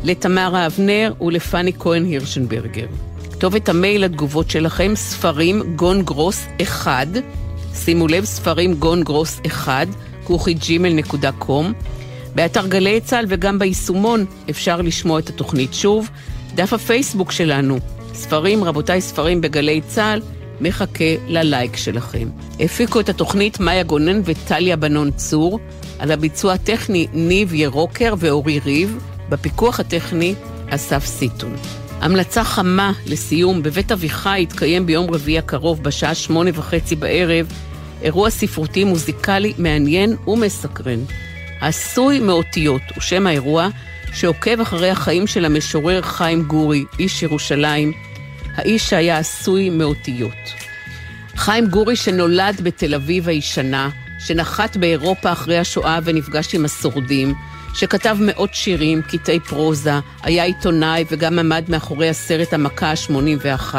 לתמרה 0.04 0.66
אבנר 0.66 1.12
ולפני 1.20 1.72
כהן 1.78 2.04
הירשנברגר. 2.04 2.86
כתובת 3.32 3.68
המייל 3.68 4.04
לתגובות 4.04 4.50
שלכם, 4.50 4.92
ספרים 4.96 5.76
גון 5.76 6.02
גרוס 6.02 6.46
1, 6.62 7.08
שימו 7.74 8.08
לב, 8.08 8.24
ספרים 8.24 8.74
גון 8.74 9.04
גרוס 9.04 9.40
1, 9.46 9.88
כוכי 10.24 10.54
ג'ימל 10.54 10.92
נקודה 10.92 11.32
קום. 11.32 11.72
באתר 12.34 12.66
גלי 12.66 13.00
צה"ל 13.00 13.24
וגם 13.28 13.58
ביישומון 13.58 14.24
אפשר 14.50 14.82
לשמוע 14.82 15.18
את 15.18 15.28
התוכנית 15.28 15.74
שוב. 15.74 16.10
דף 16.54 16.72
הפייסבוק 16.72 17.32
שלנו, 17.32 17.78
ספרים, 18.14 18.64
רבותיי, 18.64 19.00
ספרים 19.00 19.40
בגלי 19.40 19.80
צה"ל, 19.88 20.20
מחכה 20.60 21.04
ללייק 21.26 21.76
שלכם. 21.76 22.28
הפיקו 22.60 23.00
את 23.00 23.08
התוכנית 23.08 23.60
מאיה 23.60 23.82
גונן 23.82 24.20
וטליה 24.24 24.76
בנון 24.76 25.10
צור, 25.10 25.60
על 25.98 26.12
הביצוע 26.12 26.52
הטכני 26.52 27.06
ניב 27.12 27.54
ירוקר 27.54 28.14
ואורי 28.18 28.60
ריב, 28.64 28.98
בפיקוח 29.28 29.80
הטכני 29.80 30.34
אסף 30.70 31.04
סיטון. 31.04 31.56
המלצה 32.00 32.44
חמה 32.44 32.92
לסיום, 33.06 33.62
בבית 33.62 33.92
אביחי 33.92 34.42
יתקיים 34.42 34.86
ביום 34.86 35.14
רביעי 35.14 35.38
הקרוב 35.38 35.82
בשעה 35.82 36.14
שמונה 36.14 36.50
וחצי 36.54 36.96
בערב 36.96 37.52
אירוע 38.02 38.30
ספרותי 38.30 38.84
מוזיקלי 38.84 39.52
מעניין 39.58 40.16
ומסקרן. 40.26 41.00
עשוי 41.60 42.20
מאותיות 42.20 42.82
הוא 42.94 43.02
שם 43.02 43.26
האירוע 43.26 43.68
שעוקב 44.12 44.60
אחרי 44.60 44.90
החיים 44.90 45.26
של 45.26 45.44
המשורר 45.44 46.02
חיים 46.02 46.42
גורי, 46.42 46.84
איש 46.98 47.22
ירושלים, 47.22 47.92
האיש 48.60 48.90
שהיה 48.90 49.18
עשוי 49.18 49.70
מאותיות. 49.70 50.54
חיים 51.36 51.66
גורי 51.66 51.96
שנולד 51.96 52.60
בתל 52.62 52.94
אביב 52.94 53.28
הישנה, 53.28 53.90
שנחת 54.18 54.76
באירופה 54.76 55.32
אחרי 55.32 55.58
השואה 55.58 55.98
ונפגש 56.04 56.54
עם 56.54 56.64
השורדים, 56.64 57.34
שכתב 57.74 58.16
מאות 58.20 58.54
שירים, 58.54 59.02
קטעי 59.02 59.40
פרוזה, 59.40 59.92
היה 60.22 60.44
עיתונאי 60.44 61.04
וגם 61.10 61.38
עמד 61.38 61.64
מאחורי 61.68 62.08
הסרט 62.08 62.52
המכה 62.52 62.90
ה-81. 62.90 63.74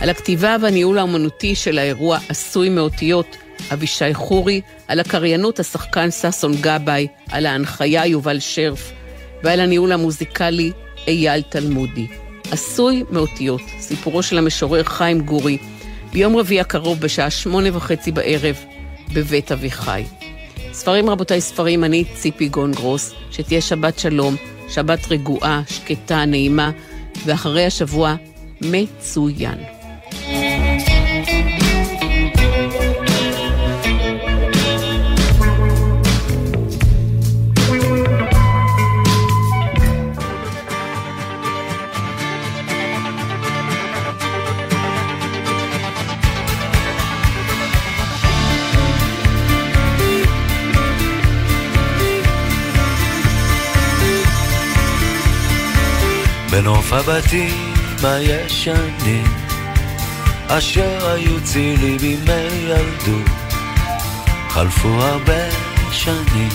על 0.00 0.10
הכתיבה 0.10 0.56
והניהול 0.62 0.98
האומנותי 0.98 1.54
של 1.54 1.78
האירוע 1.78 2.18
עשוי 2.28 2.68
מאותיות 2.68 3.36
אבישי 3.72 4.14
חורי, 4.14 4.60
על 4.88 5.00
הקריינות 5.00 5.60
השחקן 5.60 6.10
ששון 6.10 6.52
גבאי, 6.60 7.06
על 7.30 7.46
ההנחיה 7.46 8.06
יובל 8.06 8.40
שרף, 8.40 8.92
ועל 9.42 9.60
הניהול 9.60 9.92
המוזיקלי 9.92 10.72
אייל 11.06 11.42
תלמודי. 11.42 12.25
עשוי 12.50 13.04
מאותיות, 13.10 13.60
סיפורו 13.80 14.22
של 14.22 14.38
המשורר 14.38 14.82
חיים 14.82 15.20
גורי, 15.20 15.58
ביום 16.12 16.36
רביעי 16.36 16.60
הקרוב 16.60 17.00
בשעה 17.00 17.30
שמונה 17.30 17.76
וחצי 17.76 18.12
בערב, 18.12 18.56
בבית 19.14 19.52
אביחי. 19.52 20.02
ספרים 20.72 21.10
רבותיי, 21.10 21.40
ספרים, 21.40 21.84
אני 21.84 22.04
ציפי 22.14 22.48
גונגרוס, 22.48 23.12
שתהיה 23.30 23.60
שבת 23.60 23.98
שלום, 23.98 24.36
שבת 24.68 25.06
רגועה, 25.10 25.62
שקטה, 25.68 26.24
נעימה, 26.24 26.70
ואחרי 27.26 27.66
השבוע 27.66 28.14
מצוין. 28.60 29.75
בנוף 56.56 56.92
הבתים 56.92 57.74
הישנים 58.02 59.24
אשר 60.48 61.10
היו 61.10 61.40
צילי 61.44 61.98
בימי 61.98 62.32
ילדות 62.32 63.30
חלפו 64.48 64.88
הרבה 64.88 65.50
שנים. 65.92 66.48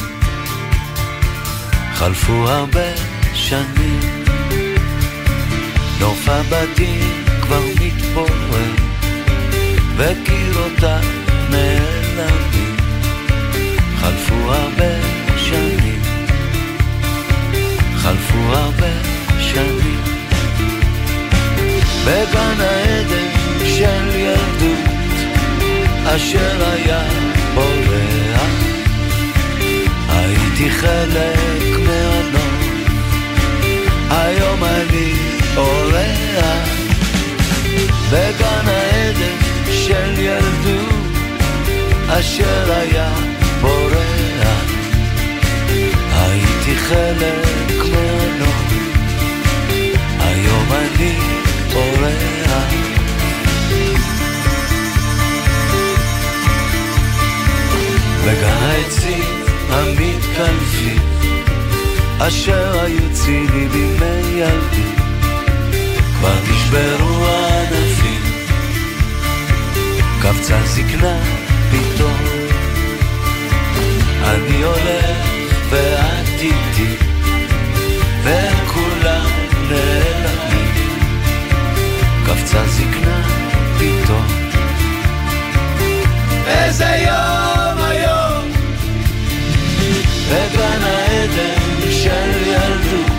חלפו 1.93 2.49
הרבה 2.49 2.95
שנים. 3.33 3.99
נוף 5.99 6.29
הבתים 6.29 7.23
כבר 7.41 7.61
מתפורר 7.81 8.73
וקירותיו 9.97 11.01
נעלמים. 11.49 12.75
חלפו 13.99 14.53
הרבה 14.53 15.01
שנים. 15.37 16.01
חלפו 17.95 18.37
הרבה 18.37 19.20
שנים 19.53 20.01
בגן 22.05 22.59
העדן 22.59 23.27
של 23.65 24.15
ילדות 24.15 24.91
אשר 26.05 26.71
היה 26.71 27.03
בורח. 27.53 28.41
הייתי 30.09 30.69
חלק 30.69 31.79
מהנוף 31.85 32.65
היום 34.09 34.63
אני 34.63 35.13
אורח. 35.57 36.69
בגן 38.11 38.67
העדן 38.67 39.37
של 39.71 40.19
ילדות 40.19 41.11
אשר 42.07 42.71
היה 42.71 43.13
בורח. 43.61 44.71
הייתי 46.11 46.75
חלק 46.75 47.85
מהנוף 47.91 48.70
אני 50.71 51.15
אורח. 51.73 52.31
בגן 58.25 58.57
העצים 58.61 59.23
המתקלפים, 59.69 61.01
אשר 62.19 62.79
היו 62.81 63.13
צילי 63.13 63.67
בימי 63.67 64.39
ילדי, 64.39 64.91
כבר 66.19 66.35
נשברו 66.51 67.25
הענפים, 67.25 68.21
קפצה 70.21 70.59
זקנה 70.65 71.17
פתאום. 71.71 72.17
אני 74.23 74.63
הולך 74.63 75.17
ואת 75.69 76.39
איתי, 76.41 76.95
וכולם 78.23 78.90
קפצה 82.51 82.67
זקנה 82.67 83.21
פתאום. 83.77 84.27
איזה 86.47 86.85
יום 86.85 87.77
היום, 87.77 88.51
בגן 90.29 90.83
העדן 90.83 91.91
של 91.91 92.31
ילדות, 92.45 93.11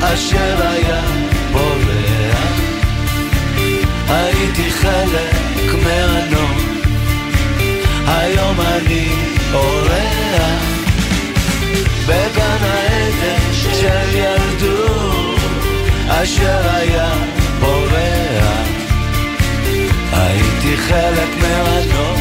אשר 0.00 0.68
היה 0.68 1.00
בורח, 1.52 2.60
הייתי 4.08 4.70
חלק 4.70 5.74
מהנום, 5.84 6.58
היום 8.06 8.60
אני 8.60 9.08
אורח, 9.54 10.62
בגן 12.06 12.58
העדן 12.60 13.52
של 13.72 14.16
ילדות. 14.16 15.26
אשר 16.08 16.60
היה 16.74 17.08
בורח 17.14 17.45
הייתי 20.36 20.76
חלק 20.76 21.28
מהנוף. 21.40 22.20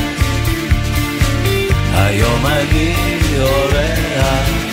היום 1.93 2.45
אני 2.45 2.95
אורח. 3.39 4.65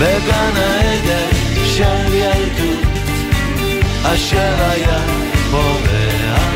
בגן 0.00 0.71
אשר 4.14 4.54
היה 4.70 4.98
בורח. 5.50 6.52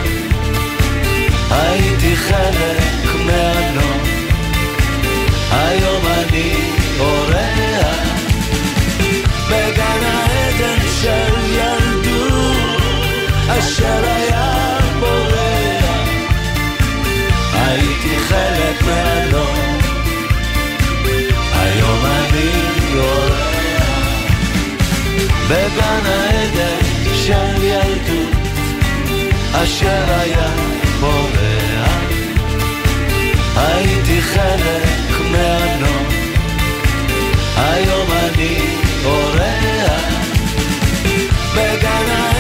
הייתי 1.51 2.17
חלק 2.17 3.15
מהנוף. 3.27 4.09
היום 5.51 6.03
אני 6.07 6.55
אורח. 6.99 7.97
בגן 9.51 10.03
העדן 10.05 10.79
של 11.03 11.35
ילדות 11.51 12.81
אשר 13.49 14.05
היה 14.05 14.79
בורח. 15.01 16.09
הייתי 17.53 18.19
חלק 18.29 18.83
מהנוף. 18.83 19.59
היום 21.53 22.05
אני 22.05 22.51
אורח. 22.99 23.47
בגן 25.49 26.07
העדן 26.07 26.86
של 27.27 27.63
ילדות 27.63 28.37
אשר 29.53 30.05
היה 30.09 30.49
בורח 31.01 32.01
הייתי 33.57 34.23
חלק 34.23 35.21
מהנוף 35.31 36.15
היום 37.57 38.09
אני 38.11 38.59
אורח. 39.05 40.03
בגן 41.55 42.36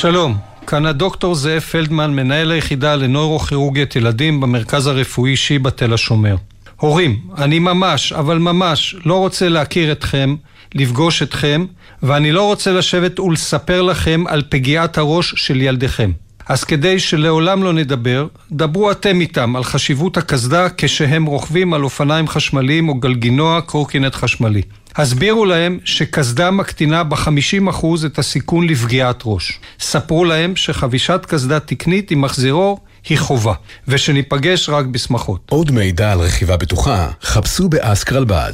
שלום, 0.00 0.36
כאן 0.66 0.86
הדוקטור 0.86 1.34
זאב 1.34 1.60
פלדמן, 1.60 2.14
מנהל 2.14 2.50
היחידה 2.50 2.96
לנוירוכירורגיית 2.96 3.96
ילדים 3.96 4.40
במרכז 4.40 4.86
הרפואי 4.86 5.36
שיבא 5.36 5.70
תל 5.70 5.92
השומר. 5.92 6.36
הורים, 6.76 7.20
אני 7.38 7.58
ממש, 7.58 8.12
אבל 8.12 8.38
ממש, 8.38 8.94
לא 9.04 9.18
רוצה 9.18 9.48
להכיר 9.48 9.92
אתכם, 9.92 10.36
לפגוש 10.74 11.22
אתכם, 11.22 11.66
ואני 12.02 12.32
לא 12.32 12.42
רוצה 12.42 12.72
לשבת 12.72 13.20
ולספר 13.20 13.82
לכם 13.82 14.24
על 14.28 14.42
פגיעת 14.48 14.98
הראש 14.98 15.34
של 15.36 15.62
ילדיכם. 15.62 16.10
אז 16.50 16.64
כדי 16.64 16.98
שלעולם 16.98 17.62
לא 17.62 17.72
נדבר, 17.72 18.26
דברו 18.52 18.90
אתם 18.90 19.20
איתם 19.20 19.56
על 19.56 19.64
חשיבות 19.64 20.16
הקסדה 20.16 20.66
כשהם 20.76 21.24
רוכבים 21.24 21.74
על 21.74 21.84
אופניים 21.84 22.28
חשמליים 22.28 22.88
או 22.88 22.94
גלגינוע 22.94 23.60
קורקינט 23.60 24.14
חשמלי. 24.14 24.62
הסבירו 24.96 25.44
להם 25.44 25.78
שקסדה 25.84 26.50
מקטינה 26.50 27.04
ב-50% 27.04 27.86
את 28.06 28.18
הסיכון 28.18 28.68
לפגיעת 28.68 29.22
ראש. 29.24 29.60
ספרו 29.80 30.24
להם 30.24 30.56
שחבישת 30.56 31.20
קסדה 31.28 31.60
תקנית 31.60 32.10
עם 32.10 32.20
מחזירור 32.20 32.80
היא 33.08 33.18
חובה, 33.18 33.54
ושניפגש 33.88 34.68
רק 34.68 34.86
בשמחות. 34.86 35.40
עוד 35.50 35.70
מידע 35.70 36.12
על 36.12 36.20
רכיבה 36.20 36.56
בטוחה, 36.56 37.10
חפשו 37.22 37.68
באסקרלבד. 37.68 38.52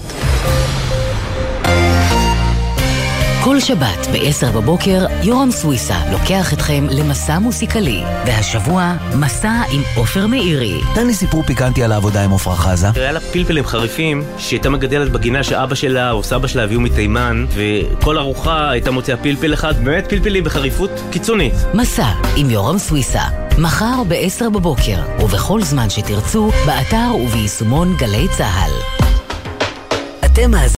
כל 3.47 3.61
שבת 3.61 4.07
ב-10 4.13 4.53
בבוקר, 4.55 5.07
יורם 5.23 5.51
סוויסה 5.51 5.97
לוקח 6.13 6.53
אתכם 6.53 6.87
למסע 6.91 7.39
מוסיקלי. 7.39 8.03
והשבוע, 8.27 8.95
מסע 9.15 9.63
עם 9.71 9.83
עופר 9.97 10.27
מאירי. 10.27 10.81
תן 10.95 11.07
לי 11.07 11.15
סיפור 11.15 11.43
פיקנטי 11.43 11.85
על 11.85 11.93
העבודה 11.93 12.25
עם 12.25 12.33
עפרה 12.33 12.57
חזה. 12.57 12.87
היה 12.95 13.13
לה 13.13 13.21
פלפלים 13.21 13.67
חריפים, 13.67 14.23
שהייתה 14.39 14.71
מגדלת 14.71 15.13
בגינה 15.13 15.43
שאבא 15.43 15.75
שלה 15.75 16.11
או 16.11 16.23
סבא 16.23 16.47
שלה 16.47 16.65
הביאו 16.65 16.81
מתימן, 16.81 17.47
וכל 17.55 18.19
ארוחה 18.19 18.71
הייתה 18.71 18.91
מוציאה 18.91 19.17
פלפל 19.17 19.55
אחד, 19.55 19.85
באמת 19.85 20.07
פלפלים 20.09 20.45
בחריפות 20.45 20.91
קיצונית. 21.11 21.55
מסע 21.75 22.13
עם 22.37 22.51
יורם 22.51 22.79
סוויסה. 22.79 23.23
מחר 23.59 24.03
ב-10 24.09 24.51
בבוקר, 24.51 24.99
ובכל 25.21 25.63
זמן 25.63 25.91
שתרצו, 25.91 26.51
באתר 26.67 27.15
וביישומון 27.15 27.97
גלי 27.99 28.27
צה"ל. 28.37 28.97
אתם 30.37 30.51